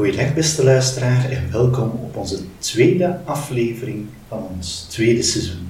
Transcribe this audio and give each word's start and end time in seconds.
Goedendag 0.00 0.34
beste 0.34 0.64
luisteraar 0.64 1.30
en 1.30 1.52
welkom 1.52 1.90
op 1.90 2.16
onze 2.16 2.38
tweede 2.58 3.18
aflevering 3.24 4.06
van 4.28 4.46
ons 4.56 4.86
tweede 4.90 5.22
seizoen. 5.22 5.68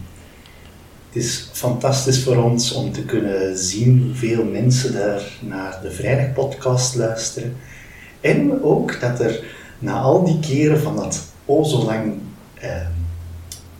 Het 1.08 1.22
is 1.22 1.48
fantastisch 1.52 2.22
voor 2.22 2.36
ons 2.36 2.72
om 2.72 2.92
te 2.92 3.04
kunnen 3.04 3.58
zien 3.58 4.02
hoeveel 4.02 4.44
mensen 4.44 4.92
daar 4.92 5.22
naar 5.40 5.78
de 5.82 5.90
Vrijdagpodcast 5.90 6.94
luisteren. 6.94 7.56
En 8.20 8.62
ook 8.62 9.00
dat 9.00 9.20
er 9.20 9.44
na 9.78 10.00
al 10.00 10.24
die 10.24 10.40
keren 10.40 10.80
van 10.80 10.96
dat 10.96 11.22
o 11.44 11.64
zo 11.64 11.84
lang 11.84 12.12
eh, 12.54 12.86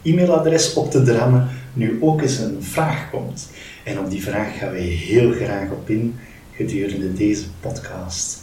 e-mailadres 0.02 0.74
op 0.74 0.90
te 0.90 1.02
drammen, 1.02 1.48
nu 1.72 1.98
ook 2.00 2.22
eens 2.22 2.38
een 2.38 2.58
vraag 2.60 3.10
komt. 3.10 3.48
En 3.84 3.98
op 3.98 4.10
die 4.10 4.22
vraag 4.22 4.58
gaan 4.58 4.70
wij 4.70 4.80
heel 4.80 5.32
graag 5.32 5.70
op 5.70 5.90
in 5.90 6.18
gedurende 6.54 7.12
deze 7.12 7.44
podcast. 7.60 8.39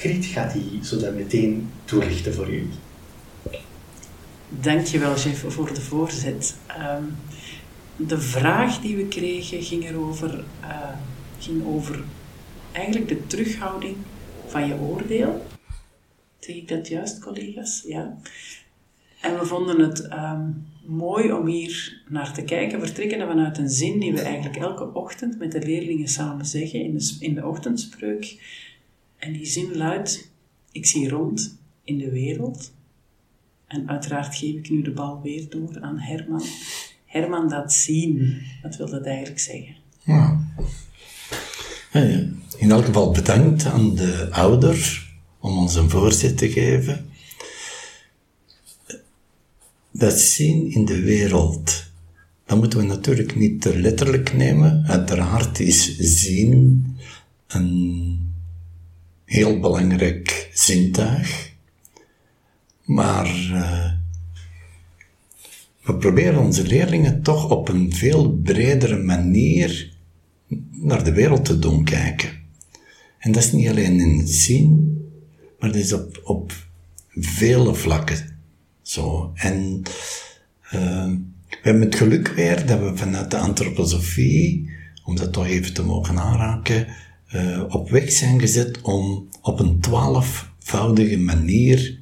Griet 0.00 0.24
gaat 0.24 0.52
die 0.52 0.84
zo 0.84 0.98
dan 0.98 1.14
meteen 1.14 1.70
toelichten 1.84 2.34
voor 2.34 2.52
u. 2.52 2.68
Dankjewel, 4.48 5.16
Jeff, 5.16 5.44
voor 5.48 5.74
de 5.74 5.80
voorzet. 5.80 6.56
Ehm, 6.66 7.04
de 7.96 8.20
vraag 8.20 8.80
die 8.80 8.96
we 8.96 9.06
kregen 9.06 9.62
ging, 9.62 9.84
erover, 9.84 10.44
uh, 10.62 10.90
ging 11.38 11.66
over 11.66 12.04
eigenlijk 12.72 13.08
de 13.08 13.26
terughouding 13.26 13.96
van 14.46 14.66
je 14.66 14.74
oordeel. 14.74 15.46
Zeg 16.38 16.56
ik 16.56 16.68
dat 16.68 16.88
juist, 16.88 17.20
collega's? 17.20 17.84
Ja. 17.86 18.16
En 19.20 19.38
we 19.38 19.46
vonden 19.46 19.80
het 19.80 20.08
ehm, 20.08 20.50
mooi 20.84 21.32
om 21.32 21.46
hier 21.46 22.02
naar 22.08 22.32
te 22.32 22.42
kijken, 22.42 22.80
vertrekken 22.80 23.26
vanuit 23.26 23.58
een 23.58 23.70
zin 23.70 23.98
die 23.98 24.12
we 24.12 24.20
eigenlijk 24.20 24.56
elke 24.56 24.94
ochtend 24.94 25.38
met 25.38 25.52
de 25.52 25.62
leerlingen 25.62 26.08
samen 26.08 26.46
zeggen 26.46 26.80
in 26.80 26.98
de, 26.98 27.16
in 27.18 27.34
de 27.34 27.46
ochtendspreuk. 27.46 28.38
En 29.20 29.32
die 29.32 29.46
zin 29.46 29.76
luidt: 29.76 30.30
Ik 30.72 30.86
zie 30.86 31.08
rond 31.08 31.58
in 31.84 31.98
de 31.98 32.10
wereld. 32.10 32.72
En 33.66 33.88
uiteraard 33.88 34.36
geef 34.36 34.54
ik 34.54 34.70
nu 34.70 34.82
de 34.82 34.90
bal 34.90 35.20
weer 35.22 35.48
door 35.48 35.80
aan 35.80 35.98
Herman. 35.98 36.42
Herman, 37.06 37.48
dat 37.48 37.72
zien, 37.72 38.42
wat 38.62 38.76
wil 38.76 38.90
dat 38.90 39.04
eigenlijk 39.04 39.38
zeggen? 39.38 39.76
Ja. 40.04 40.40
In 42.58 42.70
elk 42.70 42.84
geval 42.84 43.10
bedankt 43.10 43.64
aan 43.64 43.94
de 43.94 44.28
ouders 44.30 45.14
om 45.38 45.58
ons 45.58 45.74
een 45.74 45.90
voorzet 45.90 46.38
te 46.38 46.50
geven. 46.50 47.08
Dat 49.90 50.18
zien 50.18 50.70
in 50.70 50.84
de 50.84 51.00
wereld, 51.00 51.84
dat 52.46 52.58
moeten 52.58 52.78
we 52.78 52.84
natuurlijk 52.84 53.36
niet 53.36 53.60
te 53.60 53.78
letterlijk 53.78 54.32
nemen. 54.32 54.84
Uiteraard 54.86 55.60
is 55.60 55.96
zien 55.98 56.86
een 57.46 58.29
heel 59.30 59.60
belangrijk 59.60 60.50
zintuig. 60.52 61.52
Maar 62.84 63.26
uh, 63.52 63.92
we 65.82 65.94
proberen 65.94 66.40
onze 66.40 66.66
leerlingen 66.66 67.22
toch 67.22 67.50
op 67.50 67.68
een 67.68 67.92
veel 67.92 68.32
bredere 68.32 68.96
manier 68.96 69.92
naar 70.70 71.04
de 71.04 71.12
wereld 71.12 71.44
te 71.44 71.58
doen 71.58 71.84
kijken. 71.84 72.30
En 73.18 73.32
dat 73.32 73.42
is 73.42 73.52
niet 73.52 73.68
alleen 73.68 74.00
in 74.00 74.18
het 74.18 74.30
zien, 74.30 74.98
maar 75.58 75.72
dat 75.72 75.80
is 75.80 75.92
op, 75.92 76.20
op 76.24 76.52
vele 77.10 77.74
vlakken 77.74 78.38
zo. 78.82 79.32
En 79.34 79.82
uh, 80.64 81.06
we 81.48 81.58
hebben 81.62 81.82
het 81.82 81.94
geluk 81.94 82.28
weer 82.28 82.66
dat 82.66 82.80
we 82.80 82.96
vanuit 82.96 83.30
de 83.30 83.38
antroposofie, 83.38 84.70
om 85.04 85.16
dat 85.16 85.32
toch 85.32 85.46
even 85.46 85.74
te 85.74 85.82
mogen 85.82 86.18
aanraken, 86.18 86.86
uh, 87.34 87.64
op 87.68 87.90
weg 87.90 88.12
zijn 88.12 88.40
gezet 88.40 88.80
om 88.80 89.28
op 89.42 89.60
een 89.60 89.80
twaalfvoudige 89.80 91.18
manier 91.18 91.98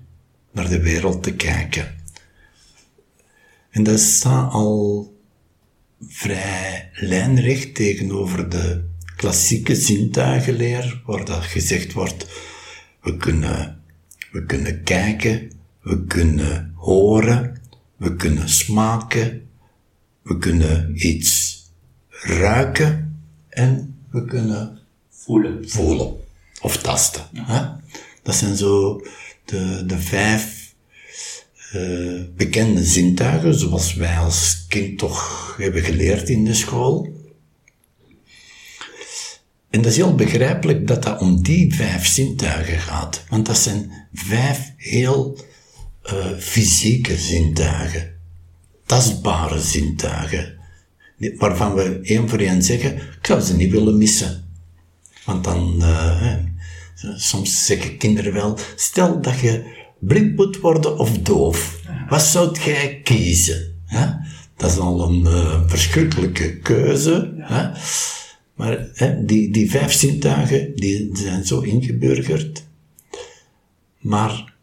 naar 0.53 0.69
de 0.69 0.81
wereld 0.81 1.23
te 1.23 1.35
kijken. 1.35 1.95
En 3.71 3.83
dat 3.83 4.01
staat 4.01 4.53
al 4.53 5.13
vrij 6.01 6.91
lijnrecht 6.93 7.75
tegenover 7.75 8.49
de 8.49 8.85
klassieke 9.17 9.75
zintuigenleer, 9.75 11.03
waar 11.07 11.25
dat 11.25 11.43
gezegd 11.43 11.93
wordt, 11.93 12.27
we 13.03 13.17
kunnen, 13.17 13.83
we 14.33 14.45
kunnen 14.45 14.83
kijken, 14.83 15.53
we 15.83 16.05
kunnen 16.05 16.73
horen, 16.75 17.61
we 17.97 18.17
kunnen 18.17 18.49
smaken, 18.49 19.49
we 20.23 20.39
kunnen 20.39 21.07
iets 21.07 21.63
ruiken 22.11 23.23
en 23.49 23.97
we 24.11 24.25
kunnen 24.25 24.78
voelen. 25.29 25.69
voelen 25.69 26.17
of 26.61 26.77
tasten. 26.77 27.23
Hè? 27.35 27.67
Dat 28.23 28.35
zijn 28.35 28.57
zo 28.57 29.03
de, 29.45 29.83
de 29.87 29.99
vijf 29.99 30.75
uh, 31.75 32.23
bekende 32.37 32.85
zintuigen, 32.85 33.55
zoals 33.59 33.95
wij 33.95 34.17
als 34.17 34.65
kind 34.69 34.99
toch 34.99 35.55
hebben 35.59 35.83
geleerd 35.83 36.29
in 36.29 36.45
de 36.45 36.55
school. 36.55 37.17
En 39.71 39.83
dat 39.83 39.91
is 39.91 39.97
heel 39.97 40.15
begrijpelijk 40.15 40.87
dat 40.87 41.03
dat 41.03 41.21
om 41.21 41.43
die 41.43 41.75
vijf 41.75 42.07
zintuigen 42.07 42.79
gaat, 42.79 43.25
want 43.29 43.47
dat 43.47 43.59
zijn 43.59 43.93
vijf 44.13 44.73
heel 44.77 45.39
uh, 46.05 46.37
fysieke 46.39 47.17
zintuigen, 47.17 48.15
tastbare 48.87 49.61
zintuigen, 49.61 50.59
waarvan 51.37 51.75
we 51.75 52.01
één 52.03 52.29
voor 52.29 52.39
één 52.39 52.63
zeggen, 52.63 52.97
ik 52.97 53.27
zou 53.27 53.41
ze 53.41 53.57
niet 53.57 53.71
willen 53.71 53.99
missen. 53.99 54.48
Want 55.29 55.45
dan, 55.45 55.75
uh, 55.79 56.35
soms 57.17 57.67
zeggen 57.67 57.97
kinderen 57.97 58.33
wel, 58.33 58.59
stel 58.77 59.21
dat 59.21 59.39
je 59.41 59.65
blind 59.99 60.37
moet 60.37 60.61
worden 60.61 60.99
of 60.99 61.19
doof, 61.19 61.81
wat 62.09 62.23
zou 62.23 62.61
jij 62.61 63.01
kiezen? 63.05 63.83
Hè? 63.85 64.07
Dat 64.57 64.71
is 64.71 64.79
al 64.79 65.09
een 65.09 65.21
uh, 65.21 65.61
verschrikkelijke 65.67 66.59
keuze. 66.59 67.35
Hè? 67.37 67.71
Maar 68.55 68.89
hè, 68.93 69.25
die, 69.25 69.51
die 69.51 69.71
vijf 69.71 69.93
zintuigen, 69.93 70.77
die 70.77 71.11
zijn 71.13 71.45
zo 71.45 71.61
ingeburgerd. 71.61 72.65
Maar 73.99 74.55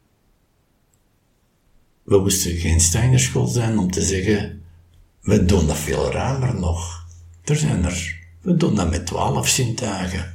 we 2.03 2.19
moesten 2.19 2.55
geen 2.55 2.79
Steinerschool 2.79 3.47
zijn 3.47 3.77
om 3.77 3.91
te 3.91 4.01
zeggen, 4.01 4.61
we 5.21 5.45
doen 5.45 5.67
dat 5.67 5.77
veel 5.77 6.11
ruimer 6.11 6.55
nog. 6.55 7.05
Er 7.43 7.55
zijn 7.55 7.85
er, 7.85 8.21
we 8.41 8.55
doen 8.55 8.75
dat 8.75 8.89
met 8.89 9.05
twaalf 9.05 9.47
zintuigen. 9.47 10.34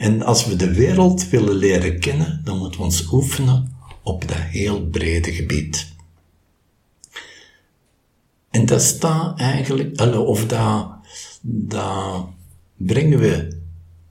En 0.00 0.22
als 0.22 0.46
we 0.46 0.56
de 0.56 0.74
wereld 0.74 1.28
willen 1.28 1.54
leren 1.54 2.00
kennen, 2.00 2.40
dan 2.44 2.58
moeten 2.58 2.78
we 2.78 2.86
ons 2.86 3.12
oefenen 3.12 3.76
op 4.02 4.28
dat 4.28 4.36
heel 4.36 4.86
brede 4.86 5.32
gebied. 5.32 5.92
En 8.50 8.66
dat 8.66 8.82
staat 8.82 9.38
eigenlijk, 9.38 10.00
of 10.14 10.46
dat, 10.46 10.90
dat 11.42 12.26
brengen 12.76 13.18
we 13.18 13.58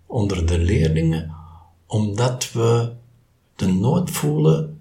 onder 0.06 0.46
de 0.46 0.60
leerlingen, 0.60 1.36
omdat 1.86 2.52
we 2.52 2.92
de 3.56 3.68
nood 3.68 4.10
voelen 4.10 4.80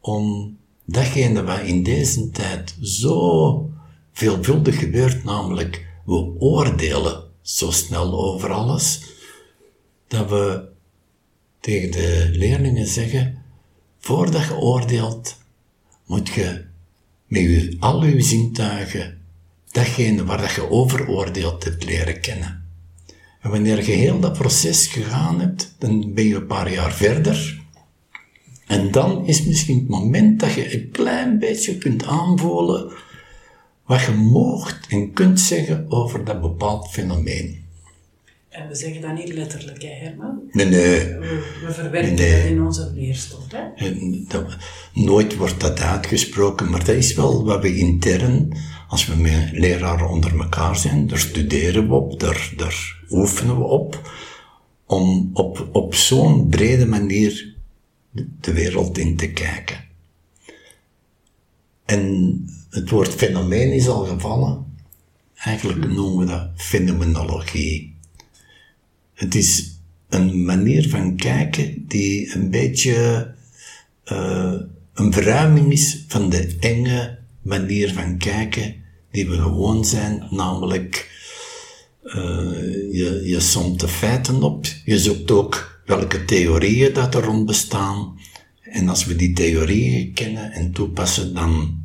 om 0.00 0.56
datgene 0.84 1.42
wat 1.42 1.60
in 1.60 1.82
deze 1.82 2.30
tijd 2.30 2.76
zo 2.80 3.70
veelvuldig 4.12 4.78
gebeurt, 4.78 5.24
namelijk 5.24 5.86
we 6.04 6.34
oordelen 6.38 7.22
zo 7.42 7.70
snel 7.70 8.32
over 8.32 8.52
alles, 8.52 9.12
dat 10.08 10.28
we 10.28 10.68
tegen 11.60 11.90
de 11.90 12.28
leerlingen 12.32 12.86
zeggen, 12.86 13.42
voordat 13.98 14.44
je 14.44 14.56
oordeelt, 14.56 15.36
moet 16.06 16.28
je 16.28 16.64
met 17.26 17.42
je, 17.42 17.76
al 17.80 18.04
je 18.04 18.20
zintuigen 18.20 19.18
datgene 19.70 20.24
waar 20.24 20.40
dat 20.40 20.52
je 20.52 20.70
over 20.70 21.08
oordeelt 21.08 21.64
hebt 21.64 21.84
leren 21.84 22.20
kennen. 22.20 22.62
En 23.40 23.50
wanneer 23.50 23.76
je 23.76 23.92
heel 23.92 24.20
dat 24.20 24.32
proces 24.32 24.86
gegaan 24.86 25.40
hebt, 25.40 25.74
dan 25.78 26.14
ben 26.14 26.24
je 26.24 26.34
een 26.34 26.46
paar 26.46 26.72
jaar 26.72 26.92
verder. 26.92 27.62
En 28.66 28.90
dan 28.90 29.26
is 29.26 29.44
misschien 29.44 29.78
het 29.78 29.88
moment 29.88 30.40
dat 30.40 30.52
je 30.52 30.74
een 30.74 30.90
klein 30.90 31.38
beetje 31.38 31.78
kunt 31.78 32.04
aanvoelen 32.04 32.92
wat 33.84 34.00
je 34.00 34.12
moogt 34.12 34.86
en 34.88 35.12
kunt 35.12 35.40
zeggen 35.40 35.90
over 35.90 36.24
dat 36.24 36.40
bepaald 36.40 36.90
fenomeen. 36.90 37.63
En 38.54 38.68
we 38.68 38.74
zeggen 38.74 39.00
dat 39.00 39.14
niet 39.14 39.32
letterlijk, 39.32 39.82
hè, 39.82 39.88
Herman? 39.88 40.42
Nee, 40.50 40.66
nee. 40.66 40.98
We, 40.98 41.66
verwerken 41.68 42.14
nee. 42.14 42.42
dat 42.42 42.50
in 42.50 42.62
onze 42.62 42.92
leerstof, 42.94 43.44
hè? 43.48 43.94
Dat, 44.28 44.56
nooit 44.92 45.36
wordt 45.36 45.60
dat 45.60 45.80
uitgesproken, 45.80 46.70
maar 46.70 46.84
dat 46.84 46.94
is 46.94 47.14
wel 47.14 47.44
wat 47.44 47.62
we 47.62 47.76
intern, 47.76 48.56
als 48.88 49.06
we 49.06 49.16
met 49.16 49.50
leraren 49.52 50.08
onder 50.08 50.40
elkaar 50.40 50.76
zijn, 50.76 51.06
daar 51.06 51.18
studeren 51.18 51.88
we 51.88 51.94
op, 51.94 52.20
daar, 52.20 52.52
daar 52.56 53.02
oefenen 53.10 53.58
we 53.58 53.64
op, 53.64 54.10
om 54.86 55.30
op, 55.32 55.68
op 55.72 55.94
zo'n 55.94 56.48
brede 56.48 56.86
manier 56.86 57.54
de 58.40 58.52
wereld 58.52 58.98
in 58.98 59.16
te 59.16 59.32
kijken. 59.32 59.84
En 61.84 62.44
het 62.70 62.90
woord 62.90 63.14
fenomeen 63.14 63.72
is 63.72 63.88
al 63.88 64.04
gevallen. 64.04 64.76
Eigenlijk 65.34 65.92
noemen 65.92 66.18
we 66.18 66.32
dat 66.32 66.50
fenomenologie. 66.56 67.93
Het 69.14 69.34
is 69.34 69.78
een 70.08 70.44
manier 70.44 70.88
van 70.88 71.16
kijken 71.16 71.84
die 71.88 72.34
een 72.34 72.50
beetje 72.50 73.28
uh, 74.12 74.52
een 74.94 75.12
verruiming 75.12 75.72
is 75.72 76.04
van 76.08 76.30
de 76.30 76.56
enge 76.60 77.18
manier 77.42 77.92
van 77.92 78.18
kijken 78.18 78.74
die 79.10 79.28
we 79.28 79.36
gewoon 79.36 79.84
zijn, 79.84 80.26
namelijk 80.30 81.12
uh, 82.04 82.14
je, 82.92 83.20
je 83.24 83.40
somt 83.40 83.80
de 83.80 83.88
feiten 83.88 84.42
op, 84.42 84.66
je 84.84 84.98
zoekt 84.98 85.30
ook 85.30 85.82
welke 85.86 86.24
theorieën 86.24 86.92
dat 86.92 87.14
er 87.14 87.22
rond 87.22 87.46
bestaan, 87.46 88.18
en 88.62 88.88
als 88.88 89.04
we 89.04 89.16
die 89.16 89.32
theorieën 89.32 90.12
kennen 90.12 90.52
en 90.52 90.72
toepassen, 90.72 91.34
dan, 91.34 91.82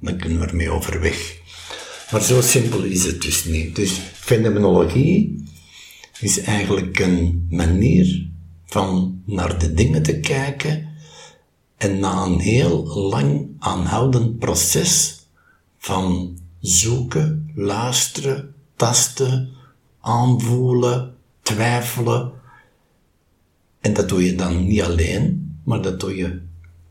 dan 0.00 0.16
kunnen 0.18 0.40
we 0.40 0.46
ermee 0.46 0.70
overweg. 0.70 1.38
Maar 2.10 2.22
zo 2.22 2.40
simpel 2.40 2.82
is 2.82 3.04
het 3.04 3.22
dus 3.22 3.44
niet. 3.44 3.76
Dus 3.76 4.00
fenomenologie 4.12 5.44
is 6.20 6.40
eigenlijk 6.40 6.98
een 6.98 7.46
manier 7.50 8.28
van 8.64 9.22
naar 9.24 9.58
de 9.58 9.74
dingen 9.74 10.02
te 10.02 10.20
kijken 10.20 10.88
en 11.76 11.98
na 11.98 12.22
een 12.22 12.38
heel 12.38 12.86
lang 12.86 13.48
aanhoudend 13.58 14.38
proces 14.38 15.24
van 15.78 16.38
zoeken, 16.58 17.50
luisteren, 17.54 18.54
tasten, 18.76 19.50
aanvoelen, 20.00 21.14
twijfelen. 21.42 22.32
En 23.80 23.92
dat 23.92 24.08
doe 24.08 24.24
je 24.24 24.34
dan 24.34 24.66
niet 24.66 24.82
alleen, 24.82 25.54
maar 25.64 25.82
dat 25.82 26.00
doe 26.00 26.16
je 26.16 26.40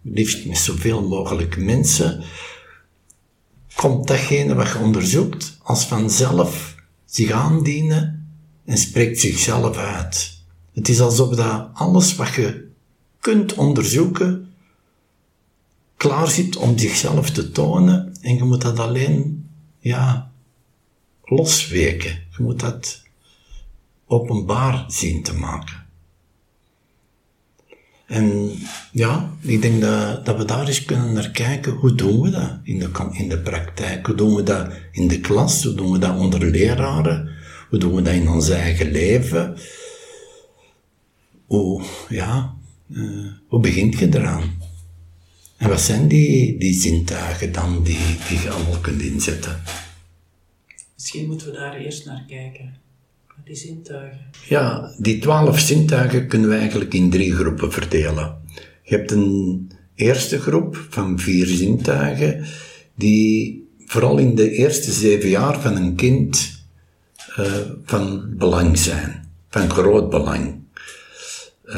liefst 0.01 0.45
met 0.45 0.57
zoveel 0.57 1.07
mogelijk 1.07 1.57
mensen. 1.57 2.23
Komt 3.75 4.07
datgene 4.07 4.55
wat 4.55 4.67
je 4.67 4.77
onderzoekt 4.77 5.57
als 5.63 5.85
vanzelf 5.85 6.75
zich 7.05 7.31
aandienen 7.31 8.18
en 8.69 8.77
spreekt 8.77 9.19
zichzelf 9.19 9.77
uit. 9.77 10.37
Het 10.73 10.89
is 10.89 10.99
alsof 10.99 11.35
dat 11.35 11.69
alles 11.73 12.15
wat 12.15 12.33
je 12.33 12.67
kunt 13.19 13.53
onderzoeken 13.53 14.53
klaar 15.97 16.27
zit 16.27 16.55
om 16.55 16.77
zichzelf 16.77 17.29
te 17.29 17.51
tonen 17.51 18.15
en 18.21 18.35
je 18.35 18.43
moet 18.43 18.61
dat 18.61 18.79
alleen, 18.79 19.47
ja, 19.79 20.31
losweken. 21.23 22.11
Je 22.37 22.43
moet 22.43 22.59
dat 22.59 23.01
openbaar 24.05 24.85
zien 24.87 25.23
te 25.23 25.33
maken. 25.33 25.85
En 28.05 28.51
ja, 28.91 29.33
ik 29.41 29.61
denk 29.61 29.81
dat, 29.81 30.25
dat 30.25 30.37
we 30.37 30.45
daar 30.45 30.67
eens 30.67 30.85
kunnen 30.85 31.13
naar 31.13 31.31
kijken. 31.31 31.71
Hoe 31.71 31.95
doen 31.95 32.21
we 32.21 32.29
dat 32.29 32.51
in 32.63 32.79
de, 32.79 33.09
in 33.11 33.29
de 33.29 33.39
praktijk? 33.39 34.05
Hoe 34.05 34.15
doen 34.15 34.35
we 34.35 34.43
dat 34.43 34.71
in 34.91 35.07
de 35.07 35.19
klas? 35.19 35.63
Hoe 35.63 35.73
doen 35.73 35.91
we 35.91 35.97
dat 35.97 36.17
onder 36.17 36.45
leraren? 36.45 37.37
Hoe 37.69 37.79
doen 37.79 37.95
we 37.95 38.01
dat 38.01 38.13
in 38.13 38.29
ons 38.29 38.49
eigen 38.49 38.91
leven? 38.91 39.57
Hoe, 41.45 41.83
ja, 42.09 42.55
uh, 42.87 43.27
hoe 43.47 43.59
begint 43.59 43.99
je 43.99 44.07
eraan? 44.15 44.57
En 45.57 45.69
wat 45.69 45.81
zijn 45.81 46.07
die, 46.07 46.57
die 46.57 46.73
zintuigen 46.73 47.51
dan 47.51 47.83
die, 47.83 48.17
die 48.29 48.39
je 48.39 48.49
allemaal 48.49 48.79
kunt 48.79 49.01
inzetten? 49.01 49.61
Misschien 50.93 51.27
moeten 51.27 51.47
we 51.47 51.53
daar 51.53 51.75
eerst 51.75 52.05
naar 52.05 52.25
kijken. 52.27 52.77
Die 53.45 53.55
zintuigen. 53.55 54.19
Ja, 54.47 54.95
die 54.97 55.19
twaalf 55.19 55.59
zintuigen 55.59 56.27
kunnen 56.27 56.49
we 56.49 56.55
eigenlijk 56.55 56.93
in 56.93 57.09
drie 57.09 57.33
groepen 57.33 57.71
verdelen. 57.71 58.41
Je 58.83 58.95
hebt 58.95 59.11
een 59.11 59.71
eerste 59.95 60.39
groep 60.39 60.87
van 60.89 61.19
vier 61.19 61.45
zintuigen 61.47 62.45
die 62.95 63.67
vooral 63.85 64.17
in 64.17 64.35
de 64.35 64.51
eerste 64.51 64.91
zeven 64.91 65.29
jaar 65.29 65.61
van 65.61 65.75
een 65.75 65.95
kind 65.95 66.58
uh, 67.39 67.53
van 67.85 68.33
belang 68.37 68.77
zijn, 68.77 69.29
van 69.49 69.69
groot 69.69 70.09
belang. 70.09 70.55
Uh, 71.65 71.75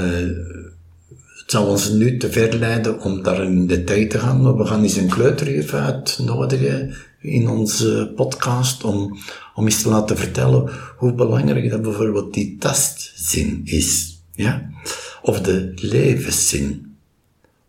het 1.41 1.51
zal 1.51 1.67
ons 1.67 1.89
nu 1.89 2.17
te 2.17 2.31
ver 2.31 2.55
leiden 2.55 3.01
om 3.01 3.23
daar 3.23 3.43
in 3.43 3.67
detail 3.67 4.07
te 4.07 4.19
gaan, 4.19 4.41
maar 4.41 4.57
we 4.57 4.65
gaan 4.65 4.83
eens 4.83 4.95
een 4.95 5.09
kleuterjuf 5.09 5.73
uitnodigen 5.73 6.95
in 7.21 7.49
onze 7.49 8.11
podcast 8.15 8.83
om, 8.83 9.17
om 9.55 9.65
eens 9.65 9.81
te 9.81 9.89
laten 9.89 10.17
vertellen 10.17 10.69
hoe 10.97 11.13
belangrijk 11.13 11.69
dat 11.69 11.81
bijvoorbeeld 11.81 12.33
die 12.33 12.57
tastzin 12.57 13.61
is. 13.63 14.19
Ja? 14.35 14.69
Of 15.21 15.41
de 15.41 15.71
levenszin. 15.75 16.95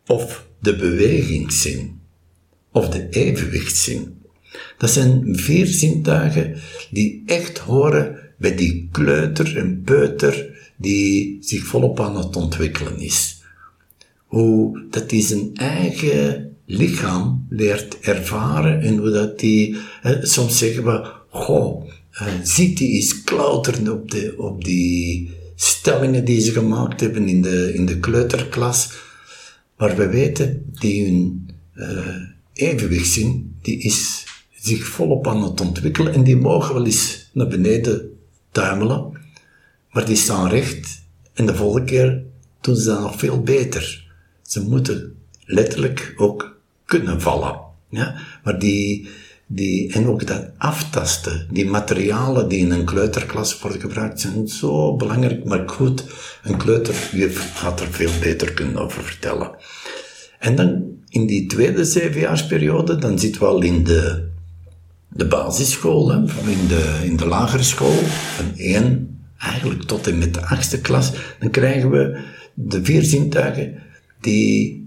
Of 0.06 0.47
de 0.61 0.77
bewegingszin. 0.77 2.00
Of 2.73 2.89
de 2.89 3.09
evenwichtszin. 3.09 4.21
Dat 4.82 4.90
zijn 4.90 5.38
vier 5.38 5.67
zintuigen 5.67 6.55
die 6.90 7.23
echt 7.26 7.58
horen 7.58 8.19
bij 8.38 8.56
die 8.56 8.88
kleuter 8.93 9.56
en 9.56 9.82
peuter 9.84 10.50
die 10.76 11.37
zich 11.40 11.64
volop 11.64 12.00
aan 12.00 12.17
het 12.17 12.37
ontwikkelen 12.37 12.99
is. 12.99 13.43
Hoe 14.26 14.82
dat 14.90 15.11
hij 15.11 15.20
zijn 15.20 15.50
eigen 15.55 16.56
lichaam 16.67 17.46
leert 17.49 18.00
ervaren 18.00 18.81
en 18.81 18.96
hoe 18.96 19.11
dat 19.11 19.38
die, 19.38 19.76
soms 20.23 20.58
zeggen 20.58 20.84
we, 20.84 21.11
goh, 21.29 21.88
uh, 22.12 22.29
ziet 22.43 22.79
hij 22.79 22.88
eens 22.88 23.25
klauteren 23.25 23.93
op, 23.93 24.11
de, 24.11 24.34
op 24.38 24.64
die 24.64 25.31
stellingen 25.55 26.25
die 26.25 26.40
ze 26.40 26.52
gemaakt 26.52 27.00
hebben 27.00 27.29
in 27.29 27.43
de, 27.43 27.75
in 27.75 27.87
de 27.87 27.99
kleuterklas. 27.99 28.93
Maar 29.76 29.96
we 29.96 30.08
weten, 30.08 30.73
die 30.79 31.05
hun 31.05 31.50
uh, 31.75 32.17
die 33.62 33.79
is 33.79 34.21
zich 34.62 34.87
volop 34.87 35.26
aan 35.26 35.43
het 35.43 35.61
ontwikkelen 35.61 36.12
en 36.14 36.25
die 36.25 36.37
mogen 36.37 36.75
wel 36.75 36.85
eens 36.85 37.31
naar 37.32 37.49
beneden 37.49 38.19
tuimelen, 38.50 39.12
maar 39.91 40.05
die 40.05 40.17
staan 40.17 40.49
recht 40.49 41.03
en 41.32 41.47
de 41.47 41.55
volgende 41.55 41.87
keer 41.87 42.23
doen 42.61 42.76
ze 42.76 42.87
dat 42.87 43.00
nog 43.00 43.19
veel 43.19 43.41
beter. 43.41 44.11
Ze 44.43 44.61
moeten 44.61 45.14
letterlijk 45.44 46.14
ook 46.17 46.56
kunnen 46.85 47.20
vallen. 47.20 47.61
Ja? 47.88 48.14
Maar 48.44 48.59
die, 48.59 49.09
die, 49.47 49.93
en 49.93 50.06
ook 50.06 50.26
dat 50.26 50.50
aftasten, 50.59 51.47
die 51.50 51.67
materialen 51.67 52.49
die 52.49 52.58
in 52.58 52.70
een 52.70 52.85
kleuterklas 52.85 53.61
worden 53.61 53.81
gebruikt, 53.81 54.20
zijn 54.20 54.49
zo 54.49 54.97
belangrijk. 54.97 55.44
Maar 55.44 55.69
goed, 55.69 56.05
een 56.43 56.56
kleuterjuf 56.56 57.53
gaat 57.55 57.81
er 57.81 57.93
veel 57.93 58.11
beter 58.20 58.53
kunnen 58.53 58.76
over 58.76 59.03
vertellen. 59.03 59.50
En 60.38 60.56
dan 60.56 60.82
in 61.08 61.27
die 61.27 61.46
tweede 61.46 61.84
zevenjaarsperiode, 61.84 62.96
dan 62.96 63.19
zitten 63.19 63.41
we 63.41 63.46
al 63.46 63.63
in 63.63 63.84
de, 63.84 64.31
de 65.14 65.26
basisschool, 65.26 66.10
hè, 66.10 66.19
in, 66.50 66.66
de, 66.69 67.00
in 67.04 67.16
de 67.16 67.26
lagere 67.26 67.62
school, 67.62 68.02
van 68.36 68.56
één 68.56 69.20
eigenlijk 69.38 69.82
tot 69.82 70.06
en 70.06 70.19
met 70.19 70.34
de 70.34 70.46
achtste 70.46 70.81
klas. 70.81 71.12
Dan 71.38 71.50
krijgen 71.50 71.90
we 71.90 72.20
de 72.54 72.84
vier 72.84 73.02
zintuigen 73.02 73.82
die 74.20 74.81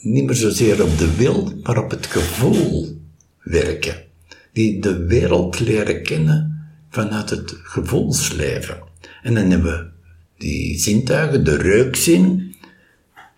niet 0.00 0.24
meer 0.24 0.34
zozeer 0.34 0.82
op 0.82 0.98
de 0.98 1.16
wil, 1.16 1.52
maar 1.62 1.78
op 1.78 1.90
het 1.90 2.06
gevoel 2.06 2.98
werken. 3.42 4.04
Die 4.52 4.80
de 4.80 5.04
wereld 5.04 5.60
leren 5.60 6.02
kennen 6.02 6.68
vanuit 6.90 7.30
het 7.30 7.54
gevoelsleven. 7.62 8.78
En 9.22 9.34
dan 9.34 9.50
hebben 9.50 9.72
we 9.72 9.90
die 10.38 10.78
zintuigen, 10.78 11.44
de 11.44 11.56
reukzin, 11.56 12.54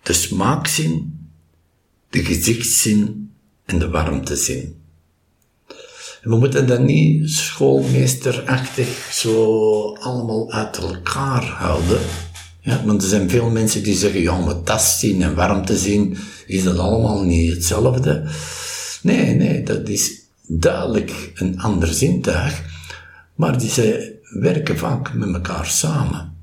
de 0.03 0.13
smaakzin, 0.13 1.19
de 2.09 2.23
gezichtszin 2.23 3.31
en 3.65 3.79
de 3.79 3.89
warmtezin. 3.89 4.78
We 6.21 6.35
moeten 6.35 6.67
dat 6.67 6.79
niet 6.79 7.29
schoolmeesterachtig 7.29 9.09
zo 9.11 9.93
allemaal 9.93 10.51
uit 10.51 10.77
elkaar 10.77 11.43
houden. 11.43 11.99
Ja, 12.61 12.85
want 12.85 13.01
er 13.01 13.09
zijn 13.09 13.29
veel 13.29 13.49
mensen 13.49 13.83
die 13.83 13.95
zeggen, 13.95 14.21
ja, 14.21 14.39
maar 14.39 14.63
tastzin 14.63 15.21
en 15.21 15.35
warmtezin, 15.35 16.17
is 16.45 16.63
dat 16.63 16.77
allemaal 16.77 17.23
niet 17.23 17.53
hetzelfde? 17.53 18.23
Nee, 19.01 19.35
nee, 19.35 19.63
dat 19.63 19.89
is 19.89 20.21
duidelijk 20.47 21.31
een 21.35 21.59
ander 21.59 21.93
zintuig, 21.93 22.63
maar 23.35 23.57
die 23.57 23.69
ze 23.69 24.15
werken 24.29 24.77
vaak 24.77 25.13
met 25.13 25.33
elkaar 25.33 25.65
samen. 25.65 26.33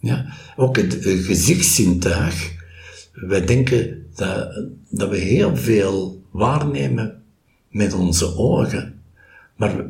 Ja? 0.00 0.26
Ook 0.56 0.76
het 0.76 0.96
gezichtszintuig, 1.00 2.52
wij 3.12 3.44
denken 3.44 4.06
dat, 4.14 4.64
dat 4.88 5.08
we 5.08 5.16
heel 5.16 5.56
veel 5.56 6.22
waarnemen 6.30 7.22
met 7.68 7.92
onze 7.92 8.36
ogen, 8.36 9.02
maar 9.56 9.86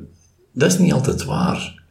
dat 0.52 0.73
is 0.73 0.78
niet 0.78 0.92
altijd 0.92 1.25
waar. 1.25 1.83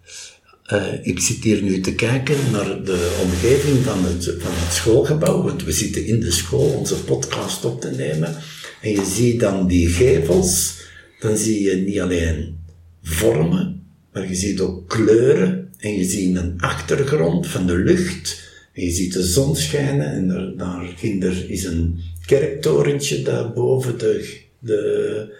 Uh, 0.72 1.06
ik 1.06 1.20
zit 1.20 1.44
hier 1.44 1.62
nu 1.62 1.80
te 1.80 1.96
kijken 1.96 2.38
naar 2.52 2.84
de 2.84 3.20
omgeving 3.24 3.84
van 3.84 4.06
het, 4.06 4.24
van 4.24 4.52
het 4.54 4.74
schoolgebouw, 4.74 5.44
want 5.44 5.64
we 5.64 5.72
zitten 5.72 6.06
in 6.06 6.20
de 6.20 6.32
school 6.32 6.70
onze 6.70 7.04
podcast 7.04 7.66
op 7.66 7.82
te 7.82 7.92
nemen. 7.92 8.36
En 8.82 8.92
je 8.92 9.06
ziet 9.06 9.40
dan 9.40 9.68
die 9.68 9.90
gevels, 9.90 10.76
dan 11.20 11.38
zie 11.38 11.62
je 11.62 11.76
niet 11.76 12.00
alleen 12.00 12.58
vormen, 13.02 13.84
maar 14.14 14.28
je 14.28 14.36
ziet 14.36 14.60
ook 14.60 14.90
kleuren 14.90 15.70
en 15.78 15.98
je 15.98 16.04
ziet 16.04 16.36
een 16.36 16.54
achtergrond 16.58 17.48
van 17.48 17.68
de 17.68 17.78
lucht. 17.78 18.52
En 18.74 18.84
je 18.84 18.92
ziet 18.92 19.14
de 19.14 19.24
zon 19.24 19.56
schijnen 19.56 20.12
en 20.12 20.28
daar, 20.28 20.56
daarachter 20.58 21.50
is 21.50 21.64
een 21.64 22.00
kerktorentje 22.26 23.22
dat 23.22 23.54
boven 23.54 23.98
de, 23.98 24.40
de 24.60 25.34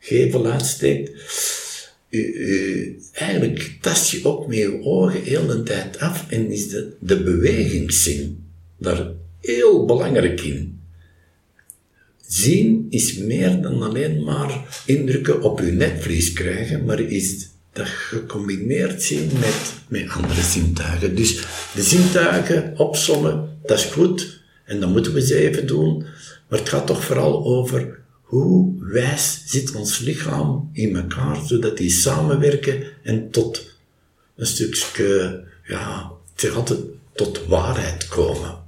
gevel 0.00 0.46
uitsteekt 0.46 1.10
eigenlijk 3.12 3.78
tast 3.80 4.10
je 4.10 4.24
ook 4.24 4.46
met 4.46 4.56
je 4.56 4.82
ogen 4.82 5.22
heel 5.22 5.46
de 5.46 5.62
tijd 5.62 5.98
af 5.98 6.30
en 6.30 6.50
is 6.50 6.68
de, 6.68 6.92
de 7.00 7.22
bewegingszin 7.22 8.44
daar 8.78 9.10
heel 9.40 9.84
belangrijk 9.84 10.40
in. 10.40 10.80
zien 12.26 12.86
is 12.90 13.16
meer 13.16 13.60
dan 13.60 13.82
alleen 13.82 14.24
maar 14.24 14.82
indrukken 14.86 15.42
op 15.42 15.60
je 15.60 15.72
netvlies 15.72 16.32
krijgen, 16.32 16.84
maar 16.84 17.00
is 17.00 17.48
dat 17.72 17.86
gecombineerd 17.86 19.02
zien 19.02 19.30
met, 19.40 19.74
met 19.88 20.08
andere 20.08 20.42
zintuigen. 20.42 21.14
Dus 21.16 21.36
de 21.74 21.82
zintuigen 21.82 22.78
opzommen, 22.78 23.58
dat 23.62 23.78
is 23.78 23.84
goed, 23.84 24.40
en 24.64 24.80
dat 24.80 24.90
moeten 24.90 25.12
we 25.12 25.26
ze 25.26 25.36
even 25.36 25.66
doen, 25.66 25.98
maar 26.48 26.58
het 26.58 26.68
gaat 26.68 26.86
toch 26.86 27.04
vooral 27.04 27.44
over 27.44 27.98
hoe 28.26 28.74
wijs 28.78 29.42
zit 29.44 29.74
ons 29.74 29.98
lichaam 29.98 30.70
in 30.72 30.96
elkaar, 30.96 31.36
zodat 31.36 31.76
die 31.76 31.90
samenwerken 31.90 32.84
en 33.02 33.30
tot 33.30 33.74
een 34.36 34.46
stukje, 34.46 35.44
ja, 35.64 36.10
ik 36.34 36.40
zeg 36.40 36.54
altijd, 36.54 36.80
tot 37.12 37.46
waarheid 37.46 38.08
komen. 38.08 38.64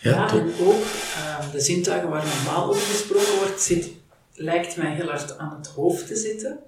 Ja, 0.00 0.32
en 0.32 0.52
ook 0.60 0.82
uh, 1.16 1.52
de 1.52 1.60
zintuigen 1.60 2.08
waar 2.08 2.26
normaal 2.26 2.68
over 2.68 2.82
gesproken 2.82 3.36
wordt, 3.38 3.60
zit, 3.60 3.90
lijkt 4.34 4.76
mij 4.76 4.94
heel 4.94 5.08
hard 5.08 5.38
aan 5.38 5.56
het 5.56 5.66
hoofd 5.66 6.06
te 6.06 6.16
zitten. 6.16 6.58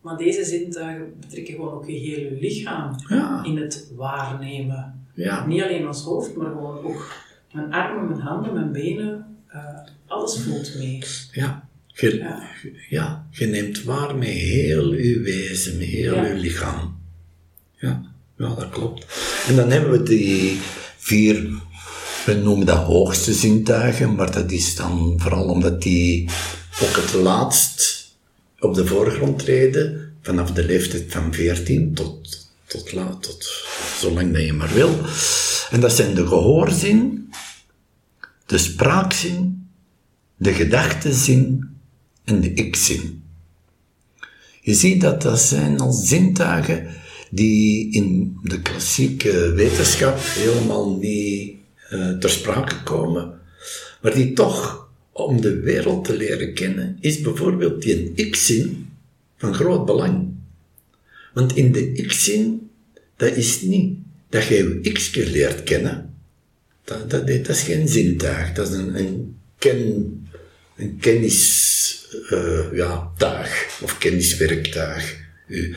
Maar 0.00 0.16
deze 0.16 0.44
zintuigen 0.44 1.14
betrekken 1.20 1.54
gewoon 1.54 1.72
ook 1.72 1.86
je 1.86 1.92
hele 1.92 2.36
lichaam 2.40 2.96
in 3.42 3.56
het 3.56 3.86
waarnemen. 3.96 5.06
Ja. 5.14 5.46
Niet 5.46 5.62
alleen 5.62 5.86
ons 5.86 6.02
hoofd, 6.02 6.36
maar 6.36 6.50
gewoon 6.50 6.84
ook 6.84 7.12
mijn 7.52 7.72
armen, 7.72 8.08
mijn 8.08 8.20
handen, 8.20 8.52
mijn 8.52 8.72
benen. 8.72 9.36
Uh, 9.54 9.64
alles 10.06 10.38
voelt 10.38 10.74
mee. 10.78 11.02
Ja. 11.32 11.59
Je, 12.00 12.16
ja. 12.16 12.48
ja. 12.88 13.26
je 13.30 13.46
neemt 13.46 13.82
waar 13.82 14.16
met 14.16 14.28
heel 14.28 14.94
je 14.94 15.20
wezen, 15.20 15.78
met 15.78 15.86
heel 15.86 16.24
je 16.24 16.34
lichaam. 16.34 16.98
Ja. 17.78 18.02
ja, 18.38 18.54
dat 18.54 18.68
klopt. 18.70 19.06
En 19.48 19.56
dan 19.56 19.70
hebben 19.70 19.90
we 19.90 20.02
die 20.02 20.60
vier 20.96 21.60
we 22.24 22.34
noemen 22.34 22.66
dat 22.66 22.78
hoogste 22.78 23.32
zintuigen, 23.32 24.14
maar 24.14 24.32
dat 24.32 24.50
is 24.50 24.76
dan 24.76 25.14
vooral 25.16 25.44
omdat 25.44 25.82
die 25.82 26.28
ook 26.82 26.96
het 26.96 27.12
laatst 27.12 28.08
op 28.58 28.74
de 28.74 28.86
voorgrond 28.86 29.38
treden, 29.38 30.16
vanaf 30.22 30.52
de 30.52 30.64
leeftijd 30.64 31.04
van 31.08 31.34
14 31.34 31.94
tot, 31.94 32.48
tot, 32.66 32.92
laat, 32.92 33.22
tot 33.22 33.66
zolang 33.98 34.32
dat 34.32 34.42
je 34.42 34.52
maar 34.52 34.72
wil. 34.72 34.98
En 35.70 35.80
dat 35.80 35.92
zijn 35.92 36.14
de 36.14 36.26
gehoorzin, 36.26 37.32
de 38.46 38.58
spraakzin, 38.58 39.68
de 40.36 40.52
gedachtenzin 40.52 41.69
en 42.30 42.40
de 42.40 42.54
ikzin. 42.54 43.22
Je 44.60 44.74
ziet 44.74 45.00
dat 45.00 45.22
dat 45.22 45.40
zijn 45.40 45.80
al 45.80 45.92
zintuigen 45.92 46.86
die 47.30 47.92
in 47.92 48.36
de 48.42 48.60
klassieke 48.62 49.52
wetenschap 49.52 50.18
helemaal 50.20 50.98
niet 50.98 51.54
uh, 51.92 52.18
ter 52.18 52.30
sprake 52.30 52.82
komen, 52.82 53.40
maar 54.02 54.14
die 54.14 54.32
toch, 54.32 54.88
om 55.12 55.40
de 55.40 55.60
wereld 55.60 56.04
te 56.04 56.16
leren 56.16 56.54
kennen, 56.54 56.96
is 57.00 57.20
bijvoorbeeld 57.20 57.82
die 57.82 58.12
ik-zin 58.14 58.88
van 59.36 59.54
groot 59.54 59.84
belang. 59.86 60.28
Want 61.34 61.56
in 61.56 61.72
de 61.72 61.92
ik-zin, 61.92 62.70
dat 63.16 63.36
is 63.36 63.62
niet 63.62 63.98
dat 64.28 64.46
je 64.46 64.78
je 64.82 64.92
x 64.92 65.14
leert 65.14 65.62
kennen. 65.62 66.14
Dat, 66.84 67.10
dat, 67.10 67.26
dat, 67.26 67.48
is 67.48 67.62
geen 67.62 67.88
zintuig, 67.88 68.52
dat 68.52 68.68
is 68.68 68.74
een, 68.74 68.98
een, 68.98 69.36
ken, 69.58 70.19
een 70.80 70.98
kennis, 71.00 72.08
uh, 72.30 72.64
ja, 72.72 73.12
of 73.82 73.98
kenniswerktuig. 73.98 75.18
U, 75.46 75.76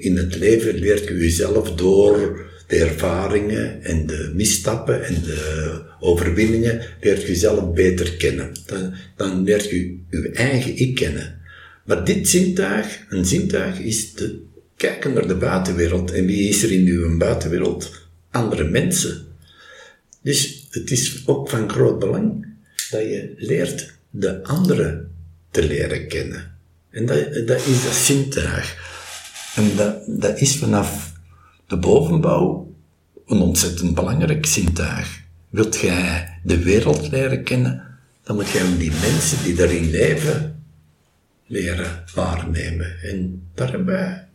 in 0.00 0.16
het 0.16 0.36
leven 0.36 0.74
leert 0.74 1.08
je 1.08 1.14
jezelf 1.14 1.74
door 1.74 2.48
de 2.66 2.76
ervaringen 2.76 3.82
en 3.82 4.06
de 4.06 4.32
misstappen 4.34 5.04
en 5.04 5.14
de 5.22 5.82
overwinningen 6.00 6.80
leert 7.00 7.26
je 7.26 7.34
zelf 7.34 7.72
beter 7.72 8.16
kennen. 8.16 8.52
Dan, 8.66 8.94
dan 9.16 9.44
leert 9.44 9.70
je 9.70 9.98
je 10.10 10.30
eigen 10.32 10.76
ik 10.76 10.94
kennen. 10.94 11.40
Maar 11.84 12.04
dit 12.04 12.28
zintuig, 12.28 13.04
een 13.08 13.24
zintuig, 13.24 13.78
is 13.78 14.12
te 14.12 14.38
kijken 14.76 15.12
naar 15.12 15.28
de 15.28 15.36
buitenwereld. 15.36 16.12
En 16.12 16.26
wie 16.26 16.48
is 16.48 16.62
er 16.62 16.72
in 16.72 16.86
uw 16.86 17.16
buitenwereld? 17.16 18.08
Andere 18.30 18.64
mensen. 18.64 19.26
Dus 20.22 20.66
het 20.70 20.90
is 20.90 21.22
ook 21.26 21.48
van 21.48 21.70
groot 21.70 21.98
belang 21.98 22.46
dat 22.90 23.00
je 23.00 23.34
leert 23.36 23.98
de 24.10 24.44
anderen 24.44 25.14
te 25.50 25.66
leren 25.66 26.08
kennen. 26.08 26.58
En 26.90 27.06
dat, 27.06 27.46
dat 27.46 27.66
is 27.66 27.84
dat 27.84 27.92
zintuig. 27.92 28.88
En 29.54 29.76
dat, 29.76 30.02
dat 30.06 30.40
is 30.40 30.56
vanaf 30.56 31.12
de 31.66 31.76
bovenbouw 31.76 32.74
een 33.26 33.40
ontzettend 33.40 33.94
belangrijk 33.94 34.46
zintuig. 34.46 35.20
Wilt 35.48 35.76
jij 35.76 36.38
de 36.42 36.62
wereld 36.62 37.10
leren 37.10 37.42
kennen, 37.44 37.98
dan 38.22 38.36
moet 38.36 38.48
jij 38.48 38.76
die 38.78 38.90
mensen 38.90 39.42
die 39.44 39.54
daarin 39.54 39.90
leven 39.90 40.64
leren 41.46 42.04
waarnemen. 42.14 43.00
En 43.02 43.42
daar 43.54 43.70
hebben 43.70 43.94
wij 43.94 44.26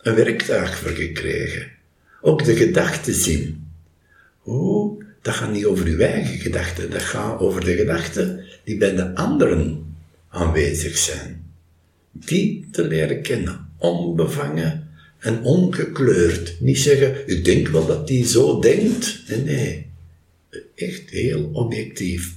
een 0.00 0.14
werktuig 0.14 0.78
voor 0.78 0.90
gekregen. 0.90 1.66
Ook 2.20 2.44
de 2.44 2.56
gedachtenzin. 2.56 3.68
Hoe? 4.38 5.04
Dat 5.22 5.34
gaat 5.34 5.52
niet 5.52 5.64
over 5.64 5.86
uw 5.86 5.98
eigen 5.98 6.38
gedachten, 6.38 6.90
dat 6.90 7.02
gaat 7.02 7.40
over 7.40 7.64
de 7.64 7.76
gedachten 7.76 8.44
die 8.64 8.76
bij 8.76 8.94
de 8.94 9.14
anderen 9.14 9.94
aanwezig 10.28 10.98
zijn. 10.98 11.52
Die 12.12 12.68
te 12.70 12.86
leren 12.86 13.22
kennen, 13.22 13.68
onbevangen 13.78 14.88
en 15.18 15.42
ongekleurd. 15.42 16.60
Niet 16.60 16.78
zeggen, 16.78 17.14
u 17.26 17.42
denkt 17.42 17.70
wel 17.70 17.86
dat 17.86 18.06
die 18.06 18.26
zo 18.26 18.60
denkt. 18.60 19.22
Nee, 19.28 19.40
nee. 19.40 19.86
Echt 20.74 21.10
heel 21.10 21.50
objectief. 21.52 22.34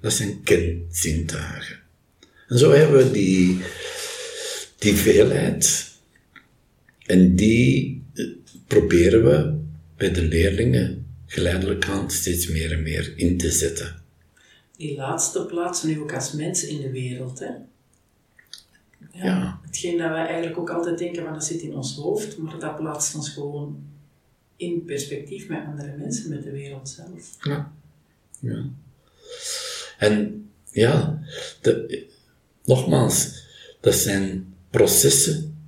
Dat 0.00 0.12
zijn 0.12 0.42
kenzintuigen. 0.42 1.78
En 2.48 2.58
zo 2.58 2.72
hebben 2.72 3.04
we 3.04 3.10
die, 3.10 3.58
die 4.78 4.94
veelheid. 4.94 5.88
En 7.06 7.36
die 7.36 8.02
eh, 8.14 8.26
proberen 8.66 9.24
we 9.24 9.58
bij 9.96 10.12
de 10.12 10.22
leerlingen 10.22 11.06
geleidelijk 11.26 11.84
aan 11.84 12.10
steeds 12.10 12.48
meer 12.48 12.72
en 12.72 12.82
meer 12.82 13.12
in 13.16 13.38
te 13.38 13.50
zetten. 13.50 13.99
Die 14.80 14.96
laatste 14.96 15.46
plaatsen 15.46 15.88
nu 15.88 16.00
ook 16.00 16.14
als 16.14 16.32
mensen 16.32 16.68
in 16.68 16.80
de 16.80 16.90
wereld, 16.90 17.38
hè? 17.38 17.50
Ja. 19.12 19.60
Hetgeen 19.62 19.98
dat 19.98 20.08
wij 20.08 20.26
eigenlijk 20.26 20.58
ook 20.58 20.70
altijd 20.70 20.98
denken 20.98 21.22
van 21.24 21.32
dat 21.32 21.44
zit 21.44 21.60
in 21.60 21.76
ons 21.76 21.94
hoofd, 21.94 22.38
maar 22.38 22.58
dat 22.58 22.76
plaatst 22.76 23.14
ons 23.14 23.28
gewoon 23.28 23.82
in 24.56 24.84
perspectief 24.84 25.48
met 25.48 25.64
andere 25.66 25.96
mensen, 25.96 26.30
met 26.30 26.42
de 26.42 26.50
wereld 26.50 26.88
zelf. 26.88 27.36
Ja. 27.40 27.72
ja. 28.38 28.64
En 29.98 30.48
ja, 30.70 31.22
de, 31.60 32.06
nogmaals, 32.64 33.44
dat 33.80 33.94
zijn 33.94 34.54
processen 34.70 35.58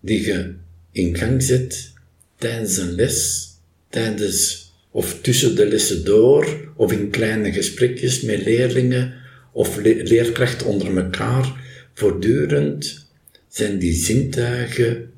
die 0.00 0.26
je 0.26 0.56
in 0.90 1.16
gang 1.16 1.42
zet 1.42 1.92
tijdens 2.36 2.76
een 2.76 2.92
les, 2.92 3.48
tijdens 3.88 4.69
of 4.90 5.20
tussen 5.20 5.56
de 5.56 5.66
lessen 5.66 6.04
door, 6.04 6.72
of 6.76 6.92
in 6.92 7.10
kleine 7.10 7.52
gesprekjes 7.52 8.20
met 8.20 8.44
leerlingen 8.44 9.14
of 9.52 9.76
leerkrachten 9.82 10.66
onder 10.66 10.96
elkaar 10.96 11.68
Voortdurend 12.00 13.06
zijn 13.48 13.78
die 13.78 13.92
zintuigen 13.92 15.12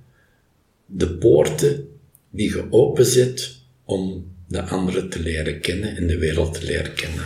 de 0.86 1.08
poorten 1.08 1.88
die 2.30 2.48
je 2.48 2.66
openzet 2.70 3.56
om 3.84 4.32
de 4.48 4.62
anderen 4.62 5.08
te 5.08 5.20
leren 5.20 5.60
kennen 5.60 5.96
en 5.96 6.06
de 6.06 6.18
wereld 6.18 6.54
te 6.54 6.64
leren 6.64 6.94
kennen. 6.94 7.24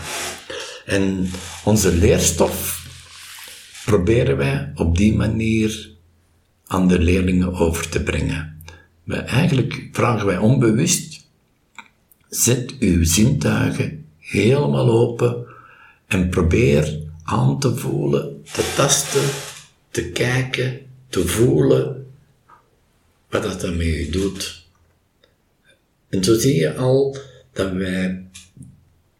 En 0.87 1.31
onze 1.65 1.95
leerstof 1.95 2.87
proberen 3.85 4.37
wij 4.37 4.73
op 4.75 4.97
die 4.97 5.15
manier 5.15 5.91
aan 6.67 6.89
de 6.89 6.99
leerlingen 6.99 7.55
over 7.55 7.89
te 7.89 8.03
brengen. 8.03 8.63
Wij, 9.05 9.25
eigenlijk 9.25 9.89
vragen 9.93 10.27
wij 10.27 10.39
onbewust, 10.39 11.16
zet 12.29 12.79
uw 12.79 13.05
zintuigen 13.05 14.05
helemaal 14.19 14.91
open 14.91 15.47
en 16.07 16.29
probeer 16.29 16.99
aan 17.25 17.61
te 17.61 17.77
voelen, 17.77 18.43
te 18.53 18.73
tasten, 18.77 19.29
te 19.91 20.11
kijken, 20.11 20.81
te 21.09 21.27
voelen 21.29 22.07
wat 23.31 23.43
dat 23.43 23.61
dan 23.61 23.77
met 23.77 23.87
je 23.87 24.09
doet. 24.11 24.65
En 26.09 26.25
zo 26.25 26.39
zie 26.39 26.55
je 26.55 26.75
al 26.75 27.17
dat 27.53 27.73
wij 27.73 28.25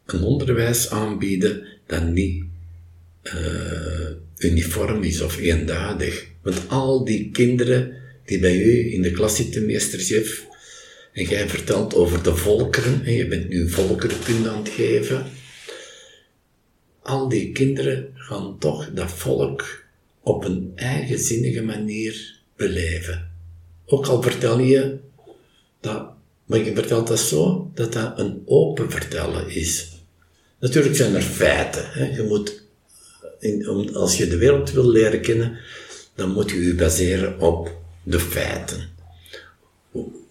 een 0.07 0.23
onderwijs 0.23 0.91
aanbieden 0.91 1.67
dat 1.87 2.07
niet 2.07 2.45
uh, 3.23 4.09
uniform 4.39 5.03
is 5.03 5.21
of 5.21 5.39
eenduidig. 5.39 6.27
Want 6.43 6.69
al 6.69 7.05
die 7.05 7.31
kinderen 7.31 7.97
die 8.25 8.39
bij 8.39 8.63
u 8.63 8.93
in 8.93 9.03
de 9.03 9.11
klas 9.11 9.37
zitten, 9.37 9.67
meester 9.67 10.01
Jeff, 10.01 10.45
en 11.17 11.25
jij 11.25 11.49
vertelt 11.49 11.95
over 11.95 12.23
de 12.23 12.37
volkeren, 12.37 13.05
en 13.05 13.13
je 13.13 13.27
bent 13.27 13.49
nu 13.49 13.71
volkerenkunde 13.71 14.49
aan 14.49 14.59
het 14.59 14.69
geven, 14.69 15.27
al 17.03 17.29
die 17.29 17.53
kinderen 17.53 18.13
gaan 18.15 18.59
toch 18.59 18.91
dat 18.95 19.11
volk 19.11 19.85
op 20.21 20.45
een 20.45 20.73
eigenzinnige 20.75 21.63
manier 21.63 22.41
beleven. 22.57 23.31
Ook 23.87 24.07
al 24.07 24.23
vertel 24.23 24.59
je 24.59 24.97
dat, 25.81 26.09
maar 26.45 26.59
je 26.59 26.75
vertelt 26.75 27.07
dat 27.07 27.19
zo, 27.19 27.71
dat 27.75 27.93
dat 27.93 28.19
een 28.19 28.43
open 28.47 28.91
vertellen 28.91 29.49
is. 29.51 29.89
Natuurlijk 30.61 30.97
zijn 30.97 31.15
er 31.15 31.23
feiten. 31.23 31.85
Hè. 31.87 32.17
Je 32.17 32.23
moet 32.23 32.63
in, 33.39 33.69
om, 33.69 33.89
als 33.89 34.17
je 34.17 34.29
de 34.29 34.37
wereld 34.37 34.73
wil 34.73 34.89
leren 34.89 35.21
kennen, 35.21 35.59
dan 36.15 36.31
moet 36.31 36.51
je 36.51 36.65
je 36.65 36.75
baseren 36.75 37.41
op 37.41 37.77
de 38.03 38.21
feiten. 38.21 38.96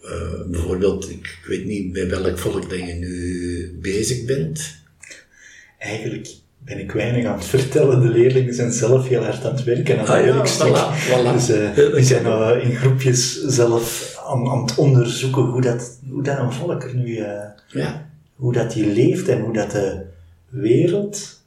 Uh, 0.05 0.47
bijvoorbeeld, 0.47 1.09
ik 1.09 1.39
weet 1.47 1.65
niet 1.65 1.93
bij 1.93 2.09
welk 2.09 2.37
volk 2.37 2.69
dat 2.69 2.79
je 2.79 2.93
nu 2.93 3.77
bezig 3.81 4.25
bent. 4.25 4.75
Eigenlijk 5.77 6.27
ben 6.57 6.79
ik 6.79 6.91
weinig 6.91 7.25
aan 7.25 7.37
het 7.37 7.45
vertellen. 7.45 8.01
De 8.01 8.07
leerlingen 8.07 8.53
zijn 8.53 8.71
zelf 8.71 9.07
heel 9.07 9.23
hard 9.23 9.45
aan 9.45 9.55
het 9.55 9.63
werken 9.63 9.99
aan 9.99 10.07
ah, 10.07 10.25
ja, 10.25 10.45
voilà, 10.45 11.07
voilà. 11.07 11.33
Dus 11.33 11.49
uh, 11.49 11.95
die 11.95 12.03
zijn 12.03 12.25
uh, 12.25 12.63
in 12.63 12.75
groepjes 12.75 13.43
zelf 13.45 14.17
aan, 14.27 14.47
aan, 14.47 14.61
het 14.61 14.75
onderzoeken 14.75 15.41
hoe 15.41 15.61
dat, 15.61 15.99
hoe 16.09 16.23
dat 16.23 16.39
een 16.39 16.53
volk 16.53 16.83
er 16.83 16.95
nu... 16.95 17.23
Ja. 17.67 18.09
Hoe 18.35 18.53
dat 18.53 18.71
die 18.71 18.93
leeft 18.93 19.27
en 19.27 19.41
hoe 19.41 19.53
dat 19.53 19.71
de 19.71 20.05
wereld 20.49 21.43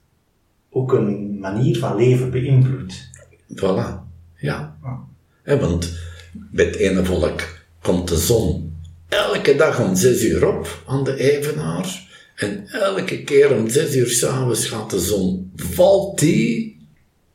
ook 0.71 0.93
een 0.93 1.39
manier 1.39 1.79
van 1.79 1.97
leven 1.97 2.31
beïnvloedt. 2.31 3.11
Voilà, 3.55 4.01
ja. 4.37 4.77
Ah. 4.83 5.61
want 5.61 5.99
bij 6.33 6.65
het 6.65 6.77
ene 6.77 7.05
volk 7.05 7.58
komt 7.89 8.09
de 8.09 8.19
zon 8.19 8.77
elke 9.09 9.57
dag 9.57 9.81
om 9.81 9.97
zes 9.97 10.23
uur 10.23 10.47
op 10.47 10.83
aan 10.87 11.05
de 11.05 11.17
evenaar. 11.17 12.07
En 12.35 12.69
elke 12.69 13.25
keer 13.25 13.57
om 13.57 13.69
zes 13.69 13.97
uur 13.97 14.09
s'avonds 14.09 14.67
gaat 14.67 14.91
de 14.91 14.99
zon, 14.99 15.53
valt 15.57 16.19
die, 16.19 16.77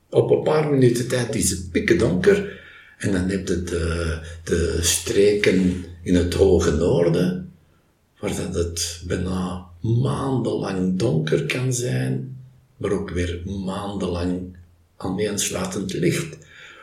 op 0.10 0.32
een 0.32 0.44
paar 0.44 0.70
minuten 0.70 1.08
tijd 1.08 1.36
is 1.36 1.50
het 1.50 1.72
pikken 1.72 1.98
donker. 1.98 2.62
En 2.98 3.12
dan 3.12 3.30
heb 3.30 3.48
je 3.48 3.64
de, 4.44 4.80
streken 4.82 5.86
in 6.04 6.16
het 6.16 6.34
hoge 6.34 6.72
noorden, 6.72 7.52
waar 8.20 8.36
dat 8.36 8.56
het 8.56 9.02
bijna 9.08 9.66
maandenlang 9.82 11.00
donker 11.00 11.46
kan 11.46 11.74
zijn, 11.74 12.38
maar 12.78 12.92
ook 12.92 13.10
weer 13.10 13.42
maandenlang 13.66 14.58
aaneensluitend 14.98 15.94
licht. 15.94 16.38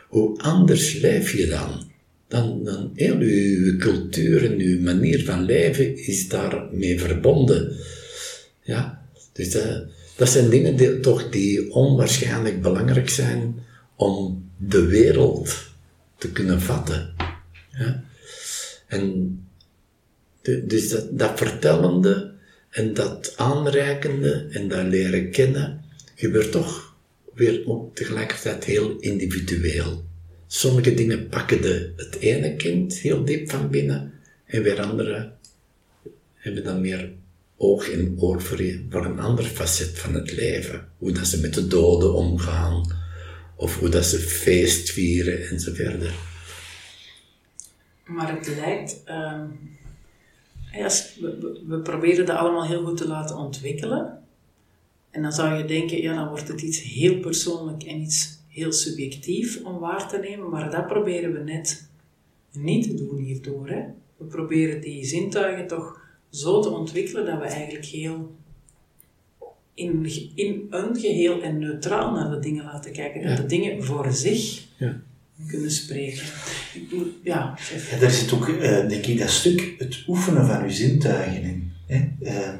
Hoe 0.07 0.41
anders 0.41 0.93
leef 0.93 1.31
je 1.31 1.47
dan? 1.47 1.90
Dan, 2.31 2.63
dan 2.63 2.91
heel 2.95 3.17
uw 3.17 3.77
cultuur 3.77 4.51
en 4.51 4.59
uw 4.59 4.81
manier 4.81 5.23
van 5.23 5.43
leven 5.43 6.05
is 6.05 6.27
daarmee 6.27 6.99
verbonden. 6.99 7.75
Ja, 8.61 9.05
dus 9.33 9.51
dat, 9.51 9.83
dat 10.15 10.29
zijn 10.29 10.49
dingen 10.49 10.75
die, 10.75 10.99
toch 10.99 11.29
die 11.29 11.71
onwaarschijnlijk 11.71 12.61
belangrijk 12.61 13.09
zijn 13.09 13.55
om 13.95 14.49
de 14.57 14.85
wereld 14.85 15.55
te 16.17 16.31
kunnen 16.31 16.61
vatten. 16.61 17.13
Ja? 17.71 18.03
En 18.87 19.37
dus 20.41 20.89
dat, 20.89 21.19
dat 21.19 21.37
vertellende 21.37 22.33
en 22.69 22.93
dat 22.93 23.33
aanreikende 23.37 24.47
en 24.51 24.67
dat 24.67 24.85
leren 24.85 25.31
kennen 25.31 25.83
gebeurt 26.15 26.51
toch 26.51 26.95
weer 27.33 27.61
ook 27.65 27.95
tegelijkertijd 27.95 28.63
heel 28.63 28.97
individueel. 28.99 30.09
Sommige 30.53 30.93
dingen 30.93 31.29
pakken 31.29 31.61
de, 31.61 31.93
het 31.95 32.15
ene 32.15 32.55
kind 32.55 32.93
heel 32.93 33.25
diep 33.25 33.49
van 33.49 33.69
binnen 33.69 34.13
en 34.45 34.63
weer 34.63 34.81
andere 34.81 35.31
hebben 36.33 36.63
dan 36.63 36.81
meer 36.81 37.11
oog 37.57 37.89
en 37.89 38.15
oor 38.19 38.41
voor, 38.41 38.63
voor 38.89 39.05
een 39.05 39.19
ander 39.19 39.45
facet 39.45 39.99
van 39.99 40.13
het 40.13 40.31
leven. 40.31 40.87
Hoe 40.97 41.11
dat 41.11 41.27
ze 41.27 41.39
met 41.39 41.53
de 41.53 41.67
doden 41.67 42.13
omgaan, 42.13 42.91
of 43.55 43.79
hoe 43.79 43.89
dat 43.89 44.05
ze 44.05 44.17
feest 44.17 44.89
vieren 44.89 45.49
en 45.49 45.59
verder. 45.59 46.13
Maar 48.05 48.37
het 48.37 48.47
lijkt, 48.47 49.01
uh, 49.07 49.43
we, 51.19 51.61
we, 51.67 51.79
proberen 51.79 52.25
dat 52.25 52.37
allemaal 52.37 52.67
heel 52.67 52.85
goed 52.85 52.97
te 52.97 53.07
laten 53.07 53.37
ontwikkelen. 53.37 54.23
En 55.11 55.21
dan 55.21 55.31
zou 55.31 55.57
je 55.57 55.65
denken, 55.65 56.01
ja, 56.01 56.15
dan 56.15 56.27
wordt 56.27 56.47
het 56.47 56.61
iets 56.61 56.81
heel 56.81 57.19
persoonlijk 57.19 57.83
en 57.83 58.01
iets 58.01 58.39
heel 58.51 58.71
subjectief 58.71 59.63
om 59.63 59.79
waar 59.79 60.09
te 60.09 60.17
nemen, 60.17 60.49
maar 60.49 60.71
dat 60.71 60.87
proberen 60.87 61.33
we 61.33 61.39
net 61.39 61.89
niet 62.51 62.83
te 62.83 62.93
doen 62.93 63.17
hierdoor. 63.17 63.69
Hè? 63.69 63.83
We 64.17 64.25
proberen 64.25 64.81
die 64.81 65.05
zintuigen 65.05 65.67
toch 65.67 65.99
zo 66.29 66.61
te 66.61 66.69
ontwikkelen 66.69 67.25
dat 67.25 67.39
we 67.39 67.45
eigenlijk 67.45 67.85
heel 67.85 68.35
in, 69.73 70.11
in 70.35 70.67
een 70.69 70.95
geheel 70.95 71.41
en 71.41 71.59
neutraal 71.59 72.11
naar 72.13 72.29
de 72.29 72.39
dingen 72.39 72.63
laten 72.63 72.91
kijken. 72.91 73.27
Dat 73.27 73.37
de 73.37 73.45
dingen 73.45 73.83
voor 73.83 74.11
zich 74.11 74.67
ja. 74.77 75.01
kunnen 75.47 75.71
spreken. 75.71 76.23
Ja, 77.23 77.57
ja, 77.91 77.97
daar 77.99 78.11
zit 78.11 78.33
ook, 78.33 78.47
uh, 78.47 78.61
denk 78.61 79.05
ik, 79.05 79.19
dat 79.19 79.29
stuk 79.29 79.75
het 79.77 80.03
oefenen 80.07 80.45
van 80.45 80.63
je 80.63 80.73
zintuigen 80.73 81.43
in. 81.43 81.71
Hè? 81.85 82.09
Uh, 82.21 82.53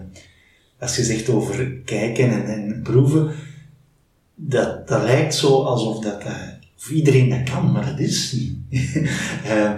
als 0.79 0.95
je 0.95 1.03
zegt 1.03 1.29
over 1.29 1.71
kijken 1.85 2.29
en, 2.29 2.45
en 2.45 2.81
proeven, 2.83 3.35
dat, 4.43 4.87
dat 4.87 5.03
lijkt 5.03 5.35
zo 5.35 5.63
alsof 5.63 6.03
dat, 6.03 6.23
uh, 6.23 6.31
of 6.77 6.89
iedereen 6.89 7.29
dat 7.29 7.49
kan, 7.49 7.71
maar 7.71 7.85
dat 7.85 7.99
is 7.99 8.31
niet. 8.31 8.59
uh, 9.45 9.71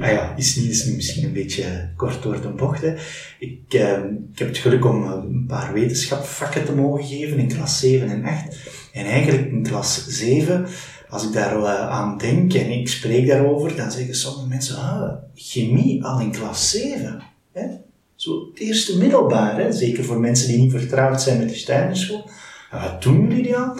ah 0.00 0.10
ja, 0.10 0.34
is 0.36 0.56
niet, 0.56 0.70
is 0.70 0.84
misschien 0.84 1.24
een 1.24 1.32
beetje 1.32 1.90
kort 1.96 2.22
door 2.22 2.40
de 2.40 2.48
bocht. 2.48 2.82
Hè. 2.82 2.94
Ik, 3.38 3.74
uh, 3.74 3.90
ik 4.32 4.38
heb 4.38 4.48
het 4.48 4.58
geluk 4.58 4.84
om 4.84 5.02
een 5.02 5.44
paar 5.46 5.72
wetenschapsvakken 5.72 6.64
te 6.64 6.74
mogen 6.74 7.04
geven 7.04 7.38
in 7.38 7.48
klas 7.48 7.78
7 7.78 8.08
en 8.08 8.24
8. 8.24 8.56
En 8.92 9.04
eigenlijk 9.04 9.50
in 9.50 9.62
klas 9.62 10.06
7, 10.06 10.66
als 11.08 11.24
ik 11.24 11.32
daar 11.32 11.66
aan 11.66 12.18
denk 12.18 12.54
en 12.54 12.70
ik 12.70 12.88
spreek 12.88 13.26
daarover, 13.26 13.76
dan 13.76 13.92
zeggen 13.92 14.14
sommige 14.14 14.48
mensen, 14.48 14.76
ah, 14.76 15.12
chemie 15.34 16.04
al 16.04 16.20
in 16.20 16.30
klas 16.30 16.70
7. 16.70 17.22
Hè? 17.52 17.66
Zo 18.14 18.48
het 18.50 18.58
eerste 18.58 18.98
middelbaar, 18.98 19.72
zeker 19.72 20.04
voor 20.04 20.20
mensen 20.20 20.48
die 20.48 20.58
niet 20.58 20.70
vertrouwd 20.70 21.22
zijn 21.22 21.38
met 21.38 21.48
de 21.48 21.54
Steinerschool. 21.54 22.30
Wat 22.70 23.02
doen 23.02 23.28
jullie 23.28 23.52
dan? 23.52 23.78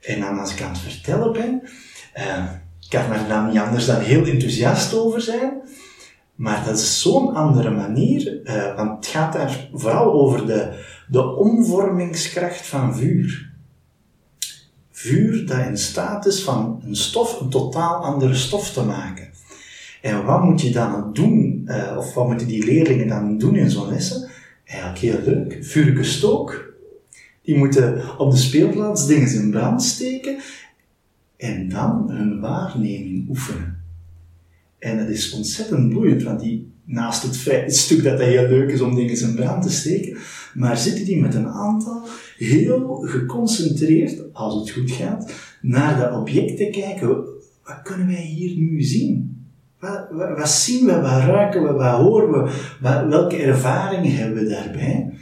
En 0.00 0.20
dan 0.20 0.38
als 0.38 0.52
ik 0.52 0.62
aan 0.62 0.72
het 0.72 0.80
vertellen 0.80 1.32
ben, 1.32 1.62
uh, 2.16 2.44
kan 2.88 3.12
er 3.12 3.28
dan 3.28 3.46
niet 3.46 3.58
anders 3.58 3.86
dan 3.86 4.00
heel 4.00 4.24
enthousiast 4.26 4.94
over 4.94 5.20
zijn. 5.20 5.52
Maar 6.34 6.64
dat 6.64 6.78
is 6.78 7.00
zo'n 7.00 7.34
andere 7.34 7.70
manier, 7.70 8.40
uh, 8.44 8.76
want 8.76 8.96
het 8.96 9.06
gaat 9.06 9.32
daar 9.32 9.68
vooral 9.72 10.12
over 10.12 10.46
de, 10.46 10.84
de 11.08 11.36
omvormingskracht 11.36 12.66
van 12.66 12.96
vuur. 12.96 13.50
Vuur 14.90 15.46
dat 15.46 15.66
in 15.66 15.78
staat 15.78 16.26
is 16.26 16.42
van 16.42 16.82
een 16.86 16.96
stof 16.96 17.40
een 17.40 17.50
totaal 17.50 18.04
andere 18.04 18.34
stof 18.34 18.70
te 18.72 18.82
maken. 18.82 19.28
En 20.02 20.24
wat 20.24 20.42
moet 20.42 20.60
je 20.60 20.70
dan 20.70 21.12
doen, 21.12 21.64
uh, 21.66 21.94
of 21.96 22.14
wat 22.14 22.26
moeten 22.26 22.46
die 22.46 22.64
leerlingen 22.64 23.08
dan 23.08 23.38
doen 23.38 23.56
in 23.56 23.70
zo'n 23.70 23.88
lessen? 23.88 24.28
Eigenlijk 24.64 24.98
heel 24.98 25.20
leuk. 25.24 25.58
Vurige 25.60 26.04
stook. 26.04 26.69
Die 27.50 27.58
moeten 27.58 28.18
op 28.18 28.30
de 28.30 28.36
speelplaats 28.36 29.06
dingen 29.06 29.34
in 29.34 29.50
brand 29.50 29.82
steken 29.82 30.38
en 31.36 31.68
dan 31.68 32.10
hun 32.10 32.40
waarneming 32.40 33.28
oefenen. 33.28 33.82
En 34.78 34.98
dat 34.98 35.08
is 35.08 35.32
ontzettend 35.32 35.92
boeiend, 35.92 36.22
want 36.22 36.40
die, 36.40 36.72
naast 36.84 37.22
het, 37.22 37.36
feit, 37.36 37.76
stuk 37.76 38.02
dat 38.02 38.18
het 38.18 38.28
heel 38.28 38.48
leuk 38.48 38.70
is 38.70 38.80
om 38.80 38.94
dingen 38.94 39.20
in 39.20 39.34
brand 39.34 39.62
te 39.62 39.70
steken, 39.70 40.16
maar 40.54 40.76
zitten 40.76 41.04
die 41.04 41.20
met 41.20 41.34
een 41.34 41.48
aantal 41.48 42.02
heel 42.36 42.96
geconcentreerd, 42.96 44.34
als 44.34 44.54
het 44.54 44.70
goed 44.70 44.90
gaat, 44.90 45.32
naar 45.62 45.98
dat 45.98 46.20
object 46.20 46.56
te 46.56 46.68
kijken. 46.70 47.08
Wat 47.64 47.82
kunnen 47.82 48.06
wij 48.06 48.22
hier 48.22 48.56
nu 48.56 48.82
zien? 48.82 49.44
Wat, 49.80 50.06
wat, 50.10 50.38
wat 50.38 50.50
zien 50.50 50.86
we, 50.86 51.00
wat 51.00 51.22
ruiken 51.22 51.62
we, 51.62 51.72
wat 51.72 52.00
horen 52.00 52.30
we, 52.30 52.52
wat, 52.80 53.06
welke 53.06 53.36
ervaringen 53.36 54.16
hebben 54.16 54.42
we 54.42 54.48
daarbij? 54.48 55.12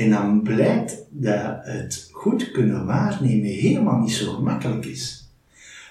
En 0.00 0.10
dan 0.10 0.42
blijkt 0.42 0.96
dat 1.10 1.58
het 1.62 2.08
goed 2.12 2.50
kunnen 2.50 2.86
waarnemen 2.86 3.50
helemaal 3.50 3.98
niet 3.98 4.12
zo 4.12 4.32
gemakkelijk 4.32 4.84
is. 4.84 5.28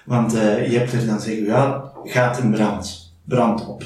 Want 0.04 0.34
uh, 0.34 0.70
je 0.70 0.78
hebt 0.78 0.92
er 0.92 1.06
dan 1.06 1.20
zeggen, 1.20 1.44
ja, 1.44 1.92
gaat 2.04 2.38
in 2.38 2.50
brand, 2.50 3.14
brand 3.24 3.66
op. 3.66 3.82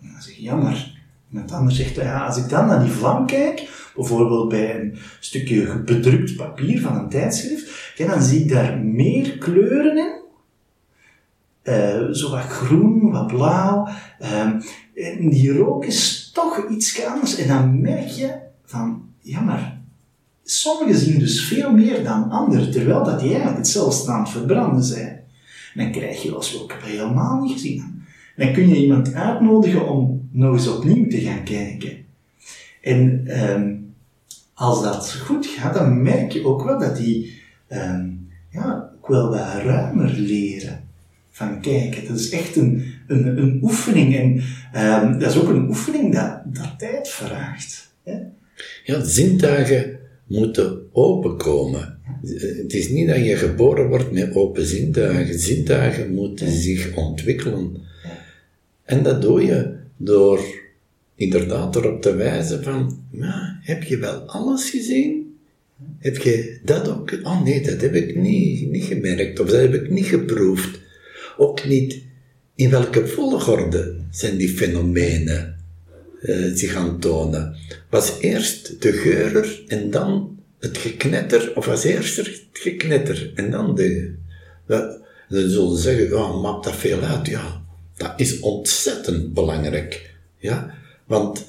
En 0.00 0.08
dan 0.12 0.22
zeg 0.22 0.34
je, 0.34 0.42
ja, 0.42 0.54
maar 0.54 1.00
iemand 1.30 1.52
anders 1.52 1.76
zegt, 1.76 1.94
ja, 1.94 2.26
als 2.26 2.36
ik 2.36 2.48
dan 2.48 2.66
naar 2.66 2.82
die 2.82 2.92
vlam 2.92 3.26
kijk, 3.26 3.68
bijvoorbeeld 3.94 4.48
bij 4.48 4.80
een 4.80 4.98
stukje 5.20 5.82
bedrukt 5.82 6.36
papier 6.36 6.80
van 6.80 6.96
een 6.96 7.08
tijdschrift, 7.08 7.94
dan 7.96 8.22
zie 8.22 8.42
ik 8.42 8.50
daar 8.50 8.78
meer 8.78 9.38
kleuren 9.38 9.96
in. 9.96 10.16
Uh, 11.62 12.12
zo 12.12 12.30
wat 12.30 12.40
groen, 12.40 13.10
wat 13.10 13.26
blauw. 13.26 13.88
Uh, 14.20 14.40
en 14.94 15.28
die 15.30 15.52
rook 15.52 15.84
is 15.84 16.27
toch 16.40 16.68
iets 16.70 17.04
anders. 17.04 17.36
En 17.36 17.48
dan 17.48 17.80
merk 17.80 18.08
je 18.08 18.34
van, 18.64 19.02
ja, 19.20 19.40
maar 19.40 19.78
Sommigen 20.50 20.98
zien 20.98 21.18
dus 21.18 21.44
veel 21.44 21.72
meer 21.72 22.04
dan 22.04 22.30
anderen, 22.30 22.70
terwijl 22.70 23.04
dat 23.04 23.20
die 23.20 23.28
eigenlijk 23.28 23.58
hetzelfde 23.58 24.12
aan 24.12 24.28
verbranden 24.28 24.82
zijn. 24.82 25.20
dan 25.74 25.92
krijg 25.92 26.22
je 26.22 26.34
als 26.34 26.62
ook 26.62 26.72
helemaal 26.82 27.40
niet 27.40 27.52
gezien. 27.52 28.04
Dan 28.36 28.52
kun 28.52 28.68
je 28.68 28.76
iemand 28.76 29.14
uitnodigen 29.14 29.88
om 29.88 30.28
nog 30.30 30.54
eens 30.54 30.68
opnieuw 30.68 31.08
te 31.08 31.20
gaan 31.20 31.44
kijken. 31.44 32.04
En 32.82 33.24
um, 33.50 33.94
als 34.54 34.82
dat 34.82 35.12
goed 35.12 35.46
gaat, 35.46 35.74
dan 35.74 36.02
merk 36.02 36.32
je 36.32 36.44
ook 36.44 36.64
wel 36.64 36.78
dat 36.78 36.96
die 36.96 37.42
um, 37.68 38.28
ja, 38.50 38.90
ook 38.96 39.08
wel 39.08 39.28
wat 39.28 39.62
ruimer 39.64 40.10
leren 40.10 40.88
van 41.30 41.60
kijken. 41.60 42.06
Dat 42.06 42.18
is 42.18 42.30
echt 42.30 42.56
een, 42.56 42.94
een, 43.08 43.38
een 43.38 43.58
oefening. 43.62 44.14
En 44.72 45.04
um, 45.04 45.18
dat 45.18 45.30
is 45.30 45.40
ook 45.40 45.48
een 45.48 45.68
oefening 45.68 46.14
dat, 46.14 46.40
dat 46.44 46.78
tijd 46.78 47.08
vraagt. 47.08 47.92
Hè? 48.04 48.16
Ja, 48.84 49.04
zintuigen 49.04 49.98
moeten 50.26 50.80
openkomen. 50.92 51.98
Het 52.26 52.72
is 52.72 52.88
niet 52.88 53.08
dat 53.08 53.24
je 53.24 53.36
geboren 53.36 53.88
wordt 53.88 54.12
met 54.12 54.34
open 54.34 54.66
zintuigen. 54.66 55.38
Zintuigen 55.38 56.14
moeten 56.14 56.50
zich 56.50 56.96
ontwikkelen. 56.96 57.76
En 58.84 59.02
dat 59.02 59.22
doe 59.22 59.44
je 59.44 59.74
door 59.96 60.40
inderdaad 61.14 61.76
erop 61.76 62.02
te 62.02 62.14
wijzen 62.14 62.62
van, 62.62 63.04
heb 63.60 63.82
je 63.82 63.98
wel 63.98 64.20
alles 64.20 64.70
gezien? 64.70 65.36
Heb 65.98 66.16
je 66.16 66.58
dat 66.64 66.88
ook? 66.88 67.18
Oh 67.22 67.42
nee, 67.42 67.60
dat 67.60 67.80
heb 67.80 67.94
ik 67.94 68.16
niet, 68.16 68.70
niet 68.70 68.84
gemerkt, 68.84 69.40
of 69.40 69.50
dat 69.50 69.60
heb 69.60 69.74
ik 69.74 69.90
niet 69.90 70.06
geproefd. 70.06 70.80
Ook 71.36 71.66
niet 71.66 72.02
in 72.58 72.70
welke 72.70 73.06
volgorde 73.06 73.96
zijn 74.10 74.36
die 74.36 74.48
fenomenen 74.48 75.56
uh, 76.22 76.54
zich 76.54 76.72
gaan 76.72 77.00
tonen. 77.00 77.56
Was 77.90 78.18
eerst 78.20 78.82
de 78.82 78.92
geurer 78.92 79.62
en 79.66 79.90
dan 79.90 80.38
het 80.58 80.78
geknetter, 80.78 81.52
of 81.56 81.66
was 81.66 81.84
eerst 81.84 82.16
het 82.16 82.42
geknetter 82.52 83.32
en 83.34 83.50
dan 83.50 83.74
de... 83.74 84.14
We, 84.66 85.06
zullen 85.28 85.78
zeggen, 85.78 86.18
oh, 86.18 86.42
maakt 86.42 86.64
dat 86.64 86.76
veel 86.76 87.00
uit? 87.00 87.26
Ja, 87.26 87.62
dat 87.96 88.12
is 88.16 88.40
ontzettend 88.40 89.34
belangrijk. 89.34 90.14
Ja, 90.36 90.74
want 91.06 91.44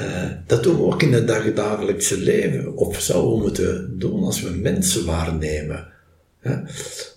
uh, 0.00 0.30
dat 0.46 0.62
doen 0.62 0.76
we 0.76 0.82
ook 0.82 1.02
in 1.02 1.12
het 1.12 1.56
dagelijkse 1.56 2.18
leven, 2.18 2.76
of 2.76 3.00
zouden 3.00 3.32
we 3.32 3.40
moeten 3.40 3.98
doen 3.98 4.22
als 4.24 4.40
we 4.40 4.50
mensen 4.50 5.04
waarnemen. 5.04 5.92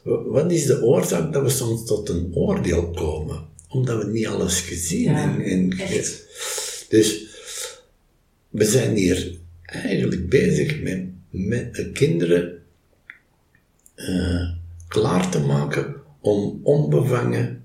Wat 0.04 0.52
is 0.52 0.66
de 0.66 0.84
oorzaak 0.84 1.34
dat 1.34 1.44
we 1.44 1.50
soms 1.50 1.86
tot 1.86 2.10
een 2.10 2.32
oordeel 2.34 2.92
komen? 2.92 3.46
Omdat 3.68 4.04
we 4.04 4.12
niet 4.12 4.28
alles 4.28 4.62
gezien 4.62 5.16
hebben. 5.16 5.46
En, 5.46 5.70
dus 6.90 7.26
we 8.50 8.66
zijn 8.66 8.96
hier 8.96 9.38
eigenlijk 9.62 10.30
bezig 10.30 10.82
met, 10.82 11.06
met 11.30 11.90
kinderen 11.94 12.62
uh, 13.96 14.50
klaar 14.88 15.30
te 15.30 15.40
maken 15.40 15.96
om 16.22 16.60
onbevangen 16.63 17.63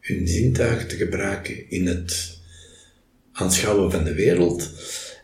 hun 0.00 0.28
zintuigen 0.28 0.88
te 0.88 0.96
gebruiken 0.96 1.70
in 1.70 1.86
het 1.86 2.38
aanschouwen 3.32 3.90
van 3.90 4.04
de 4.04 4.14
wereld. 4.14 4.70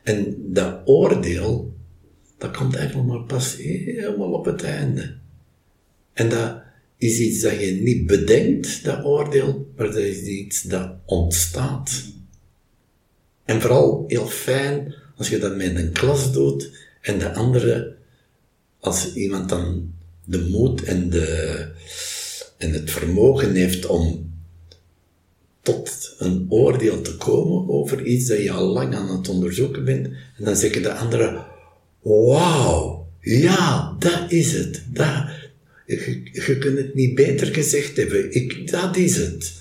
En 0.03 0.37
dat 0.39 0.81
oordeel, 0.85 1.76
dat 2.39 2.57
komt 2.57 2.77
eigenlijk 2.77 3.09
maar 3.09 3.25
pas 3.25 3.57
helemaal 3.57 4.33
op 4.33 4.45
het 4.45 4.63
einde. 4.63 5.17
En 6.13 6.29
dat 6.29 6.63
is 6.97 7.19
iets 7.19 7.41
dat 7.41 7.61
je 7.61 7.71
niet 7.73 8.07
bedenkt, 8.07 8.85
dat 8.85 9.05
oordeel, 9.05 9.73
maar 9.77 9.87
dat 9.87 9.97
is 9.97 10.23
iets 10.23 10.63
dat 10.63 10.91
ontstaat. 11.05 12.03
En 13.45 13.61
vooral 13.61 14.05
heel 14.07 14.27
fijn 14.27 14.95
als 15.17 15.29
je 15.29 15.39
dat 15.39 15.57
met 15.57 15.77
een 15.77 15.93
klas 15.93 16.33
doet 16.33 16.71
en 17.01 17.19
de 17.19 17.33
andere, 17.33 17.97
als 18.81 19.15
iemand 19.15 19.49
dan 19.49 19.95
de 20.25 20.41
moed 20.41 20.83
en, 20.83 21.11
de, 21.11 21.59
en 22.57 22.73
het 22.73 22.91
vermogen 22.91 23.55
heeft 23.55 23.87
om 23.87 24.35
tot 25.61 26.15
een 26.19 26.47
oordeel 26.49 27.03
te 27.03 27.17
komen 27.17 27.69
over 27.69 28.05
iets 28.05 28.27
dat 28.27 28.43
je 28.43 28.51
al 28.51 28.67
lang 28.67 28.95
aan 28.95 29.17
het 29.17 29.29
onderzoeken 29.29 29.85
bent. 29.85 30.07
En 30.07 30.45
dan 30.45 30.57
zeggen 30.57 30.83
de 30.83 30.93
anderen, 30.93 31.47
wauw, 32.07 33.09
ja, 33.21 33.97
dat 33.99 34.25
is 34.29 34.53
het. 34.53 34.83
Dat, 34.93 35.25
je, 35.87 36.57
kunt 36.59 36.79
het 36.79 36.95
niet 36.95 37.15
beter 37.15 37.47
gezegd 37.47 37.97
hebben. 37.97 38.33
Ik, 38.33 38.71
dat 38.71 38.97
is 38.97 39.17
het. 39.17 39.53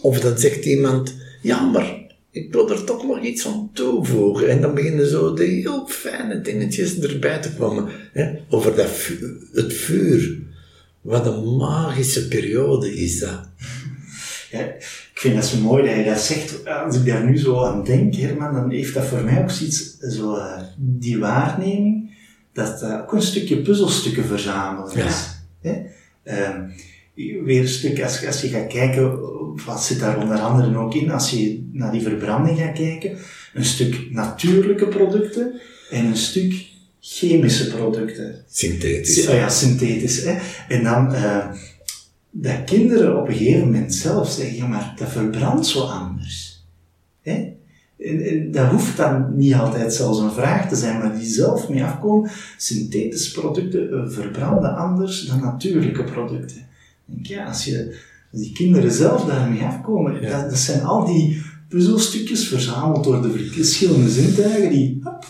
Of 0.00 0.20
dan 0.20 0.38
zegt 0.38 0.64
iemand, 0.64 1.14
ja, 1.42 1.64
maar 1.64 2.06
ik 2.30 2.52
wil 2.52 2.70
er 2.70 2.84
toch 2.84 3.06
nog 3.06 3.22
iets 3.22 3.46
aan 3.46 3.70
toevoegen. 3.72 4.48
En 4.48 4.60
dan 4.60 4.74
beginnen 4.74 5.08
zo 5.08 5.34
de 5.34 5.44
heel 5.44 5.86
fijne 5.88 6.40
dingetjes 6.40 6.98
erbij 6.98 7.40
te 7.40 7.52
komen. 7.52 7.88
Hè? 8.12 8.30
Over 8.48 8.74
dat 8.74 8.90
het 9.52 9.72
vuur. 9.72 10.38
Wat 11.00 11.26
een 11.26 11.56
magische 11.56 12.28
periode 12.28 12.94
is 12.94 13.18
dat. 13.18 13.48
Ja, 14.50 14.74
ik 15.18 15.24
vind 15.24 15.36
dat 15.36 15.46
zo 15.46 15.58
mooi 15.58 15.86
dat 15.86 15.96
je 15.96 16.04
dat 16.04 16.20
zegt. 16.20 16.66
Als 16.66 16.96
ik 16.96 17.06
daar 17.06 17.24
nu 17.24 17.38
zo 17.38 17.64
aan 17.64 17.84
denk, 17.84 18.14
Herman, 18.14 18.52
dan 18.52 18.70
heeft 18.70 18.94
dat 18.94 19.04
voor 19.04 19.22
mij 19.22 19.42
ook 19.42 19.50
zoiets, 19.50 19.98
zo, 19.98 20.36
uh, 20.36 20.62
die 20.76 21.18
waarneming, 21.18 22.10
dat 22.52 22.80
dat 22.80 23.00
ook 23.00 23.12
een 23.12 23.22
stukje 23.22 23.62
puzzelstukken 23.62 24.24
verzamelen 24.24 25.06
is. 25.06 25.28
Ja. 25.60 25.82
Uh, 26.24 27.44
weer 27.44 27.60
een 27.60 27.68
stuk, 27.68 28.02
als, 28.02 28.26
als 28.26 28.40
je 28.40 28.48
gaat 28.48 28.66
kijken, 28.66 29.18
wat 29.66 29.82
zit 29.82 30.00
daar 30.00 30.18
onder 30.18 30.38
andere 30.38 30.78
ook 30.78 30.94
in, 30.94 31.10
als 31.10 31.30
je 31.30 31.68
naar 31.72 31.92
die 31.92 32.02
verbranding 32.02 32.58
gaat 32.58 32.74
kijken, 32.74 33.18
een 33.54 33.64
stuk 33.64 34.10
natuurlijke 34.10 34.86
producten 34.86 35.60
en 35.90 36.04
een 36.04 36.16
stuk 36.16 36.66
chemische 37.00 37.68
producten. 37.68 38.44
Synthetisch. 38.50 39.28
Oh 39.28 39.34
ja, 39.34 39.48
synthetisch. 39.48 40.24
Hè? 40.24 40.38
En 40.68 40.82
dan, 40.82 41.14
uh, 41.14 41.46
dat 42.40 42.64
kinderen 42.64 43.20
op 43.20 43.28
een 43.28 43.36
gegeven 43.36 43.64
moment 43.64 43.94
zelf 43.94 44.30
zeggen, 44.30 44.56
ja 44.56 44.66
maar 44.66 44.94
dat 44.96 45.08
verbrandt 45.08 45.66
zo 45.66 45.80
anders. 45.80 46.66
Hè? 47.22 47.56
En, 47.98 48.20
en, 48.24 48.50
dat 48.50 48.70
hoeft 48.70 48.96
dan 48.96 49.36
niet 49.36 49.54
altijd 49.54 49.94
zelfs 49.94 50.18
een 50.18 50.32
vraag 50.32 50.68
te 50.68 50.76
zijn, 50.76 50.98
maar 50.98 51.18
die 51.18 51.28
zelf 51.28 51.68
mee 51.68 51.84
afkomen. 51.84 52.30
Synthetische 52.56 53.40
producten 53.40 53.92
eh, 53.92 54.10
verbranden 54.10 54.76
anders 54.76 55.26
dan 55.26 55.40
natuurlijke 55.40 56.04
producten. 56.04 56.66
Denk, 57.04 57.26
ja, 57.26 57.44
als, 57.44 57.64
je, 57.64 57.96
als 58.32 58.40
die 58.40 58.52
kinderen 58.52 58.92
zelf 58.92 59.24
daarmee 59.24 59.62
afkomen, 59.62 60.22
dat, 60.22 60.50
dat, 60.50 60.58
zijn 60.58 60.82
al 60.82 61.06
die 61.06 61.42
puzzelstukjes 61.68 62.48
verzameld 62.48 63.04
door 63.04 63.22
de 63.22 63.50
verschillende 63.50 64.10
zintuigen 64.10 64.70
die... 64.70 65.00
Hop. 65.02 65.26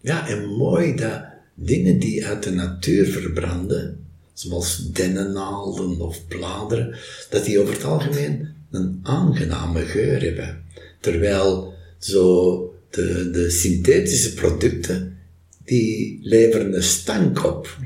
Ja, 0.00 0.28
en 0.28 0.48
mooi 0.48 0.94
dat 0.94 1.24
dingen 1.54 1.98
die 1.98 2.26
uit 2.26 2.42
de 2.42 2.50
natuur 2.50 3.06
verbranden, 3.06 4.05
zoals 4.38 4.92
dennennaalden 4.92 6.00
of 6.00 6.26
bladeren, 6.28 6.96
dat 7.30 7.44
die 7.44 7.60
over 7.60 7.74
het 7.74 7.84
algemeen 7.84 8.54
een 8.70 9.00
aangename 9.02 9.80
geur 9.80 10.20
hebben. 10.20 10.62
Terwijl 11.00 11.74
zo 11.98 12.74
de, 12.90 13.30
de 13.30 13.50
synthetische 13.50 14.34
producten, 14.34 15.18
die 15.64 16.18
leveren 16.22 16.74
een 16.74 16.82
stank 16.82 17.44
op. 17.44 17.78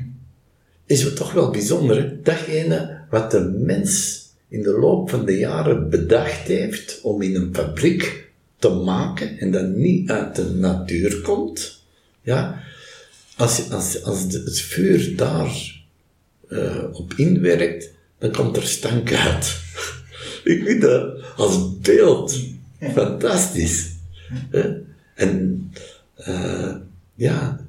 Is 0.85 1.03
het 1.03 1.15
toch 1.15 1.33
wel 1.33 1.51
bijzonder, 1.51 2.23
datgene 2.23 2.99
wat 3.09 3.31
de 3.31 3.39
mens 3.39 4.19
in 4.47 4.61
de 4.61 4.79
loop 4.79 5.09
van 5.09 5.25
de 5.25 5.37
jaren 5.37 5.89
bedacht 5.89 6.47
heeft 6.47 6.99
om 7.01 7.21
in 7.21 7.35
een 7.35 7.55
fabriek 7.55 8.29
te 8.59 8.69
maken 8.69 9.37
en 9.39 9.51
dat 9.51 9.75
niet 9.75 10.09
uit 10.09 10.35
de 10.35 10.49
natuur 10.49 11.21
komt, 11.21 11.83
ja, 12.21 12.63
als, 13.37 13.69
als, 13.69 14.03
als 14.03 14.21
het 14.21 14.59
vuur 14.59 15.15
daar 15.15 15.80
uh, 16.51 16.83
op 16.91 17.13
inwerkt, 17.13 17.91
dan 18.19 18.31
komt 18.31 18.57
er 18.57 18.67
stank 18.67 19.13
uit. 19.13 19.59
Ik 20.43 20.63
vind 20.65 20.81
dat 20.81 21.23
als 21.35 21.79
beeld 21.79 22.39
fantastisch. 22.93 23.89
En 25.15 25.71
uh, 26.27 26.75
ja, 27.15 27.65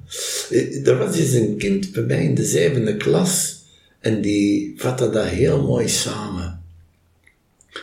er 0.84 0.98
was 0.98 1.18
eens 1.18 1.32
een 1.32 1.56
kind 1.56 1.92
bij 1.92 2.02
mij 2.02 2.24
in 2.24 2.34
de 2.34 2.44
zevende 2.44 2.96
klas 2.96 3.62
en 4.00 4.20
die 4.20 4.74
vatte 4.76 5.10
dat 5.10 5.26
heel 5.26 5.62
mooi 5.62 5.88
samen. 5.88 6.62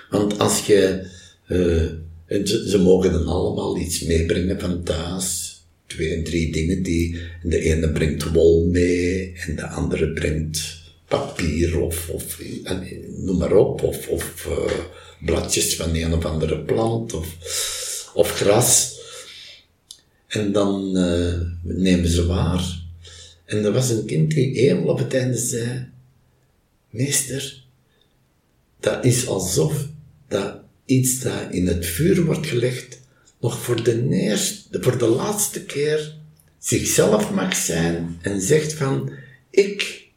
Want 0.10 0.40
als 0.40 0.66
je, 0.66 1.08
ze, 2.44 2.80
mogen 2.84 3.12
dan 3.12 3.28
allemaal 3.28 3.78
iets 3.78 4.02
meebrengen 4.02 4.60
van 4.60 4.84
thuis. 4.84 5.48
Twee, 5.88 6.22
drie 6.22 6.52
dingen 6.52 6.84
die, 6.84 7.20
de 7.44 7.60
ene 7.60 7.92
brengt 7.92 8.32
wol 8.32 8.66
mee 8.66 9.34
en 9.48 9.56
de 9.56 9.68
andere 9.68 10.10
brengt 10.10 10.79
papier 11.10 11.80
of, 11.80 12.10
of 12.10 12.40
noem 13.18 13.38
maar 13.38 13.54
op, 13.54 13.84
of, 13.84 14.08
of 14.08 14.48
uh, 14.48 14.74
bladjes 15.26 15.76
van 15.76 15.96
een 15.96 16.14
of 16.14 16.26
andere 16.26 16.60
plant 16.60 17.14
of, 17.14 17.28
of 18.14 18.32
gras. 18.32 18.98
En 20.28 20.52
dan 20.52 20.98
uh, 20.98 21.42
nemen 21.62 22.10
ze 22.10 22.26
waar. 22.26 22.82
En 23.46 23.66
er 23.66 23.72
was 23.72 23.90
een 23.90 24.06
kind 24.06 24.32
die 24.32 24.60
helemaal 24.60 24.88
op 24.88 24.98
het 24.98 25.14
einde 25.14 25.38
zei, 25.38 25.90
meester, 26.90 27.64
dat 28.80 29.06
is 29.06 29.28
alsof 29.28 29.88
dat 30.28 30.56
iets 30.86 31.20
dat 31.20 31.52
in 31.52 31.68
het 31.68 31.86
vuur 31.86 32.26
wordt 32.26 32.48
gelegd, 32.48 33.00
nog 33.40 33.60
voor 33.60 33.84
de, 33.84 34.10
eerste, 34.10 34.82
voor 34.82 34.98
de 34.98 35.08
laatste 35.08 35.64
keer 35.64 36.16
zichzelf 36.60 37.32
mag 37.32 37.56
zijn 37.56 38.20
en 38.22 38.42
zegt 38.42 38.74
van, 38.74 39.12
ik 39.50 40.09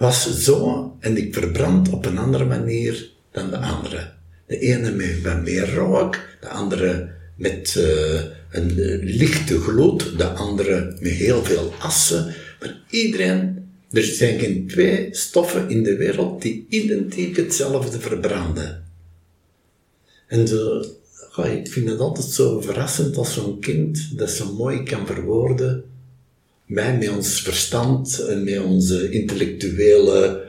was 0.00 0.42
zo 0.44 0.96
en 1.00 1.16
ik 1.16 1.34
verbrand 1.34 1.88
op 1.88 2.06
een 2.06 2.18
andere 2.18 2.44
manier 2.44 3.10
dan 3.30 3.50
de 3.50 3.56
andere. 3.56 4.12
De 4.46 4.58
ene 4.58 4.90
met 4.90 5.42
meer 5.42 5.74
rook, 5.74 6.18
de 6.40 6.48
andere 6.48 7.10
met 7.36 7.74
uh, 7.78 8.20
een 8.50 8.74
lichte 9.02 9.60
gloed, 9.60 10.18
de 10.18 10.28
andere 10.28 10.96
met 11.00 11.12
heel 11.12 11.44
veel 11.44 11.72
assen. 11.78 12.34
Maar 12.60 12.80
iedereen, 12.90 13.68
er 13.90 14.02
zijn 14.02 14.38
geen 14.38 14.66
twee 14.66 15.08
stoffen 15.10 15.70
in 15.70 15.82
de 15.82 15.96
wereld 15.96 16.42
die 16.42 16.66
identiek 16.68 17.36
hetzelfde 17.36 18.00
verbranden. 18.00 18.84
En 20.26 20.40
ik 21.44 21.72
vind 21.72 21.88
het 21.88 22.00
altijd 22.00 22.26
zo 22.26 22.60
verrassend 22.60 23.16
als 23.16 23.34
zo'n 23.34 23.60
kind 23.60 24.18
dat 24.18 24.30
zo 24.30 24.54
mooi 24.54 24.82
kan 24.82 25.06
verwoorden 25.06 25.89
met 26.70 27.08
ons 27.08 27.42
verstand 27.42 28.18
en 28.18 28.44
met 28.44 28.58
onze 28.58 29.10
intellectuele 29.10 30.48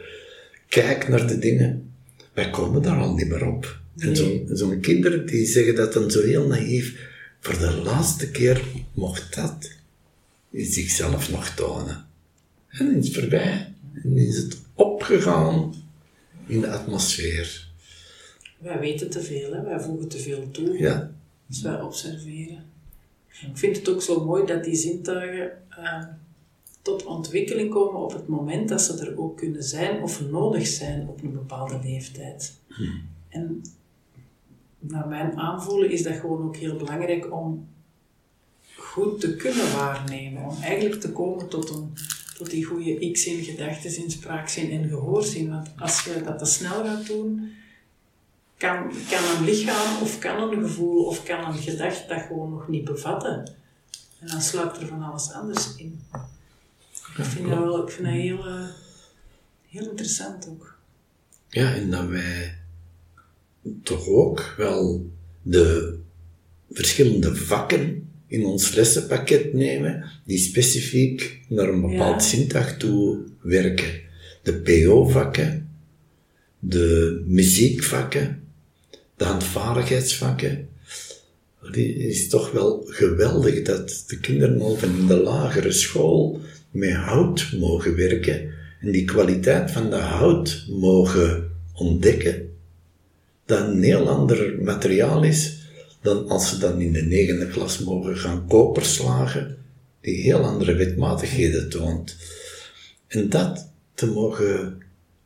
kijk 0.68 1.08
naar 1.08 1.28
de 1.28 1.40
dingen, 1.40 1.94
wij 2.34 2.50
komen 2.50 2.82
daar 2.82 3.00
al 3.00 3.14
niet 3.14 3.28
meer 3.28 3.48
op. 3.48 3.80
En 3.98 4.16
zo'n 4.16 4.50
zo'n 4.52 4.80
kinderen 4.80 5.26
die 5.26 5.46
zeggen 5.46 5.76
dat 5.76 5.94
dan 5.94 6.12
zo 6.12 6.22
heel 6.22 6.48
naïef, 6.48 7.10
voor 7.40 7.58
de 7.58 7.72
laatste 7.72 8.32
keer 8.32 8.62
mocht 8.94 9.36
dat 9.36 9.72
zichzelf 10.52 11.32
nog 11.32 11.50
tonen. 11.50 12.06
En 12.68 12.86
dan 12.86 12.96
is 12.96 13.08
het 13.08 13.16
voorbij. 13.16 13.74
En 14.04 14.18
is 14.18 14.38
het 14.38 14.58
opgegaan 14.74 15.74
in 16.48 16.62
de 16.62 16.68
atmosfeer. 16.68 17.68
Wij 18.58 18.80
weten 18.80 19.10
te 19.10 19.22
veel, 19.22 19.54
hè? 19.54 19.64
wij 19.64 19.80
voegen 19.80 20.08
te 20.08 20.18
veel 20.18 20.52
toe. 20.52 20.78
Ja. 20.78 21.12
Dus 21.48 21.62
wij 21.62 21.82
observeren. 21.82 22.71
Ik 23.32 23.58
vind 23.58 23.78
het 23.78 23.90
ook 23.90 24.02
zo 24.02 24.26
mooi 24.26 24.46
dat 24.46 24.64
die 24.64 24.76
zintuigen 24.76 25.52
eh, 25.70 26.04
tot 26.82 27.06
ontwikkeling 27.06 27.70
komen 27.70 28.02
op 28.02 28.14
het 28.14 28.28
moment 28.28 28.70
dat 28.70 28.82
ze 28.82 29.06
er 29.06 29.20
ook 29.20 29.38
kunnen 29.38 29.64
zijn 29.64 30.02
of 30.02 30.22
nodig 30.30 30.68
zijn 30.68 31.08
op 31.08 31.24
een 31.24 31.34
bepaalde 31.34 31.80
leeftijd. 31.84 32.54
En 33.30 33.62
naar 34.80 35.08
mijn 35.08 35.38
aanvoelen 35.38 35.92
is 35.92 36.04
dat 36.04 36.14
gewoon 36.14 36.44
ook 36.44 36.56
heel 36.56 36.76
belangrijk 36.76 37.34
om 37.34 37.68
goed 38.76 39.20
te 39.20 39.36
kunnen 39.36 39.72
waarnemen. 39.72 40.44
Om 40.44 40.62
eigenlijk 40.62 41.02
te 41.02 41.12
komen 41.12 41.48
tot, 41.50 41.70
een, 41.70 41.94
tot 42.38 42.50
die 42.50 42.64
goede 42.64 43.12
x-zin, 43.12 43.44
gedachtenzin, 43.44 44.12
spraakzin 44.12 44.72
en 44.72 44.90
gehoorzin. 44.90 45.50
Want 45.50 45.72
als 45.78 46.04
je 46.04 46.22
dat 46.24 46.40
te 46.40 46.46
snel 46.46 46.84
gaat 46.84 47.08
doen, 47.08 47.52
kan, 48.62 48.92
kan 49.10 49.38
een 49.38 49.44
lichaam 49.44 50.02
of 50.02 50.20
kan 50.20 50.52
een 50.52 50.62
gevoel 50.62 51.06
of 51.06 51.24
kan 51.24 51.46
een 51.46 51.62
gedachte 51.62 52.08
dat 52.08 52.22
gewoon 52.22 52.50
nog 52.50 52.68
niet 52.68 52.84
bevatten. 52.84 53.52
En 54.20 54.28
dan 54.28 54.42
sluipt 54.42 54.78
er 54.78 54.88
van 54.88 55.04
alles 55.04 55.32
anders 55.32 55.76
in. 55.76 56.00
Ik 57.18 57.24
vind 57.24 57.50
dat 57.50 57.58
wel 57.58 57.84
ik 57.84 57.92
vind 57.92 58.06
dat 58.08 58.16
heel, 58.16 58.48
eh, 58.48 58.68
heel 59.68 59.90
interessant 59.90 60.48
ook. 60.50 60.76
Ja, 61.50 61.74
en 61.74 61.92
dat 61.92 62.08
wij 62.08 62.58
toch 63.84 64.08
ook 64.08 64.54
wel 64.58 65.10
de 65.42 65.98
verschillende 66.72 67.36
vakken 67.36 68.10
in 68.28 68.46
ons 68.46 68.74
lessenpakket 68.74 69.54
nemen, 69.54 70.12
die 70.26 70.38
specifiek 70.38 71.42
naar 71.48 71.68
een 71.68 71.82
bepaald 71.82 72.22
Ja. 72.22 72.30
zintuig 72.30 72.78
toe 72.78 73.20
werken. 73.42 74.02
De 74.44 74.54
PO-vakken, 74.54 75.70
de 76.60 77.24
muziekvakken, 77.26 78.41
de 79.22 79.28
handvaardigheidsvakken. 79.28 80.70
Het 81.60 81.78
is 81.78 82.30
toch 82.30 82.52
wel 82.52 82.84
geweldig 82.86 83.62
dat 83.62 84.04
de 84.08 84.20
kinderen 84.20 84.62
al 84.62 84.76
van 84.76 85.08
de 85.08 85.18
lagere 85.18 85.72
school 85.72 86.40
met 86.72 86.94
hout 86.94 87.54
mogen 87.60 87.96
werken 87.96 88.54
en 88.80 88.92
die 88.92 89.06
kwaliteit 89.06 89.72
van 89.72 89.90
de 89.90 89.96
hout 89.96 90.66
mogen 90.70 91.52
ontdekken. 91.74 92.50
Dat 93.46 93.68
een 93.68 93.84
heel 93.84 94.10
ander 94.10 94.64
materiaal 94.64 95.24
is 95.24 95.60
dan 96.02 96.28
als 96.28 96.50
ze 96.50 96.58
dan 96.58 96.82
in 96.82 96.94
de 96.94 97.04
negende 97.04 97.48
klas 97.48 97.80
mogen 97.80 98.18
gaan 98.18 98.48
koperslagen, 98.48 99.58
die 100.02 100.22
heel 100.22 100.44
andere 100.44 100.74
wetmatigheden 100.74 101.70
toont. 101.70 102.16
En 103.08 103.30
dat 103.30 103.70
te 103.94 104.06
mogen 104.06 104.82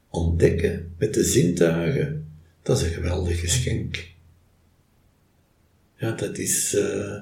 ontdekken 0.09 0.93
met 0.97 1.13
de 1.13 1.23
zintuigen, 1.23 2.24
dat 2.65 2.77
is 2.77 2.83
een 2.83 2.93
geweldig 2.93 3.39
geschenk. 3.39 4.07
Ja, 5.97 6.11
dat 6.11 6.37
is. 6.37 6.73
eh, 6.73 7.15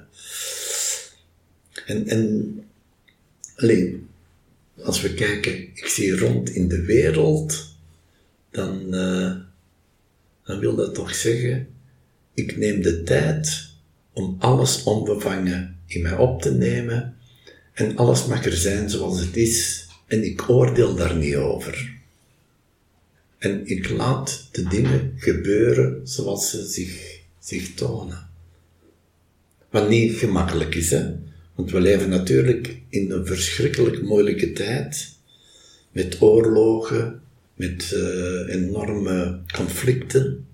En, 1.86 2.08
en. 2.08 2.58
Alleen, 3.56 4.08
als 4.84 5.02
we 5.02 5.14
kijken, 5.14 5.54
ik 5.74 5.86
zie 5.86 6.18
rond 6.18 6.50
in 6.50 6.68
de 6.68 6.82
wereld, 6.82 7.76
dan, 8.52 8.94
eh, 8.94 9.32
dan 10.44 10.60
wil 10.60 10.76
dat 10.76 10.94
toch 10.96 11.16
zeggen, 11.16 11.68
ik 12.34 12.58
neem 12.58 12.82
de 12.82 13.04
tijd 13.04 13.68
om 14.14 14.36
alles 14.40 14.84
onbevangen 14.84 15.80
in 15.86 16.02
mij 16.02 16.18
op 16.18 16.42
te 16.42 16.52
nemen 16.54 17.18
en 17.74 17.98
alles 17.98 18.26
mag 18.26 18.46
er 18.46 18.58
zijn 18.58 18.90
zoals 18.90 19.20
het 19.20 19.38
is 19.38 19.88
en 20.08 20.24
ik 20.24 20.50
oordeel 20.50 20.96
daar 20.96 21.16
niet 21.16 21.36
over. 21.36 21.93
En 23.44 23.68
ik 23.68 23.90
laat 23.90 24.48
de 24.52 24.64
dingen 24.64 25.14
gebeuren 25.18 26.02
zoals 26.04 26.50
ze 26.50 26.66
zich, 26.66 27.22
zich 27.40 27.74
tonen. 27.74 28.30
Wat 29.70 29.90
niet 29.90 30.14
gemakkelijk 30.14 30.76
is, 30.76 30.90
hè. 30.90 31.12
Want 31.56 31.72
we 31.72 31.80
leven 31.80 32.10
natuurlijk 32.10 32.82
in 32.90 33.12
een 33.12 33.26
verschrikkelijk 33.26 34.02
moeilijke 34.02 34.52
tijd. 34.52 35.16
Met 35.92 36.22
oorlogen, 36.22 37.22
met 37.56 37.92
eh, 37.94 38.56
enorme 38.56 39.40
conflicten. 39.54 40.46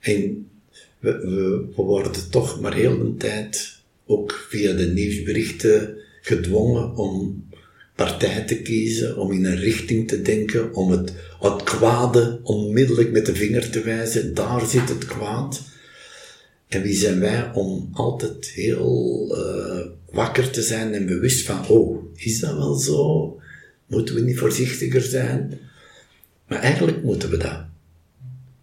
En 0.00 0.48
we, 0.98 1.18
we, 1.18 1.66
we 1.76 1.82
worden 1.82 2.30
toch 2.30 2.60
maar 2.60 2.74
heel 2.74 3.00
een 3.00 3.16
tijd, 3.16 3.78
ook 4.06 4.46
via 4.48 4.72
de 4.72 4.86
nieuwsberichten, 4.86 5.96
gedwongen 6.22 6.96
om 6.96 7.44
partij 7.98 8.44
te 8.44 8.62
kiezen, 8.62 9.16
om 9.16 9.32
in 9.32 9.44
een 9.44 9.56
richting 9.56 10.08
te 10.08 10.22
denken, 10.22 10.74
om 10.74 10.90
het, 10.90 11.12
het 11.40 11.62
kwade 11.62 12.40
onmiddellijk 12.42 13.10
met 13.10 13.26
de 13.26 13.34
vinger 13.34 13.70
te 13.70 13.82
wijzen. 13.82 14.34
Daar 14.34 14.66
zit 14.66 14.88
het 14.88 15.04
kwaad. 15.04 15.62
En 16.68 16.82
wie 16.82 16.96
zijn 16.96 17.20
wij 17.20 17.50
om 17.54 17.88
altijd 17.92 18.46
heel 18.46 19.28
eh, 19.36 19.86
wakker 20.10 20.50
te 20.50 20.62
zijn 20.62 20.94
en 20.94 21.06
bewust 21.06 21.46
van, 21.46 21.68
oh, 21.68 22.04
is 22.14 22.40
dat 22.40 22.56
wel 22.56 22.74
zo? 22.74 23.40
Moeten 23.86 24.14
we 24.14 24.20
niet 24.20 24.38
voorzichtiger 24.38 25.02
zijn? 25.02 25.58
Maar 26.48 26.60
eigenlijk 26.60 27.02
moeten 27.02 27.30
we 27.30 27.36
dat. 27.36 27.64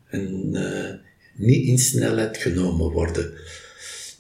En 0.10 0.50
eh, 0.54 0.94
niet 1.34 1.68
in 1.68 1.80
snelheid 1.80 2.38
genomen 2.38 2.92
worden. 2.92 3.34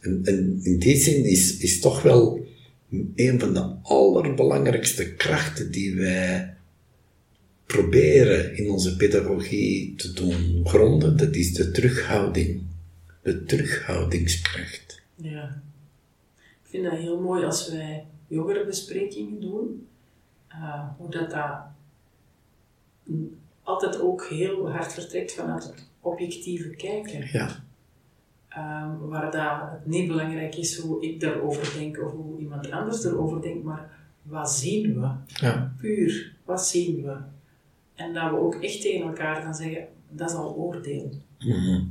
En, 0.01 0.21
en 0.23 0.59
in 0.63 0.79
die 0.79 0.97
zin 0.97 1.25
is, 1.25 1.57
is 1.57 1.79
toch 1.79 2.01
wel 2.01 2.45
een 3.15 3.39
van 3.39 3.53
de 3.53 3.75
allerbelangrijkste 3.81 5.15
krachten 5.15 5.71
die 5.71 5.95
wij 5.95 6.55
proberen 7.65 8.57
in 8.57 8.69
onze 8.69 8.95
pedagogie 8.95 9.95
te 9.95 10.13
doen 10.13 10.61
gronden, 10.63 11.17
dat 11.17 11.35
is 11.35 11.53
de 11.53 11.71
terughouding. 11.71 12.63
De 13.21 13.43
terughoudingskracht. 13.43 15.01
Ja. 15.15 15.61
Ik 16.35 16.69
vind 16.69 16.83
dat 16.83 16.93
heel 16.93 17.21
mooi 17.21 17.45
als 17.45 17.69
wij 17.69 18.05
jongerenbesprekingen 18.27 19.41
doen, 19.41 19.87
eh, 20.47 20.89
hoe 20.97 21.11
dat, 21.11 21.31
dat 21.31 21.57
altijd 23.63 23.99
ook 23.99 24.25
heel 24.25 24.71
hard 24.71 24.93
vertrekt 24.93 25.33
vanuit 25.33 25.63
het 25.63 25.87
objectieve 26.01 26.69
kijken. 26.69 27.29
Ja, 27.31 27.64
Ehm, 28.55 28.97
waar 28.97 29.31
dat 29.31 29.71
het 29.71 29.85
niet 29.85 30.07
belangrijk 30.07 30.55
is 30.55 30.77
hoe 30.79 31.03
ik 31.03 31.19
daarover 31.19 31.77
denk 31.79 31.99
of 32.03 32.11
hoe 32.11 32.39
iemand 32.39 32.71
anders 32.71 33.03
erover 33.03 33.41
denkt, 33.41 33.63
maar 33.63 33.89
wat 34.21 34.51
zien 34.51 34.99
we? 35.01 35.09
ja, 35.25 35.73
Puur, 35.77 36.33
wat 36.45 36.67
zien 36.67 37.01
we? 37.03 37.17
En 37.95 38.13
dat 38.13 38.29
we 38.31 38.37
ook 38.37 38.55
echt 38.55 38.81
tegen 38.81 39.07
elkaar 39.07 39.41
gaan 39.41 39.55
zeggen, 39.55 39.87
dat 40.09 40.29
is 40.29 40.35
al 40.35 40.55
oordeel. 40.55 41.11
mhm, 41.39 41.81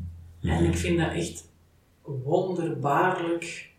En 0.42 0.64
ik 0.64 0.76
vind 0.76 0.98
dat 0.98 1.12
echt 1.12 1.48
wonderbaarlijk 2.02 3.70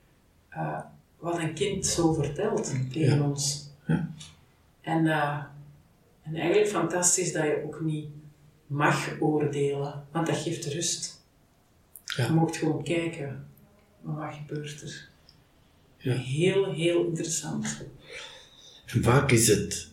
eh, 0.49 0.79
wat 1.19 1.37
een 1.39 1.53
kind 1.53 1.85
zo 1.85 2.13
vertelt 2.13 2.75
tegen 2.91 3.17
Ja. 3.17 3.23
ons. 3.23 3.69
Ja. 3.87 4.09
En, 4.81 5.07
eh, 5.07 5.43
en 6.21 6.35
eigenlijk 6.35 6.67
fantastisch 6.69 7.33
dat 7.33 7.43
je 7.43 7.61
ook 7.65 7.81
niet 7.81 8.07
mag 8.67 9.19
oordelen, 9.21 10.03
want 10.11 10.27
dat 10.27 10.37
geeft 10.37 10.65
rust. 10.65 11.14
Ja. 12.17 12.25
Je 12.25 12.31
moet 12.31 12.57
gewoon 12.57 12.83
kijken, 12.83 13.45
maar 14.01 14.15
wat 14.15 14.35
gebeurt 14.47 14.81
er? 14.81 15.07
Ja. 15.97 16.13
Heel, 16.13 16.73
heel 16.73 17.05
interessant. 17.05 17.77
En 18.85 19.03
vaak 19.03 19.31
is 19.31 19.47
het 19.47 19.87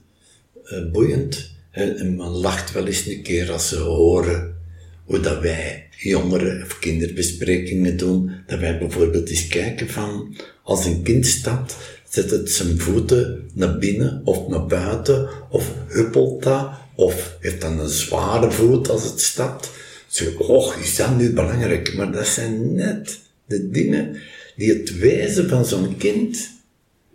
eh, 0.64 0.90
boeiend 0.90 1.54
en, 1.70 1.96
en 1.96 2.16
men 2.16 2.28
lacht 2.28 2.72
wel 2.72 2.86
eens 2.86 3.06
een 3.06 3.22
keer 3.22 3.52
als 3.52 3.68
ze 3.68 3.76
horen 3.76 4.60
hoe 5.04 5.20
dat 5.20 5.40
wij 5.40 5.88
jongeren 5.96 6.62
of 6.62 6.78
kinderbesprekingen 6.78 7.96
doen, 7.96 8.30
dat 8.46 8.58
wij 8.58 8.78
bijvoorbeeld 8.78 9.28
eens 9.28 9.46
kijken 9.46 9.88
van 9.88 10.36
als 10.62 10.84
een 10.84 11.02
kind 11.02 11.26
stapt, 11.26 11.76
zet 12.08 12.30
het 12.30 12.50
zijn 12.50 12.78
voeten 12.78 13.50
naar 13.54 13.78
binnen 13.78 14.22
of 14.24 14.48
naar 14.48 14.66
buiten 14.66 15.28
of 15.50 15.74
huppelt 15.88 16.42
dat 16.42 16.70
of 16.94 17.36
heeft 17.40 17.60
dan 17.60 17.78
een 17.78 17.88
zware 17.88 18.50
voet 18.50 18.88
als 18.88 19.04
het 19.04 19.20
stapt. 19.20 19.70
Zo, 20.12 20.24
och, 20.38 20.76
is 20.76 20.96
dat 20.96 21.16
nu 21.16 21.32
belangrijk? 21.32 21.94
Maar 21.94 22.12
dat 22.12 22.26
zijn 22.26 22.74
net 22.74 23.20
de 23.46 23.70
dingen 23.70 24.16
die 24.56 24.72
het 24.72 24.98
wezen 24.98 25.48
van 25.48 25.64
zo'n 25.64 25.96
kind 25.96 26.50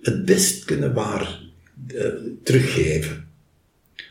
het 0.01 0.25
best 0.25 0.65
kunnen 0.65 0.93
waar 0.93 1.39
eh, 1.87 2.05
teruggeven. 2.43 3.27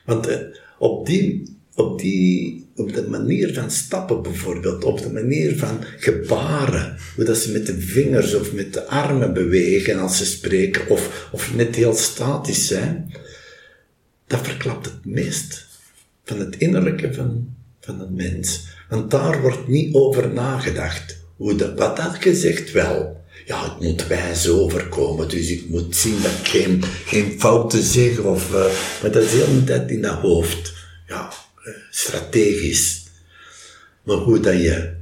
Want 0.05 0.27
eh, 0.27 0.39
op, 0.79 1.07
die, 1.07 1.57
op 1.75 1.99
die 1.99 2.67
op 2.77 2.95
de 2.95 3.09
manier 3.09 3.55
van 3.55 3.71
stappen 3.71 4.23
bijvoorbeeld, 4.23 4.85
op 4.85 5.03
de 5.03 5.13
manier 5.13 5.57
van 5.57 5.85
gebaren, 5.99 6.97
hoe 7.15 7.25
dat 7.25 7.37
ze 7.37 7.53
met 7.53 7.67
de 7.67 7.81
vingers 7.81 8.35
of 8.35 8.53
met 8.53 8.73
de 8.73 8.85
armen 8.85 9.35
bewegen 9.35 9.99
als 9.99 10.17
ze 10.17 10.25
spreken, 10.25 10.89
of, 10.89 11.29
of 11.33 11.55
net 11.55 11.75
heel 11.75 11.95
statisch 11.95 12.67
zijn, 12.67 13.13
dat 14.27 14.47
verklapt 14.47 14.87
het 14.87 15.05
meest 15.05 15.67
van 16.25 16.39
het 16.39 16.57
innerlijke 16.57 17.15
van, 17.15 17.55
van 17.81 18.01
een 18.01 18.15
mens. 18.15 18.75
Want 18.89 19.11
daar 19.11 19.41
wordt 19.41 19.69
niet 19.69 19.95
over 19.95 20.33
nagedacht. 20.33 21.17
Hoe 21.37 21.55
dat, 21.55 21.79
wat 21.79 21.97
dat 21.97 22.17
gezegd 22.19 22.73
wel. 22.73 23.25
Ja, 23.47 23.65
het 23.65 23.81
moet 23.81 24.07
wijs 24.07 24.49
overkomen, 24.49 25.29
dus 25.29 25.49
ik 25.49 25.69
moet 25.69 25.97
zien 25.97 26.23
dat 26.23 26.31
ik 26.31 26.47
geen, 26.49 26.83
geen 27.05 27.41
fouten 27.41 27.83
zeg, 27.83 28.19
of, 28.19 28.53
uh, 28.53 28.65
maar 29.03 29.11
dat 29.11 29.23
is 29.23 29.33
heel 29.33 29.55
de 29.55 29.65
tijd 29.65 29.91
in 29.91 30.03
dat 30.03 30.19
hoofd. 30.19 30.75
Ja, 31.07 31.33
uh, 31.65 31.75
strategisch. 31.91 33.05
Maar 34.03 34.17
hoe 34.17 34.41
dat 34.41 34.55
je 34.63 34.95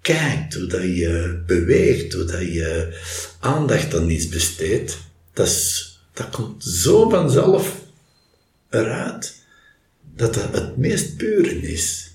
kijkt, 0.00 0.54
hoe 0.54 0.66
dat 0.66 0.82
je 0.82 1.42
beweegt, 1.46 2.12
hoe 2.12 2.24
dat 2.24 2.40
je 2.40 2.98
aandacht 3.40 3.94
aan 3.94 4.10
iets 4.10 4.28
besteedt, 4.28 4.98
dat, 5.32 5.84
dat 6.12 6.30
komt 6.30 6.64
zo 6.64 7.08
vanzelf 7.08 7.76
eruit 8.70 9.34
dat 10.16 10.34
dat 10.34 10.54
het 10.54 10.76
meest 10.76 11.16
pure 11.16 11.60
is. 11.60 12.09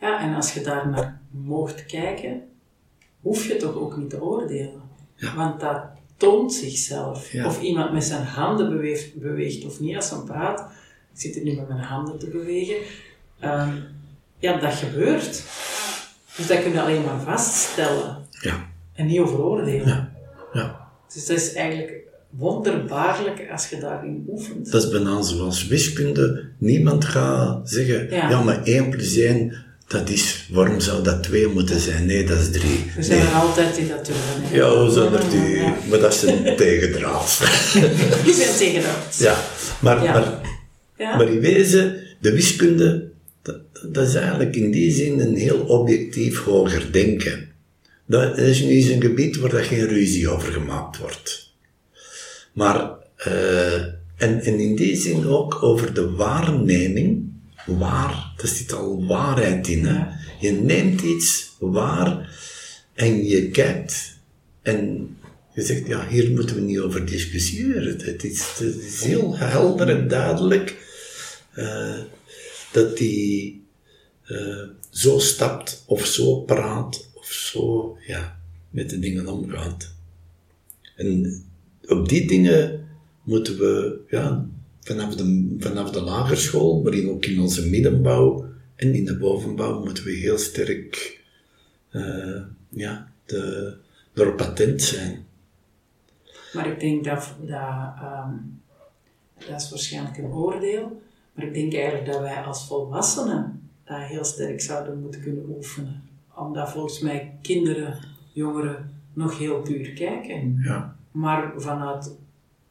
Ja, 0.00 0.20
en 0.20 0.34
als 0.34 0.52
je 0.52 0.60
daar 0.60 0.88
naar 0.88 1.20
mocht 1.30 1.86
kijken, 1.86 2.42
hoef 3.20 3.46
je 3.46 3.56
toch 3.56 3.74
ook 3.74 3.96
niet 3.96 4.10
te 4.10 4.22
oordelen. 4.22 4.82
Want 5.36 5.60
dat 5.60 5.82
toont 6.16 6.52
zichzelf. 6.52 7.34
Of 7.44 7.60
iemand 7.60 7.92
met 7.92 8.04
zijn 8.04 8.24
handen 8.24 8.70
beweegt, 8.70 9.14
beweegt 9.14 9.64
of 9.64 9.80
niet 9.80 9.96
als 9.96 10.10
hij 10.10 10.18
praat. 10.18 10.60
Ik 11.12 11.20
zit 11.20 11.36
er 11.36 11.42
nu 11.42 11.54
met 11.54 11.68
mijn 11.68 11.80
handen 11.80 12.18
te 12.18 12.28
bewegen. 12.28 12.76
Ehm, 13.38 13.74
ja, 14.38 14.58
dat 14.58 14.74
gebeurt. 14.74 15.42
Dus 16.36 16.46
dat 16.46 16.62
kun 16.62 16.72
je 16.72 16.80
alleen 16.80 17.04
maar 17.04 17.20
vaststellen. 17.20 18.26
Ja. 18.40 18.66
En 18.92 19.06
niet 19.06 19.18
over 19.20 19.42
oordelen. 19.42 19.86
Ja. 19.86 20.12
ja. 20.52 20.88
Dus 21.14 21.26
dat 21.26 21.36
is 21.36 21.52
eigenlijk 21.52 21.98
wonderbaarlijk 22.30 23.48
als 23.50 23.68
je 23.68 23.78
daarin 23.80 24.24
oefent. 24.28 24.70
Dat 24.70 24.82
is 24.82 24.90
bijna 24.90 25.22
zoals 25.22 25.66
wiskunde. 25.66 26.48
Niemand 26.58 27.04
gaat 27.04 27.70
zeggen, 27.70 28.10
ja, 28.10 28.42
maar 28.42 28.62
1 28.62 28.90
plus 28.90 29.16
1, 29.16 29.64
dat 29.88 30.08
is, 30.08 30.46
waarom 30.50 30.80
zou 30.80 31.02
dat 31.02 31.22
2 31.22 31.46
moeten 31.46 31.80
zijn? 31.80 32.06
Nee, 32.06 32.24
dat 32.24 32.38
is 32.38 32.50
3. 32.50 32.62
We 32.96 33.02
zijn 33.02 33.20
er 33.20 33.32
altijd 33.32 33.74
die 33.74 33.88
dat 33.88 34.06
doen. 34.06 34.16
Ja, 34.52 34.90
zijn 34.90 35.12
er 35.12 35.30
die, 35.30 35.62
maar 35.88 35.98
dat 35.98 36.14
is 36.14 36.22
een 36.22 36.56
tegendraad. 36.56 37.38
Die 38.24 38.34
zijn 38.34 38.56
tegendraad. 38.56 39.16
Ja, 39.18 39.44
maar, 39.80 40.02
maar, 40.02 40.40
maar 40.98 41.28
in 41.28 41.40
wezen, 41.40 41.96
de 42.20 42.32
wiskunde, 42.32 43.10
dat, 43.42 43.56
dat, 43.92 44.08
is 44.08 44.14
eigenlijk 44.14 44.56
in 44.56 44.70
die 44.70 44.92
zin 44.92 45.20
een 45.20 45.36
heel 45.36 45.58
objectief 45.58 46.42
hoger 46.42 46.92
denken. 46.92 47.48
Dat 48.06 48.38
is 48.38 48.60
nu 48.60 48.92
een 48.92 49.02
gebied 49.02 49.36
waar 49.36 49.52
er 49.52 49.64
geen 49.64 49.86
ruzie 49.86 50.28
over 50.28 50.52
gemaakt 50.52 50.98
wordt. 50.98 51.52
Maar, 52.52 52.90
uh, 53.26 53.74
en, 54.16 54.40
en 54.40 54.58
in 54.58 54.76
die 54.76 54.96
zin 54.96 55.26
ook 55.26 55.62
over 55.62 55.94
de 55.94 56.10
waarneming, 56.10 57.27
waar, 57.68 58.32
er 58.36 58.48
zit 58.48 58.72
al 58.72 59.06
waarheid 59.06 59.68
in. 59.68 59.84
Hè? 59.84 60.04
Je 60.40 60.52
neemt 60.52 61.00
iets 61.00 61.56
waar 61.58 62.36
en 62.94 63.24
je 63.24 63.50
kijkt 63.50 64.18
en 64.62 65.08
je 65.54 65.62
zegt, 65.62 65.86
ja, 65.86 66.08
hier 66.08 66.30
moeten 66.30 66.56
we 66.56 66.62
niet 66.62 66.78
over 66.78 67.06
discussiëren. 67.06 67.98
Het 67.98 68.24
is, 68.24 68.58
het 68.58 68.82
is 68.82 69.04
heel 69.04 69.36
helder 69.36 69.88
en 69.88 70.08
duidelijk 70.08 70.76
uh, 71.56 71.98
dat 72.72 72.96
die 72.96 73.62
uh, 74.26 74.68
zo 74.90 75.18
stapt 75.18 75.82
of 75.86 76.06
zo 76.06 76.40
praat 76.40 77.08
of 77.14 77.26
zo 77.26 77.96
ja, 78.06 78.40
met 78.70 78.90
de 78.90 78.98
dingen 78.98 79.26
omgaat. 79.26 79.92
En 80.96 81.42
op 81.86 82.08
die 82.08 82.26
dingen 82.26 82.88
moeten 83.22 83.58
we 83.58 84.00
ja, 84.10 84.46
vanaf, 84.88 85.14
de, 85.14 85.56
vanaf 85.58 85.90
de 85.90 86.00
lagerschool, 86.00 86.82
maar 86.82 87.04
ook 87.08 87.24
in 87.24 87.40
onze 87.40 87.68
middenbouw 87.68 88.44
en 88.76 88.94
in 88.94 89.04
de 89.04 89.16
bovenbouw 89.16 89.84
moeten 89.84 90.04
we 90.04 90.10
heel 90.10 90.38
sterk 90.38 91.20
uh, 91.90 92.42
ja, 92.68 93.08
de, 93.24 93.76
erop 94.14 94.40
attent 94.40 94.82
zijn. 94.82 95.26
Maar 96.52 96.66
ik 96.66 96.80
denk 96.80 97.04
dat, 97.04 97.34
dat, 97.40 97.94
um, 98.02 98.60
dat 99.48 99.60
is 99.60 99.70
waarschijnlijk 99.70 100.18
een 100.18 100.32
oordeel, 100.32 101.02
maar 101.32 101.46
ik 101.46 101.54
denk 101.54 101.74
eigenlijk 101.74 102.06
dat 102.06 102.20
wij 102.20 102.42
als 102.42 102.66
volwassenen 102.66 103.70
dat 103.84 104.00
heel 104.00 104.24
sterk 104.24 104.60
zouden 104.60 105.00
moeten 105.00 105.20
kunnen 105.20 105.44
oefenen. 105.56 106.02
Omdat 106.34 106.70
volgens 106.70 107.00
mij 107.00 107.38
kinderen, 107.42 107.98
jongeren 108.32 108.90
nog 109.12 109.38
heel 109.38 109.60
puur 109.60 109.92
kijken. 109.92 110.60
Ja. 110.64 110.96
Maar 111.10 111.52
vanuit 111.56 112.16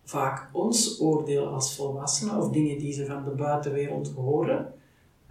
vaak 0.10 0.50
ons 0.52 1.00
oordeel 1.02 1.48
als 1.48 1.76
volwassenen 1.76 2.38
of 2.38 2.50
dingen 2.50 2.78
die 2.78 2.94
ze 2.94 3.06
van 3.06 3.24
de 3.24 3.30
buitenwereld 3.30 4.12
horen, 4.16 4.74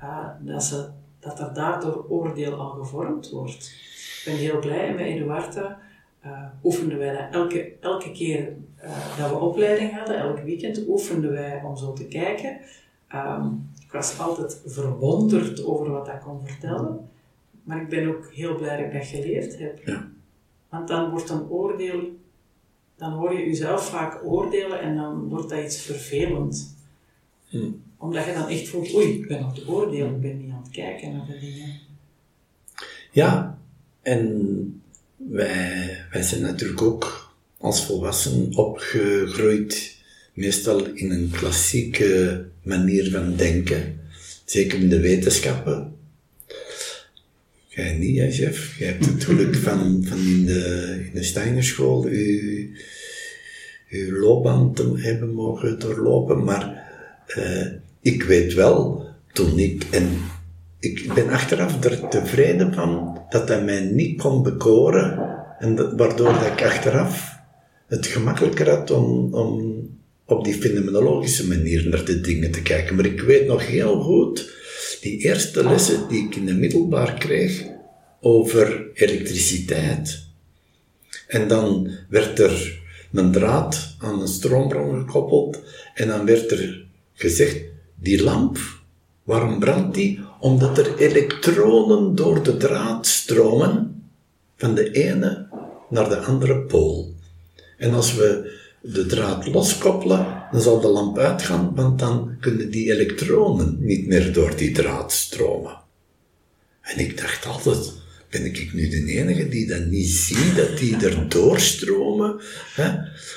uh, 0.03 0.29
dat, 0.41 0.65
ze, 0.65 0.89
dat 1.21 1.41
er 1.41 1.55
daardoor 1.55 2.07
oordeel 2.09 2.55
al 2.55 2.71
gevormd 2.71 3.31
wordt. 3.31 3.65
Ik 3.65 4.23
ben 4.25 4.35
heel 4.35 4.59
blij 4.59 4.95
met 4.95 5.07
Eduarda. 5.07 5.79
Uh, 6.25 6.45
oefenden 6.65 6.99
wij 6.99 7.13
dat 7.13 7.43
elke, 7.43 7.73
elke 7.81 8.13
keer 8.13 8.57
uh, 8.85 9.19
dat 9.19 9.31
we 9.31 9.37
opleiding 9.37 9.93
hadden, 9.93 10.19
elk 10.19 10.39
weekend, 10.39 10.89
oefenden 10.89 11.33
wij 11.33 11.63
om 11.65 11.77
zo 11.77 11.93
te 11.93 12.07
kijken. 12.07 12.59
Um, 13.15 13.71
ik 13.85 13.93
was 13.93 14.21
altijd 14.21 14.63
verwonderd 14.67 15.65
over 15.65 15.91
wat 15.91 16.07
hij 16.07 16.19
kon 16.19 16.47
vertellen, 16.47 17.09
maar 17.63 17.83
ik 17.83 17.89
ben 17.89 18.09
ook 18.09 18.31
heel 18.33 18.57
blij 18.57 18.77
dat 18.77 18.87
ik 18.87 18.93
dat 18.93 19.07
geleerd 19.07 19.59
heb. 19.59 19.79
Ja. 19.85 20.09
Want 20.69 20.89
dan 20.89 21.11
wordt 21.11 21.31
een 21.31 21.49
oordeel 21.49 22.01
dan 22.97 23.13
hoor 23.13 23.33
je 23.33 23.47
jezelf 23.47 23.89
vaak 23.89 24.25
oordelen 24.25 24.81
en 24.81 24.97
dan 24.97 25.29
wordt 25.29 25.49
dat 25.49 25.65
iets 25.65 25.81
vervelend. 25.81 26.77
Hm. 27.49 27.71
Omdat 27.97 28.25
je 28.25 28.33
dan 28.33 28.49
echt 28.49 28.69
voelt, 28.69 28.95
oei, 28.95 29.13
ik 29.13 29.29
ben 29.29 29.39
aan 29.39 29.55
het 29.55 29.69
oordelen, 29.69 30.15
ik 30.15 30.21
ben 30.21 30.39
niet 30.39 30.51
aan 30.51 30.63
het 30.63 30.73
kijken 30.73 31.13
naar 31.13 31.27
de 31.27 31.39
dingen. 31.39 31.81
Ja, 33.11 33.59
en 34.03 34.83
wij, 35.17 36.05
wij 36.11 36.23
zijn 36.23 36.43
natuurlijk 36.43 36.83
ook 36.83 37.35
als 37.59 37.87
volwassenen 37.87 38.57
opgegroeid, 38.57 39.97
meestal 40.35 40.87
in 40.87 41.11
een 41.11 41.31
klassieke 41.33 42.45
manier 42.63 43.11
van 43.11 43.37
denken. 43.37 44.01
Zeker 44.45 44.79
in 44.79 44.89
de 44.89 45.01
wetenschappen. 45.01 45.96
Jij 47.77 47.93
niet, 47.93 48.19
hè, 48.19 48.31
chef? 48.31 48.79
Jij 48.79 48.89
hebt 48.89 49.07
het 49.07 49.25
geluk 49.25 49.57
van, 49.57 50.05
van 50.05 50.19
in 50.19 50.45
de, 50.45 50.95
in 51.05 51.11
de 51.15 51.23
Steinerschool 51.23 52.05
uw, 52.05 52.67
uw 53.91 54.19
loopbaan 54.19 54.75
te 54.75 54.93
hebben 54.97 55.35
mogen 55.35 55.79
doorlopen, 55.79 56.45
maar 56.45 56.85
uh, 57.39 57.67
ik 58.01 58.23
weet 58.23 58.55
wel, 58.55 59.05
toen 59.33 59.59
ik, 59.59 59.87
en 59.91 60.09
ik 60.79 61.13
ben 61.15 61.29
achteraf 61.29 61.85
er 61.85 62.09
tevreden 62.09 62.75
van 62.75 63.21
dat 63.31 63.49
hij 63.49 63.65
mij 63.65 63.81
niet 63.81 64.21
kon 64.21 64.43
bekoren, 64.43 65.19
en 65.59 65.75
dat, 65.75 65.93
waardoor 65.97 66.33
dat 66.33 66.47
ik 66.47 66.65
achteraf 66.65 67.39
het 67.87 68.07
gemakkelijker 68.07 68.71
had 68.71 68.91
om, 68.91 69.35
om 69.35 69.81
op 70.25 70.45
die 70.45 70.55
fenomenologische 70.55 71.47
manier 71.47 71.89
naar 71.89 72.05
de 72.05 72.21
dingen 72.21 72.51
te 72.51 72.63
kijken. 72.63 72.97
Maar 72.97 73.07
ik 73.07 73.21
weet 73.21 73.47
nog 73.47 73.67
heel 73.67 74.01
goed 74.01 74.55
die 75.07 75.19
eerste 75.19 75.65
lessen 75.65 76.09
die 76.09 76.25
ik 76.27 76.37
in 76.37 76.47
de 76.47 76.55
middelbaar 76.55 77.15
kreeg 77.15 77.65
over 78.21 78.91
elektriciteit. 78.95 80.25
En 81.27 81.49
dan 81.49 81.91
werd 82.09 82.39
er 82.39 82.81
een 83.13 83.33
draad 83.33 83.95
aan 83.99 84.21
een 84.21 84.29
stroombron 84.29 84.95
gekoppeld 84.95 85.63
en 85.95 86.09
dan 86.09 86.25
werd 86.25 86.51
er 86.51 86.87
gezegd, 87.15 87.61
die 87.95 88.23
lamp, 88.23 88.59
waarom 89.23 89.59
brandt 89.59 89.95
die? 89.95 90.21
Omdat 90.41 90.79
er 90.79 90.99
elektronen 90.99 92.15
door 92.15 92.43
de 92.43 92.57
draad 92.57 93.07
stromen 93.07 94.03
van 94.57 94.75
de 94.75 94.91
ene 94.91 95.47
naar 95.91 96.09
de 96.09 96.19
andere 96.19 96.59
pool. 96.59 97.15
En 97.79 97.95
als 97.95 98.15
we 98.15 98.56
de 98.93 99.07
draad 99.07 99.47
loskoppelen, 99.47 100.49
dan 100.53 100.61
zal 100.61 100.81
de 100.81 100.89
lamp 100.89 101.19
uitgaan, 101.19 101.75
want 101.75 101.99
dan 101.99 102.37
kunnen 102.41 102.71
die 102.71 102.93
elektronen 102.93 103.77
niet 103.81 104.07
meer 104.07 104.33
door 104.33 104.57
die 104.57 104.73
draad 104.73 105.13
stromen. 105.13 105.81
En 106.81 106.99
ik 106.99 107.19
dacht 107.19 107.47
altijd, 107.47 107.93
ben 108.31 108.45
ik 108.45 108.73
nu 108.73 108.89
de 108.89 109.13
enige 109.13 109.49
die 109.49 109.67
dat 109.67 109.85
niet 109.85 110.09
ziet, 110.09 110.57
dat 110.57 110.79
die 110.79 110.97
er 110.97 111.29
doorstromen? 111.29 112.41
Hè? 112.75 112.95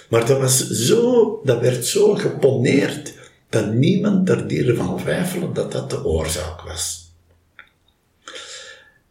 Maar 0.10 0.26
dat 0.26 0.40
was 0.40 0.70
zo, 0.70 1.42
dat 1.44 1.62
werd 1.62 1.86
zo 1.86 2.16
geponeerd, 2.16 3.14
dat 3.50 3.74
niemand 3.74 4.30
er 4.30 4.48
dieren 4.48 4.76
van 4.76 4.98
twijfelde 4.98 5.52
dat 5.52 5.72
dat 5.72 5.90
de 5.90 6.06
oorzaak 6.06 6.62
was. 6.62 7.14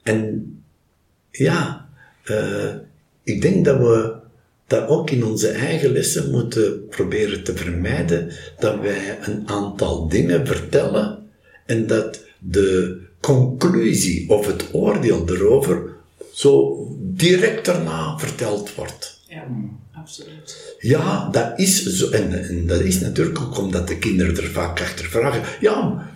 En 0.03 0.53
ja, 1.31 1.89
uh, 2.25 2.75
ik 3.23 3.43
denk 3.43 3.65
dat 3.65 3.79
we 3.79 4.18
dat 4.69 4.89
ook 4.89 5.11
in 5.11 5.25
onze 5.25 5.49
eigen 5.49 5.93
lessen 5.93 6.31
moeten 6.31 6.87
proberen 6.89 7.45
te 7.45 7.57
vermijden 7.57 8.33
dat 8.59 8.81
wij 8.81 9.19
een 9.23 9.49
aantal 9.49 10.09
dingen 10.09 10.47
vertellen 10.47 11.19
en 11.67 11.87
dat 11.87 12.25
de 12.39 13.01
conclusie 13.21 14.31
of 14.31 14.47
het 14.47 14.65
oordeel 14.73 15.29
erover 15.29 15.97
zo 16.33 16.87
direct 17.01 17.65
daarna 17.65 18.19
verteld 18.19 18.75
wordt. 18.75 19.21
Ja, 19.29 19.47
absoluut. 19.93 20.77
Ja, 20.79 21.29
dat 21.31 21.59
is 21.59 21.83
zo. 21.83 22.11
En, 22.11 22.49
en 22.49 22.67
dat 22.67 22.81
is 22.81 23.01
natuurlijk 23.01 23.41
ook 23.41 23.59
omdat 23.59 23.89
de 23.89 23.99
kinderen 23.99 24.37
er 24.37 24.51
vaak 24.51 24.81
achter 24.81 25.05
vragen. 25.05 25.43
Ja, 25.61 26.07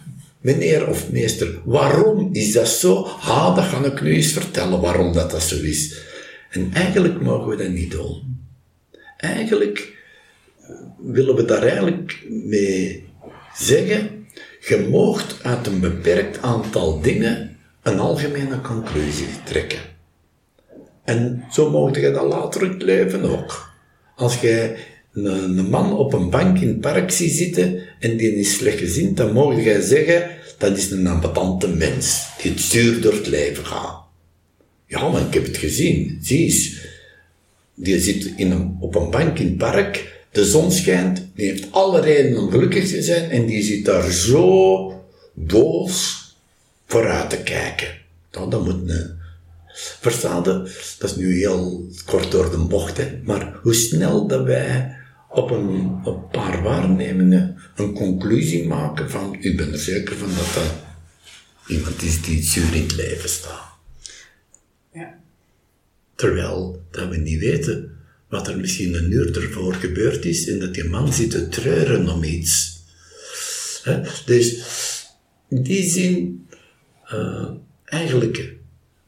meneer 0.40 0.88
of 0.88 1.10
meester, 1.10 1.60
waarom 1.64 2.28
is 2.32 2.52
dat 2.52 2.68
zo? 2.68 3.06
Ha, 3.06 3.54
dat 3.54 3.64
ga 3.64 3.84
ik 3.84 4.02
nu 4.02 4.14
eens 4.14 4.32
vertellen 4.32 4.80
waarom 4.80 5.12
dat, 5.12 5.30
dat 5.30 5.42
zo 5.42 5.56
is. 5.56 6.00
En 6.50 6.70
eigenlijk 6.72 7.20
mogen 7.20 7.48
we 7.48 7.56
dat 7.56 7.68
niet 7.68 7.90
doen. 7.90 8.31
Eigenlijk 9.22 9.96
willen 10.98 11.34
we 11.34 11.44
daar 11.44 11.62
eigenlijk 11.62 12.24
mee 12.28 13.04
zeggen, 13.54 14.26
je 14.60 14.86
moogt 14.90 15.36
uit 15.42 15.66
een 15.66 15.80
beperkt 15.80 16.42
aantal 16.42 17.00
dingen 17.00 17.56
een 17.82 17.98
algemene 17.98 18.60
conclusie 18.60 19.26
trekken. 19.44 19.78
En 21.04 21.44
zo 21.50 21.70
mocht 21.70 21.94
je 21.96 22.10
dat 22.10 22.28
later 22.28 22.62
in 22.62 22.70
het 22.70 22.82
leven 22.82 23.22
ook. 23.22 23.72
Als 24.16 24.40
jij 24.40 24.76
een, 25.12 25.68
man 25.68 25.96
op 25.96 26.12
een 26.12 26.30
bank 26.30 26.58
in 26.58 26.68
het 26.68 26.80
park 26.80 27.10
ziet 27.10 27.32
zitten 27.32 27.80
en 27.98 28.16
die 28.16 28.34
is 28.34 28.54
slecht 28.54 28.78
gezind, 28.78 29.16
dan 29.16 29.32
mocht 29.32 29.64
jij 29.64 29.80
zeggen, 29.80 30.30
dat 30.58 30.76
is 30.76 30.90
een 30.90 31.06
ambetante 31.06 31.68
mens 31.68 32.26
die 32.42 32.50
het 32.50 32.60
zuur 32.60 33.00
door 33.00 33.12
het 33.12 33.26
leven 33.26 33.66
gaat. 33.66 34.00
Ja, 34.86 35.08
maar 35.08 35.26
ik 35.26 35.34
heb 35.34 35.46
het 35.46 35.56
gezien. 35.56 36.18
Zie 36.22 36.44
eens. 36.44 36.81
Die 37.82 38.00
zit 38.00 38.32
in 38.36 38.76
op 38.80 38.94
een 38.94 39.10
bank 39.10 39.38
in 39.38 39.46
het 39.46 39.56
park, 39.56 40.20
de 40.30 40.44
zon 40.44 40.72
schijnt, 40.72 41.26
die 41.34 41.46
heeft 41.46 41.66
alle 41.70 42.00
redenen 42.00 42.42
om 42.42 42.50
gelukkig 42.50 42.88
te 42.88 43.02
zijn 43.02 43.30
en 43.30 43.46
die 43.46 43.62
zit 43.62 43.84
daar 43.84 44.10
zo 44.10 45.04
boos 45.32 46.26
vooruit 46.86 47.30
te 47.30 47.36
kijken. 47.36 47.88
Nou, 48.32 48.50
dat 48.50 48.64
moet 48.64 48.90
een... 48.90 49.20
Verstaande, 50.00 50.70
dat 50.98 51.10
is 51.10 51.16
nu 51.16 51.38
heel 51.38 51.86
kort 52.06 52.30
door 52.30 52.50
de 52.50 52.58
bocht, 52.58 52.96
hè, 52.96 53.20
maar 53.24 53.58
hoe 53.62 53.74
snel 53.74 54.26
dat 54.26 54.44
wij 54.44 54.96
op 55.30 55.50
een, 55.50 56.00
een 56.04 56.28
paar 56.30 56.62
waarnemingen 56.62 57.58
een 57.76 57.94
conclusie 57.94 58.66
maken 58.66 59.10
van, 59.10 59.36
ik 59.40 59.56
ben 59.56 59.72
er 59.72 59.78
zeker 59.78 60.16
van 60.16 60.28
dat 60.28 60.54
dat 60.54 60.72
iemand 61.66 62.02
is 62.02 62.22
die 62.22 62.42
zuur 62.42 62.74
in 62.74 62.82
het 62.82 62.96
leven 62.96 63.28
staat. 63.28 63.71
Terwijl 66.22 66.82
dat 66.90 67.08
we 67.08 67.16
niet 67.16 67.38
weten 67.38 67.96
wat 68.28 68.48
er 68.48 68.58
misschien 68.58 68.94
een 68.94 69.12
uur 69.12 69.42
ervoor 69.42 69.74
gebeurd 69.74 70.24
is 70.24 70.48
en 70.48 70.58
dat 70.58 70.74
die 70.74 70.84
man 70.84 71.12
zit 71.12 71.30
te 71.30 71.48
treuren 71.48 72.08
om 72.08 72.24
iets. 72.24 72.82
Dus 74.26 74.62
in 75.48 75.62
die 75.62 75.90
zin, 75.90 76.46
eh, 77.04 77.50
eigenlijk 77.84 78.54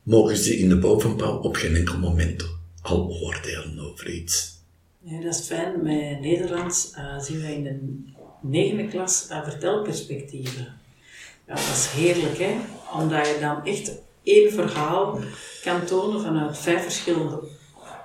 mogen 0.03 0.37
ze 0.37 0.59
in 0.59 0.69
de 0.69 0.79
bovenbouw 0.79 1.39
op 1.39 1.57
geen 1.57 1.77
enkel 1.77 1.99
moment 1.99 2.45
al 2.83 3.09
oordelen 3.09 3.79
over 3.79 4.11
iets. 4.11 4.59
Ja, 5.01 5.21
dat 5.21 5.35
is 5.35 5.47
fijn. 5.47 5.83
Met 5.83 6.21
Nederlands 6.21 6.91
eh, 6.95 7.21
zien 7.21 7.41
wij 7.41 7.55
in 7.55 7.65
de 7.65 7.79
negende 8.49 8.89
klas 8.89 9.27
uh, 9.31 9.43
vertelperspectieven. 9.45 10.67
Ja, 11.47 11.55
dat 11.55 11.59
is 11.59 11.89
heerlijk, 11.91 12.39
hè? 12.39 12.57
Omdat 13.01 13.27
je 13.27 13.37
dan 13.41 13.65
echt 13.65 13.93
één 14.25 14.53
verhaal 14.53 15.18
kan 15.62 15.85
tonen 15.85 16.20
vanuit 16.20 16.59
vijf 16.59 16.83
verschillende 16.83 17.43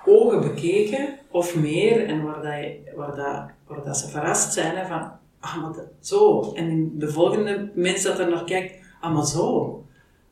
ogen 0.06 0.42
bekeken, 0.42 1.18
of 1.32 1.56
meer, 1.56 2.06
en 2.06 2.24
waar, 2.24 2.42
dat 2.42 2.54
je, 2.54 2.92
waar, 2.96 3.16
dat, 3.16 3.50
waar 3.68 3.84
dat 3.86 3.98
ze 3.98 4.08
verrast 4.08 4.54
zijn 4.54 4.88
van, 4.88 5.12
ah, 5.40 5.78
zo. 6.00 6.52
En 6.54 6.92
de 6.98 7.12
volgende 7.12 7.72
mens 7.74 8.04
dat 8.04 8.20
er 8.20 8.30
naar 8.30 8.44
kijkt, 8.44 8.74
ah, 9.02 9.14
maar 9.14 9.26
zo. 9.26 9.84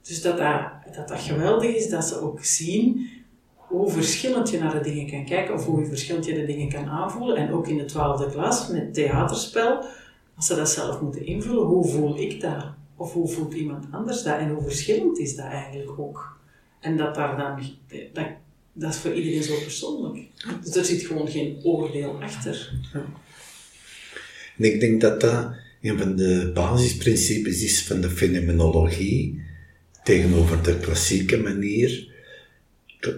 Dus 0.01 0.21
dat 0.21 0.38
dat, 0.38 1.07
dat 1.07 1.19
geweldig 1.19 1.75
is, 1.75 1.89
dat 1.89 2.05
ze 2.05 2.21
ook 2.21 2.43
zien 2.43 3.09
hoe 3.55 3.89
verschillend 3.89 4.49
je 4.49 4.59
naar 4.59 4.83
de 4.83 4.91
dingen 4.91 5.09
kan 5.09 5.25
kijken, 5.25 5.53
of 5.53 5.65
hoe 5.65 5.85
verschillend 5.85 6.25
je 6.25 6.33
de 6.33 6.45
dingen 6.45 6.69
kan 6.69 6.85
aanvoelen. 6.85 7.35
En 7.35 7.53
ook 7.53 7.67
in 7.67 7.77
de 7.77 7.85
twaalfde 7.85 8.29
klas, 8.29 8.67
met 8.67 8.93
theaterspel, 8.93 9.83
als 10.35 10.45
ze 10.45 10.55
dat 10.55 10.69
zelf 10.69 11.01
moeten 11.01 11.25
invullen, 11.25 11.65
hoe 11.65 11.88
voel 11.88 12.19
ik 12.19 12.41
dat? 12.41 12.65
Of 12.97 13.13
hoe 13.13 13.27
voelt 13.27 13.53
iemand 13.53 13.85
anders 13.91 14.23
dat? 14.23 14.39
En 14.39 14.49
hoe 14.49 14.63
verschillend 14.63 15.19
is 15.19 15.35
dat 15.35 15.45
eigenlijk 15.45 15.99
ook? 15.99 16.37
En 16.79 16.97
dat 16.97 17.15
daar 17.15 17.37
dan, 17.37 17.59
dat, 18.13 18.27
dat 18.73 18.93
is 18.93 18.99
voor 18.99 19.13
iedereen 19.13 19.43
zo 19.43 19.55
persoonlijk. 19.59 20.25
Dus 20.63 20.75
er 20.75 20.85
zit 20.85 21.05
gewoon 21.05 21.27
geen 21.27 21.59
oordeel 21.63 22.21
achter. 22.21 22.73
En 24.57 24.63
ik 24.63 24.79
denk 24.79 25.01
dat 25.01 25.21
dat 25.21 25.51
een 25.81 25.97
van 25.97 26.15
de 26.15 26.51
basisprincipes 26.53 27.63
is 27.63 27.83
van 27.83 28.01
de 28.01 28.09
fenomenologie 28.09 29.41
tegenover 30.03 30.63
de 30.63 30.79
klassieke 30.79 31.37
manier. 31.37 32.15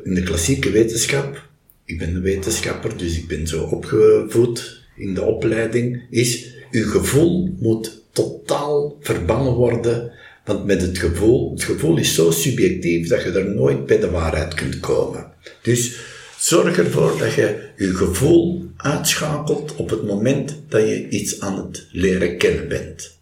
In 0.03 0.13
de 0.13 0.23
klassieke 0.23 0.71
wetenschap, 0.71 1.49
ik 1.85 1.97
ben 1.97 2.15
een 2.15 2.21
wetenschapper, 2.21 2.97
dus 2.97 3.17
ik 3.17 3.27
ben 3.27 3.47
zo 3.47 3.63
opgevoed 3.63 4.83
in 4.95 5.13
de 5.13 5.21
opleiding, 5.21 6.03
is 6.09 6.55
uw 6.71 6.89
gevoel 6.89 7.55
moet 7.59 7.98
totaal 8.11 8.97
verbannen 8.99 9.53
worden, 9.53 10.11
want 10.45 10.65
met 10.65 10.81
het 10.81 10.97
gevoel, 10.97 11.51
het 11.51 11.63
gevoel 11.63 11.97
is 11.97 12.13
zo 12.13 12.31
subjectief 12.31 13.07
dat 13.07 13.23
je 13.23 13.31
er 13.31 13.55
nooit 13.55 13.85
bij 13.85 13.99
de 13.99 14.09
waarheid 14.09 14.53
kunt 14.53 14.79
komen. 14.79 15.31
Dus 15.61 15.99
zorg 16.39 16.77
ervoor 16.77 17.17
dat 17.17 17.33
je 17.33 17.69
je 17.77 17.95
gevoel 17.95 18.65
uitschakelt 18.77 19.75
op 19.75 19.89
het 19.89 20.03
moment 20.03 20.55
dat 20.67 20.81
je 20.81 21.09
iets 21.09 21.39
aan 21.39 21.57
het 21.57 21.87
leren 21.91 22.37
kennen 22.37 22.67
bent. 22.67 23.17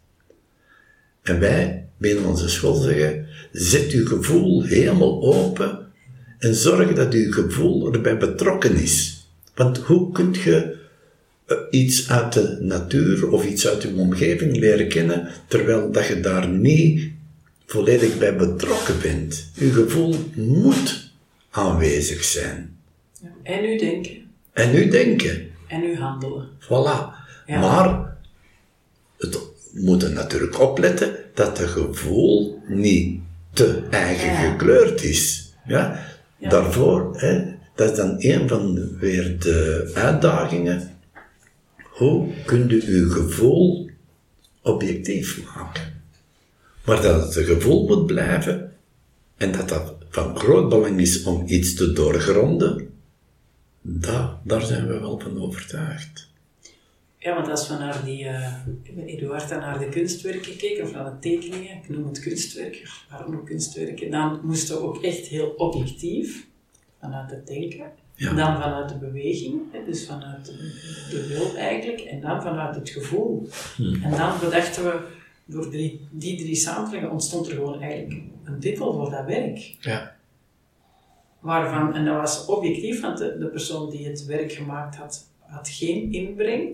En 1.22 1.40
wij 1.40 1.88
binnen 1.98 2.26
onze 2.26 2.50
school 2.50 2.76
zeggen, 2.76 3.28
zet 3.52 3.92
uw 3.92 4.06
gevoel 4.06 4.64
helemaal 4.64 5.24
open 5.24 5.88
en 6.40 6.56
zorg 6.56 6.94
dat 6.94 7.14
uw 7.14 7.32
gevoel 7.32 7.94
erbij 7.94 8.18
betrokken 8.18 8.76
is. 8.76 9.28
Want 9.56 9.78
hoe 9.78 10.12
kun 10.12 10.34
je 10.34 10.77
iets 11.70 12.10
uit 12.10 12.34
de 12.34 12.58
natuur 12.62 13.30
of 13.32 13.46
iets 13.46 13.68
uit 13.68 13.84
uw 13.84 13.98
omgeving 13.98 14.58
leren 14.58 14.88
kennen, 14.88 15.28
terwijl 15.48 15.92
dat 15.92 16.08
je 16.08 16.20
daar 16.20 16.48
niet 16.48 17.10
volledig 17.66 18.18
bij 18.18 18.36
betrokken 18.36 18.96
bent? 19.02 19.50
Uw 19.58 19.72
gevoel 19.72 20.16
moet 20.36 21.12
aanwezig 21.50 22.24
zijn. 22.24 22.78
Ja. 23.22 23.28
En 23.44 23.62
nu 23.62 23.78
denken. 23.78 24.12
En 24.54 24.72
nu 24.72 24.90
denken. 24.90 25.50
En 25.68 25.82
nu 25.82 25.96
handelen. 25.98 26.48
Voilà. 26.64 27.16
Ja. 27.46 27.60
Maar 27.60 28.18
het, 29.18 29.34
we 29.74 29.82
moeten 29.82 30.14
natuurlijk 30.14 30.60
opletten 30.60 31.16
dat 31.34 31.58
het 31.58 31.70
gevoel 31.70 32.62
niet 32.68 33.20
te 33.54 33.82
eigen 33.90 34.28
Ja. 34.32 34.52
gekleurd 34.52 35.04
is. 35.04 35.54
Ja? 35.68 36.06
Daarvoor, 36.40 37.14
hè, 37.18 37.44
dat 37.76 37.92
is 37.92 37.98
dan 37.98 38.16
een 38.18 38.48
van 38.48 38.98
weer 39.00 39.40
de 39.40 39.92
uitdagingen. 39.94 40.96
Hoe 41.98 42.34
kun 42.46 42.70
je 42.70 42.92
je 42.92 43.10
gevoel 43.10 43.90
objectief 44.62 45.56
maken? 45.56 46.02
Maar 46.86 47.02
dat 47.02 47.26
het 47.26 47.36
een 47.36 47.56
gevoel 47.56 47.88
moet 47.88 48.06
blijven 48.06 48.76
en 49.38 49.52
dat 49.52 49.70
dat 49.70 49.96
van 50.10 50.38
groot 50.38 50.70
belang 50.70 51.00
is 51.00 51.24
om 51.24 51.44
iets 51.48 51.74
te 51.74 51.94
doorgronden, 51.94 52.90
daar 54.44 54.62
zijn 54.62 54.88
we 54.88 55.00
wel 55.00 55.20
van 55.20 55.42
overtuigd. 55.42 56.28
Ja, 57.18 57.36
want 57.36 57.48
als 57.48 57.68
we 57.68 57.74
naar 57.74 58.06
die, 58.06 58.26
eh 58.26 58.54
Eduard 59.06 59.50
naar 59.50 59.80
de 59.80 59.90
kunstwerken 59.90 60.58
keken, 60.58 60.84
of 60.84 60.92
naar 60.92 61.12
de 61.12 61.20
tekeningen, 61.20 61.78
ik 61.78 61.90
noem 61.90 62.08
het 62.08 62.20
kunstwerken, 62.20 62.90
waarom 63.10 63.36
ook 63.36 63.46
kunstwerken, 63.46 64.12
dan 64.12 64.40
moesten 64.44 64.76
we 64.76 64.82
ook 64.82 65.04
echt 65.04 65.26
heel 65.28 65.48
objectief, 65.48 66.48
vanuit 67.00 67.32
het 67.32 67.48
denken, 67.48 67.92
Ja. 68.18 68.34
dan 68.34 68.62
vanuit 68.62 68.90
de 68.90 68.96
beweging, 68.96 69.62
dus 69.86 70.06
vanuit 70.06 70.46
de, 70.46 71.28
wil 71.28 71.56
eigenlijk, 71.56 72.00
en 72.00 72.22
dan 72.22 72.42
vanuit 72.42 72.76
het 72.76 72.90
gevoel. 72.90 73.50
En 73.78 74.12
dan 74.12 74.40
bedachten 74.40 74.84
we, 74.84 75.00
door 75.46 75.72
die, 75.72 76.08
die 76.12 76.38
drie 76.38 76.56
samen 76.56 77.12
ontstond 77.12 77.48
er 77.48 77.54
gewoon 77.54 77.82
eigenlijk 77.82 78.22
een 78.44 78.60
titel 78.60 78.94
voor 78.94 79.10
dat 79.10 79.26
werk. 79.26 79.76
Ja. 79.80 80.16
Waarvan, 81.40 81.94
en 81.94 82.06
dat 82.06 82.16
was 82.16 82.46
objectief, 82.46 83.02
want 83.02 83.18
de, 83.18 83.38
de 83.38 83.48
persoon 83.48 83.90
die 83.90 84.08
het 84.08 84.26
werk 84.26 84.52
gemaakt 84.52 84.96
had, 84.96 85.30
had 85.40 85.70
geen 85.70 86.12
inbreng, 86.12 86.70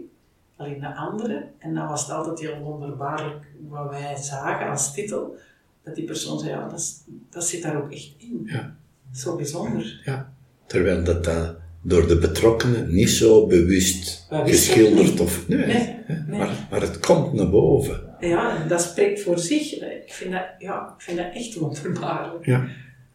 alleen 0.55 0.79
de 0.79 0.95
andere. 0.95 1.47
En 1.57 1.73
dan 1.73 1.87
was 1.87 2.01
het 2.01 2.11
altijd 2.11 2.39
heel 2.39 2.59
wonderbaarlijk 2.59 3.45
wat 3.67 3.89
wij 3.89 4.15
zagen 4.15 4.69
als 4.69 4.93
titel, 4.93 5.37
dat 5.83 5.95
die 5.95 6.05
persoon 6.05 6.39
zei, 6.39 6.51
ja, 6.51 6.67
dat, 6.67 7.03
dat 7.29 7.47
zit 7.47 7.61
daar 7.61 7.83
ook 7.83 7.91
echt 7.91 8.13
in. 8.17 8.41
Ja. 8.45 8.75
Zo 9.11 9.35
bijzonder. 9.35 10.01
Ja. 10.05 10.33
Terwijl 10.67 11.03
dat, 11.03 11.23
dat 11.23 11.55
door 11.81 12.07
de 12.07 12.17
betrokkenen 12.17 12.93
niet 12.93 13.09
zo 13.09 13.47
bewust 13.47 14.27
geschilderd 14.29 15.19
of... 15.19 15.47
Nee, 15.47 15.65
Nee, 15.65 15.95
hè, 16.05 16.15
nee. 16.27 16.39
Maar, 16.39 16.67
maar 16.69 16.81
het 16.81 16.99
komt 16.99 17.33
naar 17.33 17.49
boven. 17.49 18.01
Ja, 18.19 18.61
en 18.61 18.67
dat 18.67 18.81
spreekt 18.81 19.21
voor 19.21 19.39
zich. 19.39 19.73
Ik 19.73 20.13
vind 20.13 20.31
dat, 20.31 20.45
ja, 20.59 20.95
ik 20.97 21.03
vind 21.03 21.17
dat 21.17 21.27
echt 21.33 21.55
wonderbaarlijk. 21.55 22.45
Ja. 22.45 22.67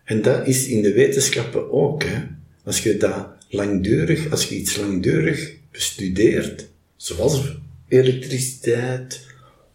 En 0.05 0.23
dat 0.23 0.47
is 0.47 0.67
in 0.67 0.83
de 0.83 0.93
wetenschappen 0.93 1.73
ook. 1.73 2.03
Hè. 2.03 2.23
Als 2.65 2.83
je 2.83 2.97
dat 2.97 3.29
langdurig, 3.49 4.31
als 4.31 4.49
je 4.49 4.55
iets 4.55 4.77
langdurig 4.77 5.55
bestudeert, 5.71 6.69
zoals 6.97 7.57
elektriciteit 7.89 9.27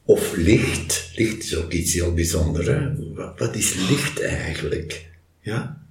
Of 0.06 0.36
licht. 0.36 1.12
Licht 1.16 1.44
is 1.44 1.56
ook 1.56 1.72
iets 1.72 1.94
heel 1.94 2.14
bijzonders. 2.14 2.68
Hè? 2.68 3.14
Wat, 3.14 3.40
wat 3.40 3.56
is 3.56 3.90
licht 3.90 4.22
eigenlijk? 4.22 5.10
Ja? 5.40 5.83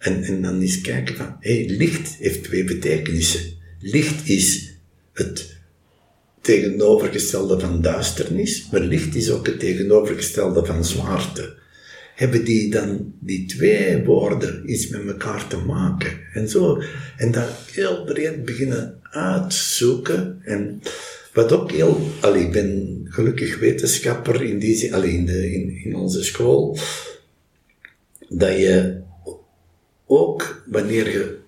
En, 0.00 0.22
en 0.22 0.42
dan 0.42 0.60
eens 0.60 0.80
kijken 0.80 1.16
van, 1.16 1.36
hé, 1.40 1.64
licht 1.68 2.16
heeft 2.18 2.44
twee 2.44 2.64
betekenissen. 2.64 3.40
Licht 3.80 4.28
is 4.28 4.74
het 5.12 5.56
tegenovergestelde 6.40 7.60
van 7.60 7.80
duisternis, 7.80 8.68
maar 8.72 8.80
licht 8.80 9.14
is 9.14 9.30
ook 9.30 9.46
het 9.46 9.60
tegenovergestelde 9.60 10.64
van 10.64 10.84
zwaarte. 10.84 11.58
Hebben 12.14 12.44
die 12.44 12.70
dan 12.70 13.14
die 13.18 13.46
twee 13.46 14.04
woorden 14.04 14.70
iets 14.70 14.88
met 14.88 15.06
elkaar 15.06 15.46
te 15.46 15.56
maken? 15.56 16.18
En 16.32 16.48
zo, 16.48 16.82
en 17.16 17.32
dat 17.32 17.48
heel 17.72 18.04
breed 18.04 18.44
beginnen 18.44 18.98
uitzoeken. 19.02 20.40
En 20.44 20.82
wat 21.32 21.52
ook 21.52 21.70
heel, 21.70 22.10
allee, 22.20 22.42
ik 22.42 22.52
ben 22.52 23.00
gelukkig 23.04 23.58
wetenschapper 23.58 24.42
in 24.42 24.58
die 24.58 24.76
zin, 24.76 25.24
de, 25.26 25.52
in, 25.52 25.80
in 25.84 25.96
onze 25.96 26.24
school, 26.24 26.78
dat 28.28 28.58
je 28.58 29.00
ook 30.10 30.62
wanneer 30.66 31.10
je 31.10 31.38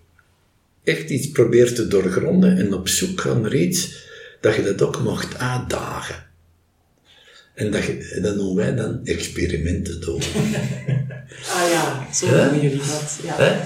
echt 0.84 1.10
iets 1.10 1.30
probeert 1.30 1.74
te 1.74 1.88
doorgronden 1.88 2.58
en 2.58 2.74
op 2.74 2.88
zoek 2.88 3.20
gaat 3.20 3.40
naar 3.40 3.54
iets, 3.54 4.06
dat 4.40 4.54
je 4.54 4.62
dat 4.62 4.82
ook 4.82 5.02
mocht 5.02 5.38
uitdagen. 5.38 6.26
En 7.54 7.70
dat, 7.70 7.84
je, 7.84 8.18
dat 8.22 8.36
noemen 8.36 8.56
wij 8.56 8.74
dan 8.74 9.00
experimenten 9.04 10.00
doen. 10.00 10.22
ah 11.56 11.70
ja, 11.70 12.12
zo 12.12 12.26
noemen 12.26 12.60
jullie 12.60 12.78
dat. 12.78 13.18
Ja. 13.22 13.64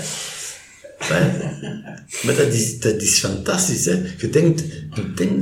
Maar 2.22 2.34
dat 2.36 2.53
is, 2.53 2.80
dat 2.80 3.03
is 3.03 3.18
fantastisch. 3.18 3.84
Hè? 3.84 4.03
Je 4.18 4.30
denkt, 4.30 4.62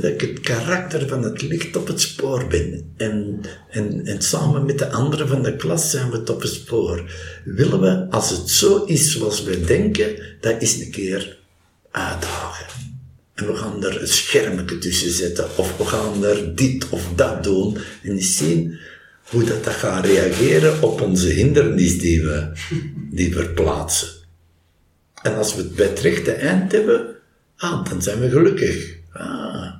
dat 0.01 0.11
ik 0.11 0.21
het 0.21 0.39
karakter 0.39 1.07
van 1.07 1.23
het 1.23 1.41
licht 1.41 1.75
op 1.75 1.87
het 1.87 2.01
spoor 2.01 2.47
ben. 2.47 2.93
En, 2.97 3.41
en, 3.69 4.05
en 4.05 4.21
samen 4.21 4.65
met 4.65 4.79
de 4.79 4.91
anderen 4.91 5.27
van 5.27 5.43
de 5.43 5.55
klas 5.55 5.91
zijn 5.91 6.09
we 6.09 6.17
het 6.17 6.29
op 6.29 6.41
het 6.41 6.51
spoor. 6.51 7.11
Willen 7.45 7.81
we, 7.81 8.07
als 8.09 8.29
het 8.29 8.49
zo 8.49 8.83
is 8.83 9.11
zoals 9.11 9.43
we 9.43 9.61
denken, 9.61 10.15
dat 10.41 10.61
is 10.61 10.79
een 10.79 10.91
keer 10.91 11.37
uitdagen. 11.91 12.65
En 13.33 13.47
we 13.47 13.55
gaan 13.55 13.83
er 13.83 14.01
een 14.01 14.07
schermje 14.07 14.77
tussen 14.77 15.11
zetten, 15.11 15.57
of 15.57 15.77
we 15.77 15.85
gaan 15.85 16.23
er 16.23 16.55
dit 16.55 16.89
of 16.89 17.07
dat 17.15 17.43
doen, 17.43 17.77
en 18.03 18.21
zien 18.21 18.77
hoe 19.23 19.43
dat, 19.43 19.63
dat 19.63 19.73
gaat 19.73 20.05
reageren 20.05 20.81
op 20.81 21.01
onze 21.01 21.27
hindernis 21.27 21.99
die 21.99 22.21
we, 22.21 22.51
die 23.11 23.35
we 23.35 23.49
plaatsen. 23.49 24.07
En 25.25 25.35
als 25.35 25.55
we 25.55 25.61
het 25.61 25.75
bij 25.75 25.87
het 25.87 25.99
rechte 25.99 26.31
eind 26.31 26.71
hebben, 26.71 27.15
ah, 27.55 27.89
dan 27.89 28.01
zijn 28.01 28.19
we 28.19 28.29
gelukkig. 28.29 28.97
Ah. 29.11 29.73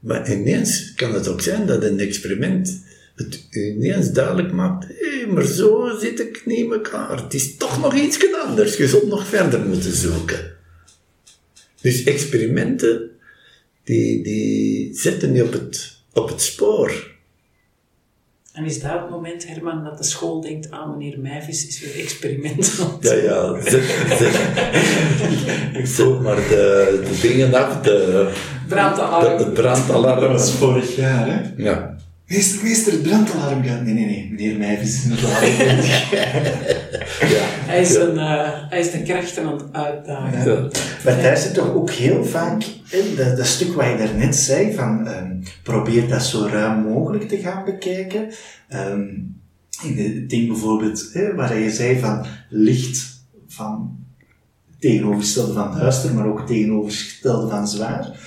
Maar 0.00 0.32
ineens 0.32 0.94
kan 0.94 1.14
het 1.14 1.28
ook 1.28 1.40
zijn 1.40 1.66
dat 1.66 1.82
een 1.82 2.00
experiment 2.00 2.82
het 3.14 3.46
ineens 3.50 4.10
duidelijk 4.10 4.52
maakt, 4.52 4.86
hé, 4.88 5.18
hey, 5.18 5.26
maar 5.26 5.44
zo 5.44 5.98
zit 6.00 6.20
ik 6.20 6.42
niet 6.46 6.58
in 6.58 6.72
elkaar. 6.72 7.22
Het 7.22 7.34
is 7.34 7.56
toch 7.56 7.80
nog 7.80 7.94
iets 7.94 8.18
anders. 8.46 8.76
Je 8.76 8.88
zult 8.88 9.06
nog 9.06 9.26
verder 9.26 9.60
moeten 9.60 9.92
zoeken. 9.92 10.56
Dus 11.80 12.04
experimenten, 12.04 13.10
die, 13.84 14.22
die 14.22 14.94
zetten 14.94 15.34
je 15.34 15.44
op 15.44 15.52
het, 15.52 15.96
op 16.12 16.28
het 16.28 16.42
spoor. 16.42 17.11
En 18.52 18.64
is 18.64 18.80
dat 18.80 18.92
het 18.92 19.10
moment, 19.10 19.48
Herman, 19.48 19.84
dat 19.84 19.98
de 19.98 20.04
school 20.04 20.40
denkt, 20.40 20.70
ah, 20.70 20.90
meneer 20.90 21.20
Meijvis 21.20 21.66
is 21.66 21.80
weer 21.80 22.02
experiment 22.02 22.86
Ja, 23.00 23.12
ja, 23.12 23.60
zet, 23.62 23.84
zet, 25.84 26.20
maar 26.20 26.36
de, 26.36 27.02
de 27.04 27.18
dingen 27.20 27.54
af, 27.54 27.80
de... 27.80 28.32
Brandalarm. 28.68 29.38
De, 29.38 29.44
het 29.44 29.54
brandalarm. 29.54 30.20
Dat 30.20 30.30
was 30.30 30.52
vorig 30.52 30.96
jaar, 30.96 31.26
hè? 31.26 31.40
Ja. 31.56 31.91
Meester, 32.32 32.62
meester, 32.62 32.92
het 32.92 33.02
brandalarm 33.02 33.64
gaat. 33.64 33.82
Nee, 33.82 33.94
nee, 33.94 34.04
nee, 34.04 34.28
meneer 34.30 34.58
Meijvis 34.58 34.94
is 34.94 35.04
inderdaad. 35.04 35.40
ja. 37.34 37.44
Hij 37.68 37.80
is, 37.80 37.94
een, 37.94 38.14
uh, 38.14 38.48
hij 38.68 38.80
is 38.80 38.90
de 38.90 39.02
krachten 39.02 39.44
aan 39.44 39.52
het 39.52 39.72
uitdagen. 39.72 40.52
Ja. 40.52 40.68
Maar 41.04 41.22
daar 41.22 41.36
zit 41.36 41.54
toch 41.54 41.74
ook 41.74 41.90
heel 41.90 42.24
vaak 42.24 42.64
in, 42.90 43.16
dat, 43.16 43.36
dat 43.36 43.46
stuk 43.46 43.72
wat 43.72 43.86
je 43.86 43.96
daarnet 43.96 44.36
zei, 44.36 44.74
van 44.74 45.08
um, 45.08 45.42
probeer 45.62 46.08
dat 46.08 46.22
zo 46.22 46.46
ruim 46.46 46.82
mogelijk 46.82 47.28
te 47.28 47.36
gaan 47.36 47.64
bekijken. 47.64 48.28
Um, 48.74 49.40
in 49.82 49.98
het 49.98 50.30
ding 50.30 50.48
bijvoorbeeld, 50.48 51.10
hè, 51.12 51.34
waar 51.34 51.58
je 51.58 51.70
zei 51.70 51.98
van 51.98 52.26
licht 52.48 53.24
van 53.46 53.98
tegenovergestelde 54.78 55.52
van 55.52 55.78
duister, 55.78 56.14
maar 56.14 56.26
ook 56.26 56.46
tegenovergestelde 56.46 57.48
van 57.48 57.68
zwaar. 57.68 58.20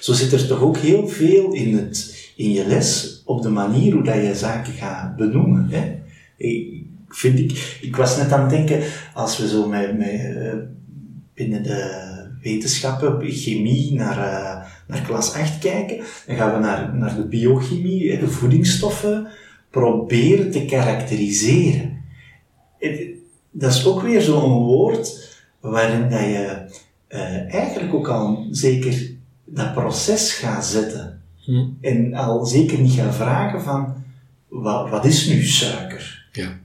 Zo 0.00 0.12
zit 0.12 0.32
er 0.32 0.46
toch 0.46 0.60
ook 0.60 0.76
heel 0.76 1.08
veel 1.08 1.52
in 1.52 1.76
het 1.76 2.11
in 2.36 2.52
je 2.52 2.66
les 2.66 3.22
op 3.24 3.42
de 3.42 3.48
manier 3.48 3.92
hoe 3.92 4.02
dat 4.02 4.14
je 4.14 4.34
zaken 4.34 4.72
gaat 4.72 5.16
benoemen. 5.16 5.68
Hè? 5.70 6.00
Ik, 6.36 6.84
vind 7.08 7.38
ik, 7.38 7.78
ik 7.80 7.96
was 7.96 8.16
net 8.16 8.32
aan 8.32 8.40
het 8.40 8.50
denken, 8.50 8.82
als 9.14 9.38
we 9.38 9.48
zo 9.48 9.68
met, 9.68 9.98
met, 9.98 10.08
uh, 10.10 10.52
binnen 11.34 11.62
de 11.62 12.10
wetenschappen, 12.42 13.30
chemie, 13.30 13.94
naar, 13.94 14.16
uh, 14.16 14.68
naar 14.86 15.06
klas 15.06 15.34
8 15.34 15.58
kijken, 15.58 15.96
dan 16.26 16.36
gaan 16.36 16.52
we 16.52 16.58
naar, 16.58 16.94
naar 16.94 17.16
de 17.16 17.26
biochemie, 17.26 18.18
de 18.18 18.28
voedingsstoffen, 18.28 19.26
proberen 19.70 20.50
te 20.50 20.64
karakteriseren. 20.64 22.02
Dat 23.50 23.72
is 23.72 23.86
ook 23.86 24.02
weer 24.02 24.20
zo'n 24.20 24.52
woord 24.52 25.30
waarin 25.60 26.10
dat 26.10 26.20
je 26.20 26.66
uh, 27.08 27.54
eigenlijk 27.54 27.94
ook 27.94 28.08
al 28.08 28.46
zeker 28.50 29.10
dat 29.44 29.74
proces 29.74 30.32
gaat 30.32 30.66
zetten. 30.66 31.21
Hm. 31.44 31.64
En 31.80 32.14
al 32.14 32.46
zeker 32.46 32.78
niet 32.78 32.92
gaan 32.92 33.14
vragen 33.14 33.62
van, 33.62 33.94
wat, 34.48 34.90
wat 34.90 35.04
is 35.04 35.26
nu 35.26 35.42
suiker? 35.42 36.28
Ja. 36.32 36.60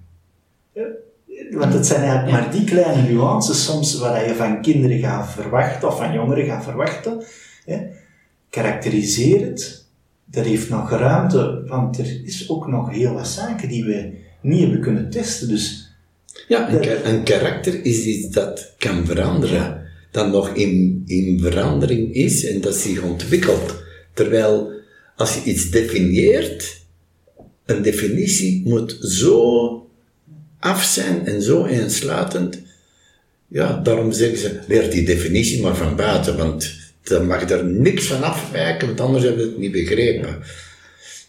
Want 1.51 1.73
het 1.73 1.86
zijn 1.86 2.01
eigenlijk 2.01 2.32
maar 2.32 2.51
die 2.51 2.63
kleine 2.63 3.09
nuances 3.09 3.65
soms 3.65 3.97
waar 3.97 4.28
je 4.28 4.36
van 4.36 4.61
kinderen 4.61 4.99
gaat 4.99 5.32
verwachten, 5.32 5.88
of 5.88 5.97
van 5.97 6.13
jongeren 6.13 6.45
gaat 6.45 6.63
verwachten. 6.63 7.23
Hè. 7.65 7.78
Karakteriseer 8.49 9.45
het. 9.45 9.86
Er 10.32 10.43
heeft 10.43 10.69
nog 10.69 10.89
ruimte, 10.89 11.63
want 11.67 11.97
er 11.97 12.25
is 12.25 12.49
ook 12.49 12.67
nog 12.67 12.91
heel 12.91 13.13
wat 13.13 13.28
zaken 13.28 13.67
die 13.67 13.86
we 13.86 14.13
niet 14.41 14.61
hebben 14.61 14.82
kunnen 14.82 15.09
testen. 15.09 15.47
Dus 15.47 15.91
ja, 16.47 16.69
een, 16.73 17.07
een 17.07 17.23
karakter 17.23 17.86
is 17.86 18.05
iets 18.05 18.30
dat 18.30 18.73
kan 18.78 19.05
veranderen, 19.05 19.82
dat 20.11 20.32
nog 20.32 20.49
in, 20.49 21.03
in 21.05 21.39
verandering 21.39 22.13
is 22.13 22.45
en 22.45 22.61
dat 22.61 22.75
zich 22.75 23.01
ontwikkelt. 23.01 23.86
Terwijl 24.18 24.72
als 25.15 25.34
je 25.34 25.43
iets 25.43 25.70
definieert, 25.70 26.82
een 27.65 27.82
definitie 27.82 28.61
moet 28.65 28.97
zo 29.01 29.89
af 30.59 30.84
zijn 30.84 31.26
en 31.26 31.41
zo 31.41 31.65
eensluitend. 31.65 32.61
Ja, 33.47 33.80
daarom 33.84 34.11
zeggen 34.11 34.38
ze, 34.38 34.59
leer 34.68 34.89
die 34.89 35.05
definitie 35.05 35.61
maar 35.61 35.76
van 35.76 35.95
buiten, 35.95 36.38
want 36.38 36.74
dan 37.03 37.28
mag 37.28 37.49
er 37.49 37.65
niks 37.65 38.05
van 38.05 38.24
afwijken, 38.24 38.88
want 38.88 39.01
anders 39.01 39.24
hebben 39.24 39.43
we 39.43 39.49
het 39.49 39.59
niet 39.59 39.72
begrepen. 39.72 40.38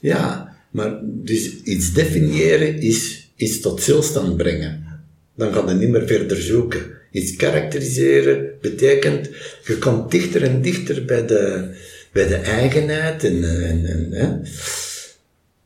Ja, 0.00 0.56
maar 0.70 0.98
dus 1.02 1.62
iets 1.62 1.92
definiëren 1.92 2.80
is 2.80 3.30
iets 3.36 3.60
tot 3.60 3.80
stilstand 3.80 4.36
brengen. 4.36 5.02
Dan 5.36 5.52
gaan 5.52 5.66
we 5.66 5.72
niet 5.72 5.88
meer 5.88 6.06
verder 6.06 6.42
zoeken. 6.42 6.96
Iets 7.10 7.36
karakteriseren 7.36 8.50
betekent, 8.60 9.28
je 9.64 9.78
komt 9.78 10.10
dichter 10.10 10.42
en 10.42 10.62
dichter 10.62 11.04
bij 11.04 11.26
de, 11.26 11.74
bij 12.18 12.28
de 12.28 12.36
eigenheid. 12.36 13.24
En, 13.24 13.62
en, 13.68 13.86
en, 13.86 14.12
hè. 14.12 14.36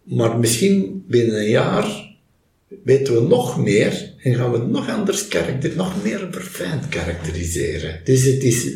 Maar 0.02 0.38
misschien 0.38 1.04
binnen 1.08 1.36
een 1.36 1.50
jaar 1.50 2.16
weten 2.84 3.14
we 3.14 3.28
nog 3.28 3.58
meer 3.58 4.14
en 4.22 4.34
gaan 4.34 4.52
we 4.52 4.58
nog 4.58 4.88
anders 4.88 5.28
karakter, 5.28 5.76
nog 5.76 6.02
meer 6.02 6.28
verfijnd 6.30 6.88
karakteriseren. 6.88 8.00
Dus 8.04 8.24
het 8.24 8.42
is, 8.42 8.66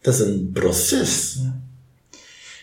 dat 0.00 0.14
is 0.14 0.20
een 0.20 0.50
proces. 0.52 1.38
Ja. 1.42 1.60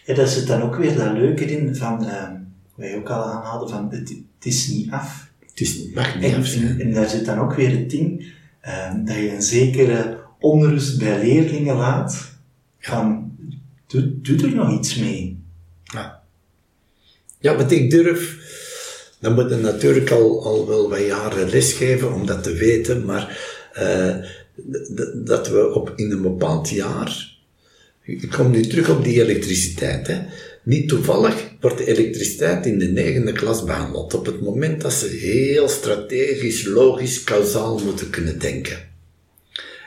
ja, 0.06 0.14
dat 0.14 0.30
zit 0.30 0.48
dan 0.48 0.62
ook 0.62 0.76
weer 0.76 0.96
dat 0.96 1.14
leuke 1.14 1.46
in 1.46 1.76
van, 1.76 2.04
uh, 2.04 2.30
wat 2.76 2.90
je 2.90 2.96
ook 2.96 3.10
al 3.10 3.24
aanhaalde, 3.24 3.68
van 3.68 3.88
het, 3.92 4.10
het 4.10 4.46
is 4.46 4.68
niet 4.68 4.92
af. 4.92 5.28
Het 5.50 5.60
is, 5.60 5.78
mag 5.94 6.20
niet 6.20 6.36
af 6.36 6.56
En, 6.56 6.80
en, 6.80 6.94
daar 6.94 7.10
zit 7.10 7.26
dan 7.26 7.40
ook 7.40 7.54
weer 7.54 7.72
het 7.72 7.90
ding, 7.90 8.34
uh, 8.66 8.94
dat 9.06 9.16
je 9.16 9.32
een 9.36 9.42
zekere 9.42 10.20
onrust 10.40 11.00
bij 11.00 11.20
leerlingen 11.20 11.76
laat, 11.76 12.32
van, 12.80 13.29
doe, 13.90 14.38
er 14.42 14.56
nog 14.56 14.80
iets 14.80 14.96
mee. 14.96 15.44
Ja. 15.84 16.24
Ja, 17.40 17.56
want 17.56 17.72
ik 17.72 17.90
durf, 17.90 18.38
dan 19.20 19.34
moet 19.34 19.50
je 19.50 19.56
natuurlijk 19.56 20.12
al, 20.12 20.44
al 20.44 20.68
wel 20.68 20.90
wat 20.90 21.00
jaren 21.00 21.50
lesgeven 21.50 22.14
om 22.14 22.26
dat 22.26 22.44
te 22.44 22.54
weten, 22.54 23.06
maar 23.06 23.40
uh, 23.78 24.16
dat 25.16 25.50
we 25.50 25.74
op, 25.74 25.94
in 25.96 26.12
een 26.12 26.22
bepaald 26.22 26.70
jaar, 26.70 27.38
ik 28.04 28.30
kom 28.30 28.52
nu 28.52 28.68
terug 28.68 28.90
op 28.90 29.04
die 29.04 29.22
elektriciteit, 29.22 30.08
hè. 30.08 30.22
Niet 30.64 30.88
toevallig 30.88 31.36
wordt 31.60 31.78
de 31.78 31.86
elektriciteit 31.86 32.66
in 32.66 32.80
de 32.80 32.88
negende 32.88 33.32
klas 33.32 33.64
behandeld, 33.64 34.14
op 34.14 34.26
het 34.26 34.42
moment 34.42 34.82
dat 34.82 34.94
ze 34.94 35.08
heel 35.08 35.70
strategisch, 35.70 36.66
logisch, 36.66 37.24
kausaal 37.24 37.80
moeten 37.80 38.10
kunnen 38.10 38.40
denken. 38.40 38.78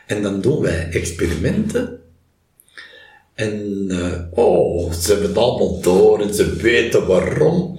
En 0.06 0.22
dan 0.22 0.40
doen 0.40 0.60
wij 0.60 0.88
experimenten 0.90 2.01
En 3.34 3.84
eh, 3.88 4.38
oh, 4.38 4.92
ze 4.92 5.10
hebben 5.10 5.28
het 5.28 5.38
allemaal 5.38 5.80
door 5.80 6.20
en 6.20 6.34
ze 6.34 6.54
weten 6.54 7.06
waarom. 7.06 7.78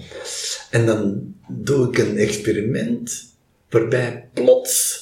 En 0.70 0.86
dan 0.86 1.34
doe 1.48 1.88
ik 1.88 1.98
een 1.98 2.18
experiment 2.18 3.26
waarbij 3.70 4.30
plots 4.34 5.02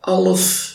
alles, 0.00 0.74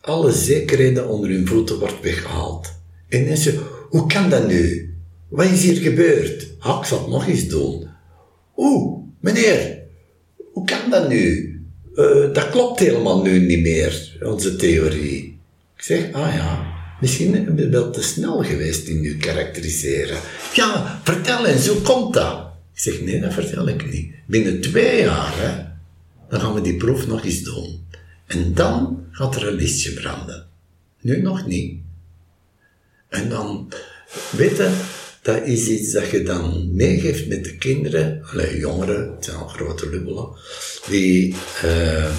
alle 0.00 0.32
zekerheden 0.32 1.08
onder 1.08 1.30
hun 1.30 1.46
voeten 1.46 1.78
wordt 1.78 2.00
weggehaald. 2.00 2.72
En 3.08 3.36
zeg 3.36 3.54
hoe 3.88 4.06
kan 4.06 4.30
dat 4.30 4.46
nu? 4.46 4.94
Wat 5.28 5.46
is 5.46 5.62
hier 5.62 5.76
gebeurd? 5.76 6.48
Ah, 6.58 6.78
ik 6.80 6.86
zal 6.86 6.98
het 6.98 7.08
nog 7.08 7.28
eens 7.28 7.48
doen. 7.48 7.88
Oeh, 8.56 8.98
meneer, 9.20 9.78
hoe 10.52 10.64
kan 10.64 10.90
dat 10.90 11.08
nu? 11.08 11.48
Eh, 11.94 12.32
dat 12.32 12.50
klopt 12.50 12.78
helemaal 12.78 13.22
nu 13.22 13.38
niet 13.38 13.62
meer, 13.62 14.16
onze 14.22 14.56
theorie. 14.56 15.40
Ik 15.76 15.82
zeg, 15.82 16.12
ah 16.12 16.34
ja, 16.34 16.71
misschien 17.00 17.30
ben 17.30 17.56
je 17.56 17.68
wel 17.68 17.90
te 17.90 18.02
snel 18.02 18.42
geweest 18.42 18.88
in 18.88 19.02
je 19.02 19.16
karakteriseren. 19.16 20.18
Ja, 20.54 21.00
vertel 21.04 21.46
eens, 21.46 21.68
hoe 21.68 21.80
komt 21.80 22.14
dat? 22.14 22.50
Ik 22.74 22.80
zeg, 22.80 23.00
nee, 23.00 23.20
dat 23.20 23.32
vertel 23.32 23.68
ik 23.68 23.92
niet. 23.92 24.14
Binnen 24.26 24.60
twee 24.60 25.00
jaar, 25.00 25.32
hè, 25.36 25.64
dan 26.28 26.40
gaan 26.40 26.54
we 26.54 26.60
die 26.60 26.76
proef 26.76 27.06
nog 27.06 27.24
eens 27.24 27.42
doen. 27.42 27.86
En 28.26 28.54
dan 28.54 29.06
gaat 29.10 29.36
er 29.36 29.48
een 29.48 29.54
lichtje 29.54 29.92
branden. 29.92 30.46
Nu 31.00 31.22
nog 31.22 31.46
niet. 31.46 31.80
En 33.08 33.28
dan, 33.28 33.72
weet 34.30 34.56
je, 34.56 34.80
dat 35.22 35.46
is 35.46 35.68
iets 35.68 35.92
dat 35.92 36.10
je 36.10 36.22
dan 36.22 36.74
meegeeft 36.74 37.28
met 37.28 37.44
de 37.44 37.56
kinderen, 37.56 38.22
alleen 38.32 38.58
jongeren, 38.58 39.12
het 39.14 39.24
zijn 39.24 39.36
al 39.36 39.48
grote 39.48 39.90
lubbelen, 39.90 40.28
die 40.88 41.34
uh, 41.64 42.10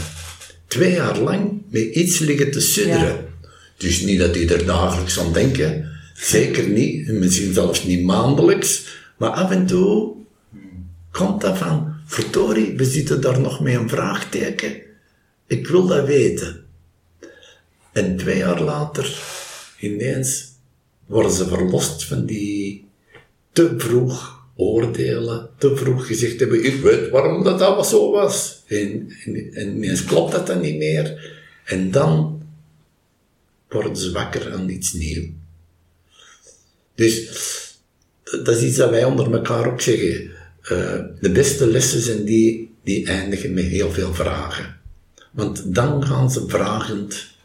twee 0.67 0.91
jaar 0.91 1.19
lang 1.19 1.61
met 1.69 1.81
iets 1.81 2.19
liggen 2.19 2.51
te 2.51 2.61
sudderen. 2.61 3.32
Dus 3.77 4.01
niet 4.01 4.19
dat 4.19 4.33
die 4.33 4.53
er 4.53 4.65
dagelijks 4.65 5.19
aan 5.19 5.33
denken, 5.33 5.91
zeker 6.13 6.67
niet, 6.67 7.07
misschien 7.07 7.53
zelfs 7.53 7.83
niet 7.83 8.03
maandelijks, 8.03 8.85
maar 9.17 9.29
af 9.29 9.51
en 9.51 9.65
toe 9.65 10.15
komt 11.11 11.41
dat 11.41 11.57
van, 11.57 11.93
verdorie, 12.05 12.73
we 12.77 12.85
zitten 12.85 13.21
daar 13.21 13.39
nog 13.39 13.59
met 13.59 13.75
een 13.75 13.89
vraagteken, 13.89 14.81
ik 15.47 15.67
wil 15.67 15.87
dat 15.87 16.05
weten. 16.05 16.65
En 17.91 18.17
twee 18.17 18.37
jaar 18.37 18.61
later, 18.61 19.17
ineens, 19.79 20.51
worden 21.05 21.31
ze 21.31 21.47
verlost 21.47 22.05
van 22.05 22.25
die 22.25 22.85
te 23.51 23.73
vroeg 23.77 24.41
oordelen, 24.55 25.49
te 25.57 25.75
vroeg 25.75 26.07
gezegd 26.07 26.39
hebben, 26.39 26.65
ik 26.65 26.81
weet 26.81 27.09
waarom 27.09 27.43
dat, 27.43 27.59
dat 27.59 27.87
zo 27.87 28.11
was. 28.11 28.61
En, 28.67 29.09
en 29.53 29.75
ineens 29.75 30.03
klopt 30.03 30.31
dat 30.31 30.47
dan 30.47 30.61
niet 30.61 30.77
meer. 30.77 31.35
En 31.65 31.91
dan 31.91 32.42
worden 33.73 33.95
ze 33.95 34.11
wakker 34.11 34.53
aan 34.53 34.69
iets 34.69 34.93
nieuws. 34.93 35.27
Dus 36.95 37.31
dat 38.23 38.55
is 38.55 38.63
iets 38.63 38.77
dat 38.77 38.89
wij 38.89 39.03
onder 39.03 39.33
elkaar 39.33 39.71
ook 39.71 39.81
zeggen. 39.81 40.31
Uh, 40.63 41.01
de 41.21 41.31
beste 41.33 41.67
lessen 41.67 42.01
zijn 42.01 42.25
die 42.25 42.71
die 42.83 43.07
eindigen 43.07 43.53
met 43.53 43.63
heel 43.63 43.91
veel 43.91 44.13
vragen. 44.13 44.79
Want 45.31 45.75
dan 45.75 46.05
gaan 46.05 46.31
ze 46.31 46.47
vragend 46.47 47.35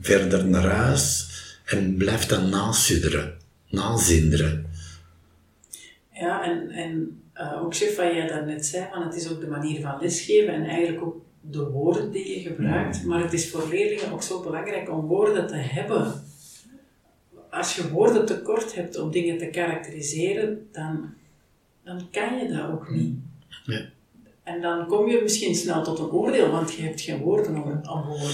verder 0.00 0.46
naar 0.46 0.68
huis 0.68 1.28
en 1.64 1.96
blijft 1.96 2.28
dan 2.28 2.48
nasudderen, 2.48 3.36
nazinderen. 3.68 4.66
Ja, 6.12 6.44
en, 6.44 6.70
en 6.70 7.20
uh, 7.34 7.62
ook 7.62 7.74
chef, 7.74 7.96
wat 7.96 8.12
jij 8.12 8.26
daarnet 8.26 8.66
zei, 8.66 8.86
van 8.92 9.02
het 9.02 9.14
is 9.14 9.28
ook 9.28 9.40
de 9.40 9.46
manier 9.46 9.80
van 9.80 9.98
lesgeven 10.00 10.54
en 10.54 10.64
eigenlijk 10.64 11.04
ook 11.04 11.25
de 11.50 11.64
woorden 11.64 12.12
die 12.12 12.34
je 12.34 12.48
gebruikt. 12.48 13.04
Maar 13.04 13.22
het 13.22 13.32
is 13.32 13.50
voor 13.50 13.68
leerlingen 13.70 14.12
ook 14.12 14.22
zo 14.22 14.42
belangrijk 14.42 14.90
om 14.90 15.06
woorden 15.06 15.46
te 15.46 15.56
hebben. 15.56 16.12
Als 17.50 17.76
je 17.76 17.90
woorden 17.90 18.26
tekort 18.26 18.74
hebt 18.74 18.98
om 18.98 19.10
dingen 19.10 19.38
te 19.38 19.46
karakteriseren, 19.46 20.68
dan, 20.72 21.14
dan 21.84 22.08
kan 22.10 22.38
je 22.38 22.52
dat 22.52 22.70
ook 22.70 22.90
niet. 22.90 23.14
Ja. 23.64 23.80
En 24.42 24.60
dan 24.60 24.86
kom 24.86 25.08
je 25.10 25.20
misschien 25.22 25.54
snel 25.54 25.82
tot 25.82 25.98
een 25.98 26.10
oordeel, 26.10 26.50
want 26.50 26.74
je 26.74 26.82
hebt 26.82 27.00
geen 27.00 27.18
woorden 27.18 27.62
om, 27.62 27.70
om 27.70 28.02
gewoon 28.02 28.32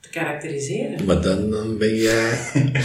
te 0.00 0.08
karakteriseren. 0.10 1.04
Maar 1.04 1.22
dan, 1.22 1.50
dan 1.50 1.78
ben 1.78 1.94
jij 1.94 2.32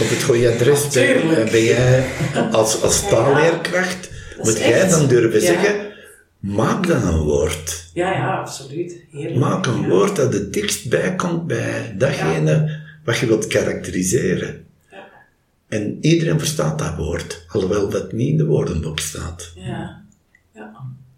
op 0.02 0.08
het 0.08 0.22
goede 0.22 0.52
adres. 0.52 0.88
ben, 0.88 1.50
ben 1.50 1.64
jij 1.64 2.04
als, 2.52 2.82
als 2.82 3.08
taalleerkracht 3.08 4.10
moet 4.42 4.58
jij 4.58 4.88
dan 4.88 5.08
durven 5.08 5.40
zeggen, 5.40 5.83
maak 6.44 6.86
dan 6.86 7.02
een 7.02 7.20
woord. 7.20 7.90
Ja, 7.92 8.12
ja, 8.12 8.38
absoluut. 8.38 9.04
Heerlijk. 9.10 9.36
Maak 9.36 9.66
een 9.66 9.88
woord 9.88 10.16
dat 10.16 10.32
de 10.32 10.50
tekst 10.50 10.88
bijkomt 10.88 11.46
bij 11.46 11.94
datgene 11.98 12.82
wat 13.04 13.18
je 13.18 13.26
wilt 13.26 13.46
karakteriseren. 13.46 14.66
Ja. 14.90 15.06
En 15.68 15.98
iedereen 16.00 16.38
verstaat 16.38 16.78
dat 16.78 16.96
woord, 16.96 17.44
alhoewel 17.48 17.88
dat 17.88 18.12
niet 18.12 18.28
in 18.28 18.36
de 18.36 18.46
woordenboek 18.46 18.98
staat. 18.98 19.52
Ja. 19.54 20.04
ja. 20.54 20.72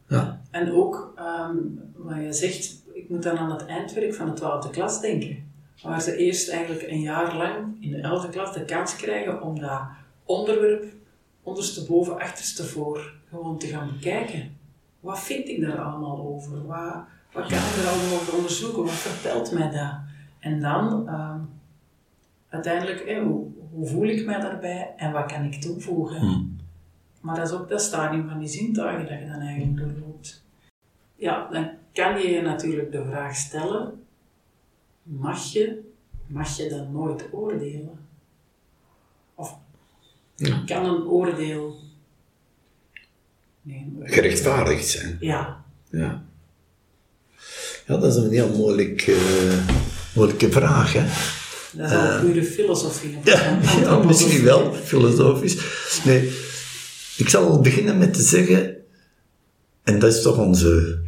ja. 0.09 0.41
En 0.51 0.73
ook, 0.73 1.15
um, 1.19 1.81
wat 1.97 2.17
je 2.23 2.33
zegt, 2.33 2.83
ik 2.93 3.09
moet 3.09 3.23
dan 3.23 3.39
aan 3.39 3.51
het 3.51 3.67
eindwerk 3.67 4.15
van 4.15 4.27
de 4.27 4.33
twaalfde 4.33 4.71
klas 4.71 5.01
denken. 5.01 5.45
Waar 5.83 6.03
ze 6.03 6.17
eerst 6.17 6.49
eigenlijk 6.49 6.91
een 6.91 7.01
jaar 7.01 7.37
lang 7.37 7.77
in 7.81 7.91
de 7.91 8.01
elfde 8.01 8.29
klas 8.29 8.55
de 8.55 8.65
kans 8.65 8.97
krijgen 8.97 9.43
om 9.43 9.61
dat 9.61 9.81
onderwerp 10.25 10.85
ondersteboven, 11.43 12.19
achterstevoor 12.19 13.13
gewoon 13.29 13.59
te 13.59 13.67
gaan 13.67 13.91
bekijken. 13.93 14.57
Wat 15.07 15.21
vind 15.21 15.49
ik 15.49 15.61
daar 15.61 15.79
allemaal 15.79 16.19
over? 16.19 16.67
Wat, 16.67 16.95
wat 17.33 17.47
kan 17.47 17.59
ik 17.59 17.77
er 17.83 17.89
allemaal 17.89 18.21
over 18.21 18.37
onderzoeken? 18.37 18.85
Wat 18.85 18.93
vertelt 18.93 19.53
mij 19.53 19.71
dat? 19.71 19.95
En 20.39 20.61
dan 20.61 21.09
uh, 21.09 21.35
uiteindelijk, 22.49 23.19
hoe, 23.23 23.47
hoe, 23.71 23.87
voel 23.87 24.09
ik 24.09 24.27
mij 24.27 24.41
daarbij 24.41 24.95
en 24.97 25.13
wat 25.13 25.33
kan 25.33 25.45
ik 25.45 25.61
toevoegen? 25.61 26.21
Hmm. 26.21 26.57
Maar 27.21 27.37
dat 27.37 27.49
is 27.49 27.55
ook 27.55 27.69
dat 27.69 27.83
stadium 27.83 28.29
van 28.29 28.39
die 28.39 28.49
zintuigen 28.49 29.09
dat 29.09 29.19
je 29.19 29.27
dan 29.27 29.41
eigenlijk 29.41 29.77
doorloopt. 29.77 30.45
Ja, 31.17 31.49
dan 31.51 31.69
kan 31.93 32.19
je 32.19 32.29
je 32.29 32.41
natuurlijk 32.41 32.93
de 32.93 33.05
vraag 33.05 33.35
stellen, 33.35 34.05
mag 35.03 35.45
je, 35.45 35.93
mag 36.27 36.57
je 36.57 36.69
dan 36.69 36.93
nooit 36.93 37.29
oordelen? 37.33 37.99
Of 39.35 39.59
ja. 40.35 40.63
kan 40.67 40.85
een 40.85 41.05
oordeel 41.05 41.77
gerechtvaardigd 44.01 44.89
zijn. 44.89 45.17
Ja. 45.21 45.65
ja. 45.91 46.25
Ja, 47.87 47.97
dat 47.97 48.17
is 48.17 48.23
een 48.23 48.31
heel 48.31 48.57
moeilijk, 48.57 49.07
uh, 49.07 49.17
moeilijke 50.15 50.51
vraag. 50.51 50.93
Hè? 50.93 51.05
Dat 51.73 51.91
is 51.91 51.97
al 51.97 52.05
uh, 52.05 52.21
pure 52.21 52.45
filosofie. 52.45 53.19
Ja, 53.25 53.59
ja, 53.81 53.99
misschien 53.99 54.45
wel, 54.45 54.75
filosofisch. 54.75 55.57
Nee, 56.05 56.33
ik 57.17 57.29
zal 57.29 57.61
beginnen 57.61 57.99
met 57.99 58.15
te 58.15 58.23
zeggen, 58.23 58.77
en 59.83 59.99
dat 59.99 60.15
is 60.15 60.23
toch 60.23 60.39
onze, 60.39 60.99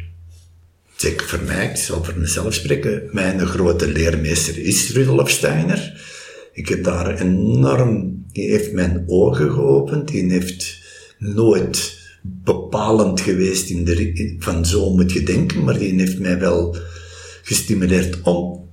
zeker 0.95 1.27
voor 1.27 1.41
mij, 1.41 1.69
ik 1.69 1.75
zal 1.75 2.03
voor 2.03 2.17
mezelf 2.17 2.53
spreken, 2.53 3.09
mijn 3.11 3.45
grote 3.45 3.91
leermeester 3.91 4.57
is 4.57 4.91
Rudolf 4.91 5.29
Steiner. 5.29 6.07
Ik 6.53 6.69
heb 6.69 6.83
daar 6.83 7.15
enorm, 7.15 8.23
die 8.31 8.49
heeft 8.49 8.71
mijn 8.71 9.03
ogen 9.07 9.51
geopend, 9.51 10.07
die 10.07 10.31
heeft 10.31 10.77
nooit 11.17 11.98
bepalend 12.21 13.21
geweest 13.21 13.69
in 13.69 13.85
de, 13.85 14.35
van 14.39 14.65
zo 14.65 14.89
moet 14.89 15.11
je 15.11 15.23
denken, 15.23 15.63
maar 15.63 15.77
die 15.77 15.99
heeft 15.99 16.19
mij 16.19 16.39
wel 16.39 16.77
gestimuleerd 17.43 18.21
om 18.21 18.69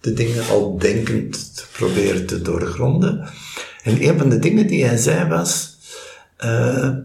de 0.00 0.12
dingen 0.12 0.48
al 0.48 0.78
denkend 0.78 1.56
te 1.56 1.64
proberen 1.72 2.26
te 2.26 2.42
doorgronden. 2.42 3.28
En 3.82 4.08
een 4.08 4.18
van 4.18 4.28
de 4.28 4.38
dingen 4.38 4.66
die 4.66 4.84
hij 4.84 4.96
zei 4.96 5.28
was, 5.28 5.78
uh, 6.44 6.96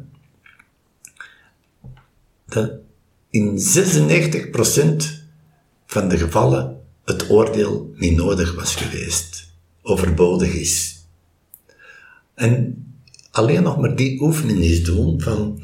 dat 2.45 2.71
in 3.29 3.57
96% 3.57 3.61
van 5.85 6.09
de 6.09 6.17
gevallen 6.17 6.81
het 7.05 7.29
oordeel 7.29 7.93
niet 7.95 8.15
nodig 8.15 8.55
was 8.55 8.75
geweest 8.75 9.51
overbodig 9.81 10.53
is. 10.53 11.05
En 12.33 12.85
alleen 13.37 13.63
nog 13.63 13.77
maar 13.77 13.95
die 13.95 14.21
oefening 14.21 14.59
is 14.59 14.83
doen 14.83 15.21
van 15.21 15.61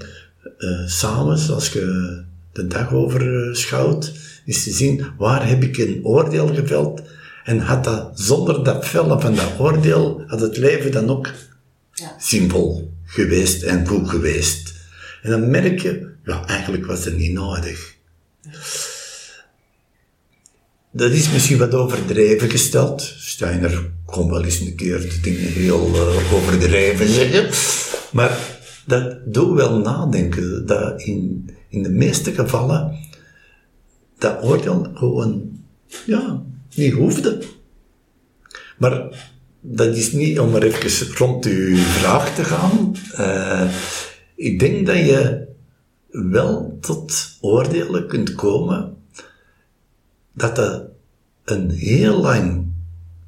uh, 0.58 0.88
s'avonds, 0.88 1.52
als 1.52 1.70
je 1.70 2.24
de 2.52 2.68
dag 2.68 2.94
overschouwt, 2.94 4.14
is 4.46 4.64
te 4.64 4.72
zien 4.72 5.06
waar 5.18 5.48
heb 5.48 5.64
ik 5.64 5.78
een 5.78 6.00
oordeel 6.04 6.48
geveld 6.48 7.02
en 7.44 7.60
had 7.60 7.84
dat 7.84 8.20
zonder 8.20 8.64
dat 8.64 8.88
vellen 8.88 9.22
van 9.22 9.36
dat 9.36 9.52
oordeel, 9.60 10.24
had 10.28 10.40
het 10.40 10.58
leven 10.58 10.92
dan 10.92 11.10
ook 11.10 11.32
ja. 11.94 12.16
simpel 12.20 12.92
geweest 13.06 13.64
en 13.64 13.88
goed 13.88 14.10
geweest. 14.10 14.74
En 15.22 15.30
dan 15.30 15.50
merk 15.50 15.80
je, 15.80 16.10
ja, 16.26 16.48
eigenlijk 16.48 16.86
was 16.86 17.06
het 17.06 17.18
niet 17.18 17.34
nodig. 17.34 17.96
Dat 20.96 21.12
is 21.12 21.32
misschien 21.32 21.58
wat 21.58 21.74
overdreven 21.74 22.50
gesteld. 22.50 23.02
Steiner 23.18 23.92
kon 24.06 24.30
wel 24.30 24.44
eens 24.44 24.60
een 24.60 24.76
keer 24.76 25.00
de 25.00 25.20
dingen 25.22 25.52
heel 25.52 25.88
uh, 25.88 26.34
overdreven 26.34 27.08
zeggen. 27.08 27.50
Maar 28.12 28.60
dat 28.86 29.18
doet 29.26 29.56
wel 29.56 29.78
nadenken. 29.78 30.66
Dat 30.66 31.02
in, 31.02 31.50
in 31.70 31.84
de 31.84 31.90
meeste 31.90 32.32
gevallen 32.32 33.00
dat 34.18 34.44
oordeel 34.44 34.92
gewoon 34.94 35.60
ja, 36.06 36.44
niet 36.76 36.94
hoefde. 36.94 37.42
Maar 38.78 39.28
dat 39.62 39.96
is 39.96 40.12
niet 40.12 40.40
om 40.40 40.56
er 40.56 40.64
even 40.64 41.16
rond 41.18 41.46
uw 41.46 41.76
vraag 41.76 42.36
te 42.36 42.44
gaan. 42.44 42.96
Uh, 43.20 43.74
ik 44.36 44.60
denk 44.60 44.86
dat 44.86 44.98
je 44.98 45.46
wel 46.10 46.78
tot 46.82 47.38
oordelen 47.42 48.08
kunt 48.08 48.36
komen 48.36 48.93
dat 50.34 50.56
dat 50.56 50.84
een 51.44 51.70
heel 51.70 52.22
lang 52.22 52.68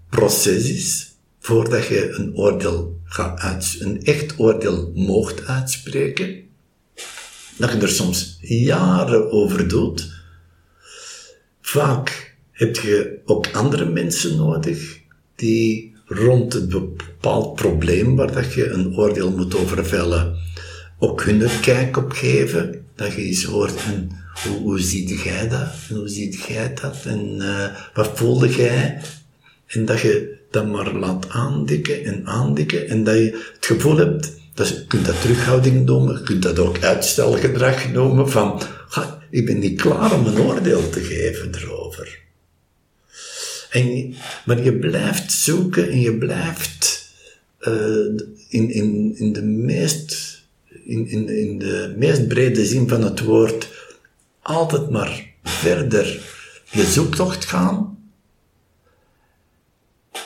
proces 0.09 0.69
is 0.69 1.15
voordat 1.39 1.85
je 1.85 2.09
een 2.09 2.35
oordeel 2.35 2.99
gaat 3.03 3.39
uit, 3.39 3.77
een 3.79 4.03
echt 4.03 4.39
oordeel 4.39 4.91
mocht 4.93 5.45
uitspreken. 5.45 6.43
Dat 7.57 7.71
je 7.71 7.77
er 7.77 7.89
soms 7.89 8.37
jaren 8.41 9.31
over 9.31 9.67
doet. 9.67 10.13
Vaak 11.61 12.35
heb 12.51 12.75
je 12.75 13.19
ook 13.25 13.51
andere 13.51 13.85
mensen 13.85 14.35
nodig 14.35 14.99
die 15.35 15.95
rond 16.05 16.53
het 16.53 16.69
bepaald 16.69 17.55
probleem 17.55 18.15
waar 18.15 18.31
dat 18.31 18.53
je 18.53 18.69
een 18.69 18.95
oordeel 18.97 19.31
moet 19.31 19.55
over 19.55 19.85
vellen, 19.85 20.37
ook 20.99 21.23
hun 21.23 21.59
kijk 21.61 21.97
op 21.97 22.11
geven. 22.11 22.85
Dat 22.95 23.13
je 23.13 23.21
eens 23.21 23.43
hoort, 23.43 23.83
en 23.83 24.11
hoe, 24.45 24.57
hoe 24.57 24.79
zie 24.79 25.23
jij 25.23 25.47
dat? 25.49 25.69
En 25.89 25.95
hoe 25.95 26.09
ziet 26.09 26.43
jij 26.47 26.73
dat? 26.81 26.95
En 27.05 27.41
wat 27.93 28.11
voelde 28.13 28.49
jij? 28.49 29.01
En 29.67 29.85
dat 29.85 29.99
je 29.99 30.37
dat 30.51 30.67
maar 30.67 30.93
laat 30.93 31.29
aandikken 31.29 32.03
en 32.03 32.25
aandikken. 32.25 32.87
En 32.87 33.03
dat 33.03 33.15
je 33.15 33.51
het 33.55 33.65
gevoel 33.65 33.97
hebt, 33.97 34.31
dat 34.53 34.67
je 34.67 34.85
kunt 34.87 35.05
dat 35.05 35.21
terughouding 35.21 35.85
noemen, 35.85 36.17
je 36.17 36.23
kunt 36.23 36.43
dat 36.43 36.59
ook 36.59 36.83
uitstelgedrag 36.83 37.91
noemen, 37.91 38.29
van, 38.29 38.61
ik 39.29 39.45
ben 39.45 39.59
niet 39.59 39.81
klaar 39.81 40.13
om 40.13 40.25
een 40.25 40.39
oordeel 40.39 40.89
te 40.89 40.99
geven 40.99 41.55
erover. 41.55 42.19
En, 43.69 44.15
maar 44.45 44.63
je 44.63 44.73
blijft 44.73 45.31
zoeken 45.31 45.89
en 45.89 46.01
je 46.01 46.17
blijft 46.17 47.09
uh, 47.61 48.23
in, 48.49 48.69
in, 48.69 49.13
in, 49.17 49.33
de 49.33 49.43
meest, 49.43 50.41
in, 50.85 51.27
in 51.27 51.59
de 51.59 51.93
meest 51.97 52.27
brede 52.27 52.65
zin 52.65 52.87
van 52.87 53.03
het 53.03 53.19
woord 53.19 53.67
altijd 54.45 54.89
maar 54.89 55.33
verder 55.43 56.21
je 56.69 56.83
zoektocht 56.83 57.45
gaan. 57.45 57.97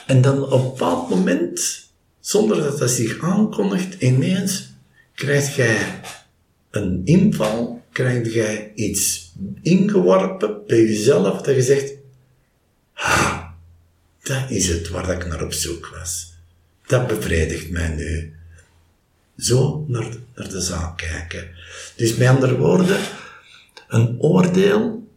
En 0.08 0.22
dan 0.22 0.44
op 0.44 0.52
een 0.52 0.70
bepaald 0.70 1.10
moment, 1.10 1.90
zonder 2.20 2.58
dat 2.64 2.80
dat 2.80 2.92
zich 2.92 3.20
aankondigt, 3.20 4.02
ineens 4.02 4.70
krijg 5.14 5.56
jij 5.56 6.02
een 6.70 7.02
inval, 7.06 7.82
krijg 7.92 8.34
jij 8.34 8.72
iets 8.76 9.32
ingeworpen 9.62 10.66
bij 10.68 10.82
jezelf 10.82 11.42
dat 11.42 11.56
je 11.56 11.62
zegt, 11.62 11.94
ha, 12.94 13.56
dat 14.24 14.50
is 14.50 14.68
het 14.68 14.90
waar 14.90 15.10
ik 15.10 15.28
naar 15.28 15.44
op 15.44 15.54
zoek 15.54 15.88
was. 15.88 16.34
Dat 16.88 17.08
bevredigt 17.08 17.70
mij 17.70 17.90
nu. 17.90 18.34
Zo 19.38 19.86
naar, 19.88 20.14
naar 20.36 20.50
de 20.50 20.62
zaak 20.62 20.98
kijken. 20.98 21.50
Dus 21.96 22.16
met 22.16 22.28
andere 22.28 22.58
woorden, 22.58 23.00
een 23.90 24.16
oordeel 24.20 25.08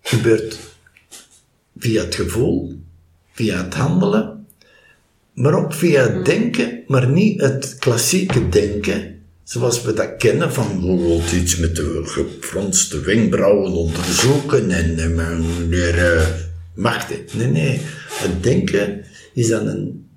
gebeurt 0.00 0.58
via 1.78 2.02
het 2.02 2.14
gevoel, 2.14 2.78
via 3.32 3.64
het 3.64 3.74
handelen, 3.74 4.46
maar 5.32 5.54
ook 5.54 5.72
via 5.72 6.02
het 6.02 6.12
hmm. 6.12 6.24
denken, 6.24 6.82
maar 6.86 7.08
niet 7.08 7.40
het 7.40 7.76
klassieke 7.78 8.48
denken, 8.48 9.22
zoals 9.44 9.82
we 9.82 9.92
dat 9.92 10.16
kennen 10.16 10.52
van 10.52 10.80
bijvoorbeeld 10.80 11.32
iets 11.32 11.56
met 11.56 11.76
de 11.76 12.00
gefronste 12.04 13.00
wenkbrauwen 13.00 13.72
onderzoeken 13.72 14.70
en, 14.70 14.98
en 14.98 15.70
uh, 15.70 16.26
macht. 16.74 17.34
Nee, 17.34 17.46
nee. 17.46 17.80
Het 18.08 18.42
denken 18.42 19.04
is 19.32 19.48
dan 19.48 19.66
een, 19.66 20.08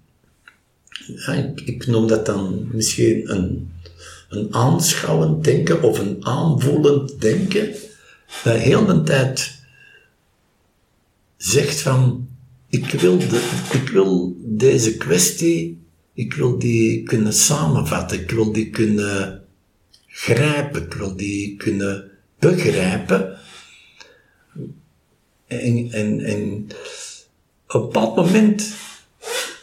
ik, 1.25 1.61
ik 1.65 1.87
noem 1.87 2.07
dat 2.07 2.25
dan 2.25 2.69
misschien 2.71 3.31
een 3.31 3.71
een 4.29 4.53
aanschouwend 4.53 5.43
denken 5.43 5.83
of 5.83 5.99
een 5.99 6.25
aanvoelend 6.25 7.21
denken, 7.21 7.75
dat 8.43 8.57
heel 8.57 8.85
de 8.85 9.03
tijd 9.03 9.61
zegt 11.37 11.79
van, 11.79 12.29
ik 12.69 12.91
wil, 12.91 13.17
de, 13.17 13.67
ik 13.71 13.89
wil 13.89 14.35
deze 14.39 14.97
kwestie, 14.97 15.81
ik 16.13 16.33
wil 16.33 16.59
die 16.59 17.03
kunnen 17.03 17.33
samenvatten, 17.33 18.19
ik 18.19 18.31
wil 18.31 18.51
die 18.51 18.69
kunnen 18.69 19.43
grijpen, 20.07 20.83
ik 20.83 20.93
wil 20.93 21.15
die 21.15 21.55
kunnen 21.55 22.11
begrijpen. 22.39 23.37
En, 25.47 25.91
en, 25.91 26.19
en 26.19 26.67
op 27.67 27.73
een 27.73 27.81
bepaald 27.81 28.15
moment 28.15 28.73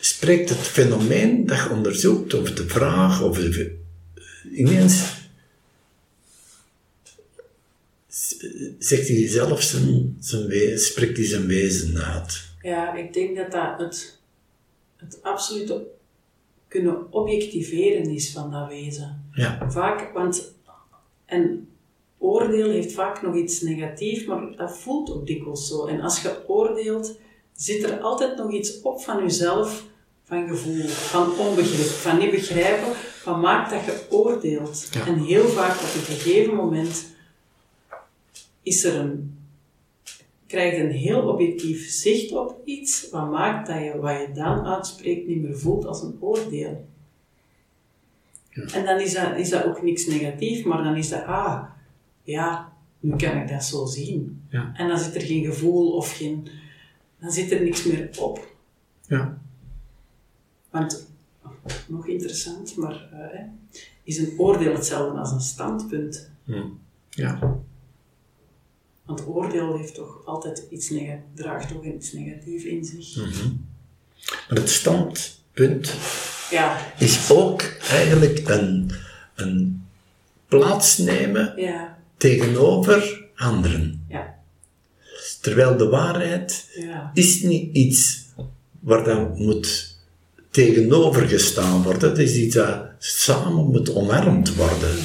spreekt 0.01 0.49
het 0.49 0.59
fenomeen 0.59 1.47
dat 1.47 1.59
je 1.59 1.71
onderzoekt, 1.71 2.35
of 2.35 2.53
de 2.53 2.69
vraag, 2.69 3.23
of 3.23 3.39
de 3.39 3.83
ineens 4.53 5.23
zegt 8.79 9.09
hij 9.09 9.29
zelf 9.29 9.63
zijn, 9.63 10.17
zijn 10.21 10.47
wezen, 10.47 10.79
spreekt 10.79 11.17
hij 11.17 11.27
zijn 11.27 11.47
wezen 11.47 11.97
uit. 12.05 12.43
Ja, 12.63 12.95
ik 12.95 13.13
denk 13.13 13.37
dat 13.37 13.53
dat 13.53 13.79
het, 13.79 14.19
het 14.97 15.23
absolute 15.23 15.87
kunnen 16.69 17.13
objectiveren 17.13 18.11
is 18.11 18.33
van 18.33 18.51
dat 18.51 18.69
wezen. 18.69 19.29
Ja. 19.33 19.71
Vaak, 19.71 20.13
want 20.13 20.55
een 21.27 21.69
oordeel 22.19 22.71
heeft 22.71 22.93
vaak 22.93 23.23
nog 23.23 23.35
iets 23.37 23.61
negatiefs, 23.61 24.25
maar 24.25 24.57
dat 24.57 24.79
voelt 24.79 25.11
ook 25.11 25.27
dikwijls 25.27 25.69
zo. 25.69 25.87
En 25.87 26.01
als 26.01 26.23
je 26.23 26.49
oordeelt, 26.49 27.19
zit 27.57 27.83
er 27.83 28.01
altijd 28.01 28.37
nog 28.37 28.53
iets 28.53 28.81
op 28.81 29.01
van 29.01 29.23
jezelf, 29.23 29.85
van 30.25 30.49
gevoel, 30.49 30.87
van 30.87 31.39
onbegrip, 31.39 31.87
van 31.87 32.19
niet 32.19 32.31
begrijpen, 32.31 32.93
van 33.25 33.41
maakt 33.41 33.71
dat 33.71 33.85
je 33.85 34.07
oordeelt. 34.11 34.91
En 35.07 35.19
heel 35.19 35.49
vaak 35.49 35.75
op 35.75 35.95
een 35.95 36.17
gegeven 36.17 36.55
moment 36.55 37.07
is 38.63 38.85
er 38.85 38.95
een, 38.95 39.39
krijg 40.47 40.77
je 40.77 40.83
een 40.83 40.91
heel 40.91 41.29
objectief 41.29 41.91
zicht 41.91 42.33
op 42.33 42.61
iets, 42.65 43.11
wat 43.11 43.31
maakt 43.31 43.67
dat 43.67 43.83
je 43.83 43.99
wat 43.99 44.21
je 44.21 44.33
dan 44.35 44.67
uitspreekt 44.67 45.27
niet 45.27 45.43
meer 45.43 45.59
voelt 45.59 45.87
als 45.87 46.03
een 46.03 46.17
oordeel. 46.21 46.87
Ja. 48.51 48.63
En 48.63 48.85
dan 48.85 49.01
is 49.01 49.15
dat, 49.15 49.37
is 49.37 49.51
dat 49.51 49.65
ook 49.65 49.83
niks 49.83 50.07
negatief, 50.07 50.65
maar 50.65 50.83
dan 50.83 50.97
is 50.97 51.09
dat, 51.09 51.25
ah, 51.25 51.65
ja, 52.23 52.73
nu 53.01 53.17
kan 53.17 53.37
ik 53.37 53.49
dat 53.49 53.65
zo 53.65 53.87
zien. 53.87 54.43
Ja. 54.49 54.73
En 54.77 54.89
dan 54.89 54.99
zit 54.99 55.15
er 55.15 55.21
geen 55.21 55.45
gevoel 55.45 55.93
of 55.93 56.17
geen, 56.17 56.49
dan 57.19 57.31
zit 57.31 57.51
er 57.51 57.63
niks 57.63 57.85
meer 57.85 58.11
op. 58.19 58.47
Ja. 59.07 59.39
Want 60.71 61.04
nog 61.87 62.07
interessant, 62.07 62.77
maar 62.77 63.09
uh, 63.13 63.41
is 64.03 64.19
een 64.19 64.35
oordeel 64.39 64.73
hetzelfde 64.73 65.19
als 65.19 65.31
een 65.31 65.41
standpunt? 65.41 66.31
Hmm. 66.45 66.79
Ja. 67.11 67.59
Want 69.05 69.27
oordeel 69.27 69.77
heeft 69.77 69.95
toch 69.95 70.23
altijd 70.25 70.67
iets 70.71 70.91
draagt 71.35 71.69
toch 71.69 71.85
iets 71.85 72.13
negatiefs 72.13 72.65
in 72.65 72.85
zich. 72.85 73.17
Mm 73.17 73.67
Maar 74.49 74.59
het 74.59 74.71
standpunt 74.71 75.95
ja. 76.51 76.93
is 76.99 77.31
ook 77.31 77.63
eigenlijk 77.91 78.49
een, 78.49 78.91
een 79.35 79.85
plaatsnemen 80.47 81.53
ja. 81.57 81.99
tegenover 82.17 83.29
anderen. 83.37 84.05
Ja. 84.09 84.35
Terwijl 85.41 85.77
de 85.77 85.89
waarheid 85.89 86.71
ja. 86.75 87.11
is 87.15 87.43
niet 87.43 87.75
iets 87.75 88.25
waar 88.81 89.05
dan 89.05 89.43
moet 89.43 89.94
tegenovergestaan 90.55 91.83
worden. 91.83 92.09
Het 92.09 92.19
is 92.19 92.37
iets 92.37 92.55
dat 92.55 92.87
samen 92.99 93.71
moet 93.71 93.95
omarmd 93.95 94.55
worden. 94.55 94.97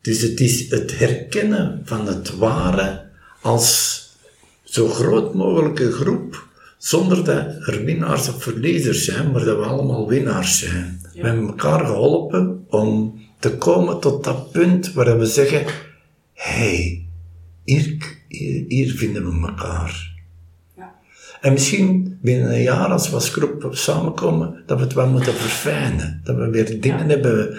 Dus 0.00 0.20
het 0.20 0.40
is 0.40 0.70
het 0.70 0.98
herkennen 0.98 1.82
van 1.84 2.06
het 2.06 2.36
ware 2.36 3.04
als 3.40 4.00
zo 4.64 4.88
groot 4.88 5.34
mogelijke 5.34 5.92
groep, 5.92 6.48
zonder 6.78 7.24
dat 7.24 7.46
er 7.66 7.84
winnaars 7.84 8.28
of 8.28 8.42
verliezers 8.42 9.04
zijn, 9.04 9.30
maar 9.30 9.44
dat 9.44 9.56
we 9.56 9.64
allemaal 9.64 10.08
winnaars 10.08 10.58
zijn. 10.58 11.00
We 11.14 11.26
hebben 11.26 11.46
elkaar 11.46 11.86
geholpen 11.86 12.64
om 12.68 13.20
te 13.38 13.56
komen 13.56 14.00
tot 14.00 14.24
dat 14.24 14.52
punt 14.52 14.92
waar 14.92 15.18
we 15.18 15.26
zeggen, 15.26 15.64
hey, 16.32 17.06
hier, 17.64 17.96
hier, 18.28 18.64
hier 18.68 18.94
vinden 18.94 19.40
we 19.40 19.46
elkaar. 19.46 20.14
En 21.40 21.52
misschien 21.52 22.15
binnen 22.26 22.50
een 22.50 22.62
jaar, 22.62 22.88
als 22.88 23.08
we 23.08 23.14
als 23.14 23.28
groep 23.28 23.68
samenkomen, 23.70 24.62
dat 24.66 24.78
we 24.78 24.84
het 24.84 24.92
wel 24.92 25.08
moeten 25.08 25.34
verfijnen. 25.34 26.20
Dat 26.24 26.36
we 26.36 26.50
weer 26.50 26.80
dingen 26.80 27.08
hebben 27.08 27.56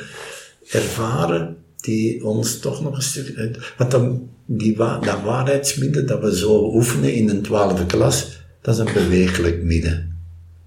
ervaren 0.69 1.57
die 1.75 2.25
ons 2.25 2.59
toch 2.59 2.81
nog 2.83 2.95
een 2.95 3.01
stuk... 3.01 3.59
Want 3.77 3.91
dan, 3.91 4.29
die, 4.45 4.75
dat 4.77 5.21
waarheidsmidden 5.23 6.07
dat 6.07 6.21
we 6.21 6.37
zo 6.37 6.73
oefenen 6.73 7.13
in 7.13 7.29
een 7.29 7.41
twaalfde 7.41 7.85
klas, 7.85 8.41
dat 8.61 8.73
is 8.73 8.79
een 8.79 8.93
bewegelijk 8.93 9.63
midden. 9.63 10.15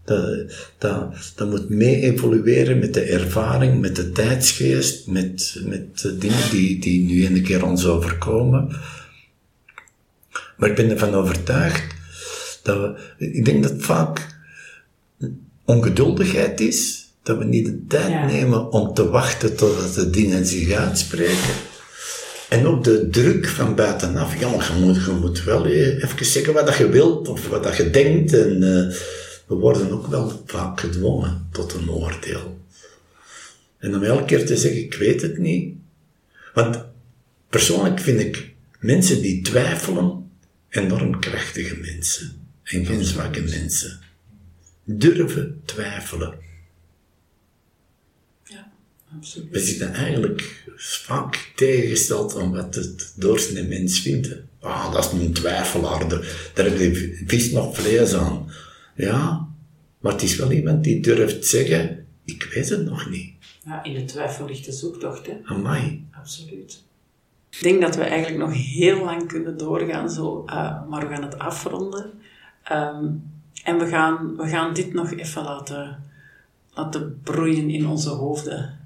Dat, 0.04 0.52
dat, 0.78 1.32
dat 1.36 1.50
moet 1.50 1.68
mee 1.68 2.00
evolueren 2.00 2.78
met 2.78 2.94
de 2.94 3.02
ervaring, 3.02 3.80
met 3.80 3.96
de 3.96 4.10
tijdsgeest, 4.12 5.06
met, 5.06 5.60
met 5.64 6.00
de 6.00 6.18
dingen 6.18 6.50
die, 6.50 6.80
die 6.80 7.02
nu 7.02 7.26
een 7.26 7.42
keer 7.42 7.64
ons 7.64 7.86
overkomen. 7.86 8.68
Maar 10.56 10.68
ik 10.68 10.76
ben 10.76 10.90
ervan 10.90 11.14
overtuigd 11.14 11.98
dat 12.62 12.76
we, 12.78 13.24
ik 13.26 13.44
denk 13.44 13.62
dat 13.62 13.74
vaak 13.78 14.26
ongeduldigheid 15.64 16.60
is, 16.60 17.08
dat 17.22 17.38
we 17.38 17.44
niet 17.44 17.64
de 17.66 17.84
tijd 17.88 18.08
Ja. 18.08 18.26
nemen 18.26 18.72
om 18.72 18.94
te 18.94 19.08
wachten 19.08 19.56
totdat 19.56 19.94
de 19.94 20.10
dingen 20.10 20.46
zich 20.46 20.70
uitspreken. 20.72 21.54
En 22.48 22.66
ook 22.66 22.84
de 22.84 23.08
druk 23.10 23.46
van 23.48 23.74
buitenaf. 23.74 24.40
Ja, 24.40 24.48
je 24.48 24.80
moet, 24.80 25.04
je 25.04 25.10
moet 25.20 25.44
wel 25.44 25.66
even 25.66 26.26
zeggen 26.26 26.52
wat 26.54 26.76
je 26.76 26.88
wilt 26.88 27.28
of 27.28 27.48
wat 27.48 27.76
je 27.76 27.90
denkt. 27.90 28.32
En 28.32 28.54
eh, 28.62 28.96
we 29.46 29.54
worden 29.54 29.90
ook 29.92 30.06
wel 30.06 30.42
vaak 30.46 30.80
gedwongen 30.80 31.48
tot 31.52 31.74
een 31.74 31.90
oordeel. 31.90 32.58
En 33.78 33.94
om 33.94 34.02
elke 34.02 34.24
keer 34.24 34.46
te 34.46 34.56
zeggen, 34.56 34.80
ik 34.80 34.94
weet 34.94 35.22
het 35.22 35.38
niet. 35.38 35.74
Want 36.54 36.84
persoonlijk 37.48 38.00
vind 38.00 38.20
ik 38.20 38.54
mensen 38.80 39.22
die 39.22 39.42
twijfelen 39.42 40.30
enorm 40.68 41.20
krachtige 41.20 41.76
mensen. 41.76 42.39
En 42.70 42.86
geen 42.86 43.04
zwakke 43.04 43.40
mensen. 43.40 44.00
Durven 44.84 45.62
twijfelen. 45.64 46.34
Ja, 48.44 48.72
absoluut. 49.16 49.50
We 49.50 49.60
zitten 49.60 49.92
eigenlijk 49.92 50.64
vaak 50.76 51.52
tegengesteld 51.56 52.36
aan 52.36 52.52
wat 52.52 52.74
het 52.74 53.12
doorsnee 53.16 53.64
mens 53.64 54.00
vindt. 54.00 54.36
Ah, 54.60 54.92
dat 54.92 55.04
is 55.04 55.20
een 55.20 55.32
twijfelaar, 55.32 56.08
daar 56.08 56.50
daar 56.54 56.64
heb 56.64 56.78
je 56.78 57.22
vis 57.26 57.50
nog 57.50 57.76
vlees 57.76 58.14
aan. 58.14 58.50
Ja, 58.94 59.48
maar 60.00 60.12
het 60.12 60.22
is 60.22 60.36
wel 60.36 60.52
iemand 60.52 60.84
die 60.84 61.00
durft 61.00 61.46
zeggen, 61.46 62.06
ik 62.24 62.48
weet 62.54 62.68
het 62.68 62.84
nog 62.84 63.10
niet. 63.10 63.32
Ja, 63.64 63.84
in 63.84 63.94
de 63.94 64.04
twijfel 64.04 64.46
ligt 64.46 64.64
de 64.64 64.72
zoektocht, 64.72 65.26
hè. 65.26 65.32
Amai. 65.44 66.06
Absoluut. 66.10 66.82
Ik 67.50 67.62
denk 67.62 67.80
dat 67.80 67.96
we 67.96 68.02
eigenlijk 68.02 68.38
nog 68.38 68.52
heel 68.54 69.04
lang 69.04 69.28
kunnen 69.28 69.58
doorgaan, 69.58 70.10
zo, 70.10 70.44
eh, 70.46 70.88
maar 70.88 71.08
we 71.08 71.14
gaan 71.14 71.22
het 71.22 71.38
afronden. 71.38 72.12
Ehm, 72.62 73.06
en 73.64 73.78
we 73.78 73.86
gaan, 73.86 74.36
we 74.36 74.48
gaan 74.48 74.74
dit 74.74 74.92
nog 74.92 75.12
even 75.12 75.42
laten, 75.42 76.02
laten 76.74 77.20
broeien 77.22 77.70
in 77.70 77.86
onze 77.86 78.08
hoofden. 78.08 78.78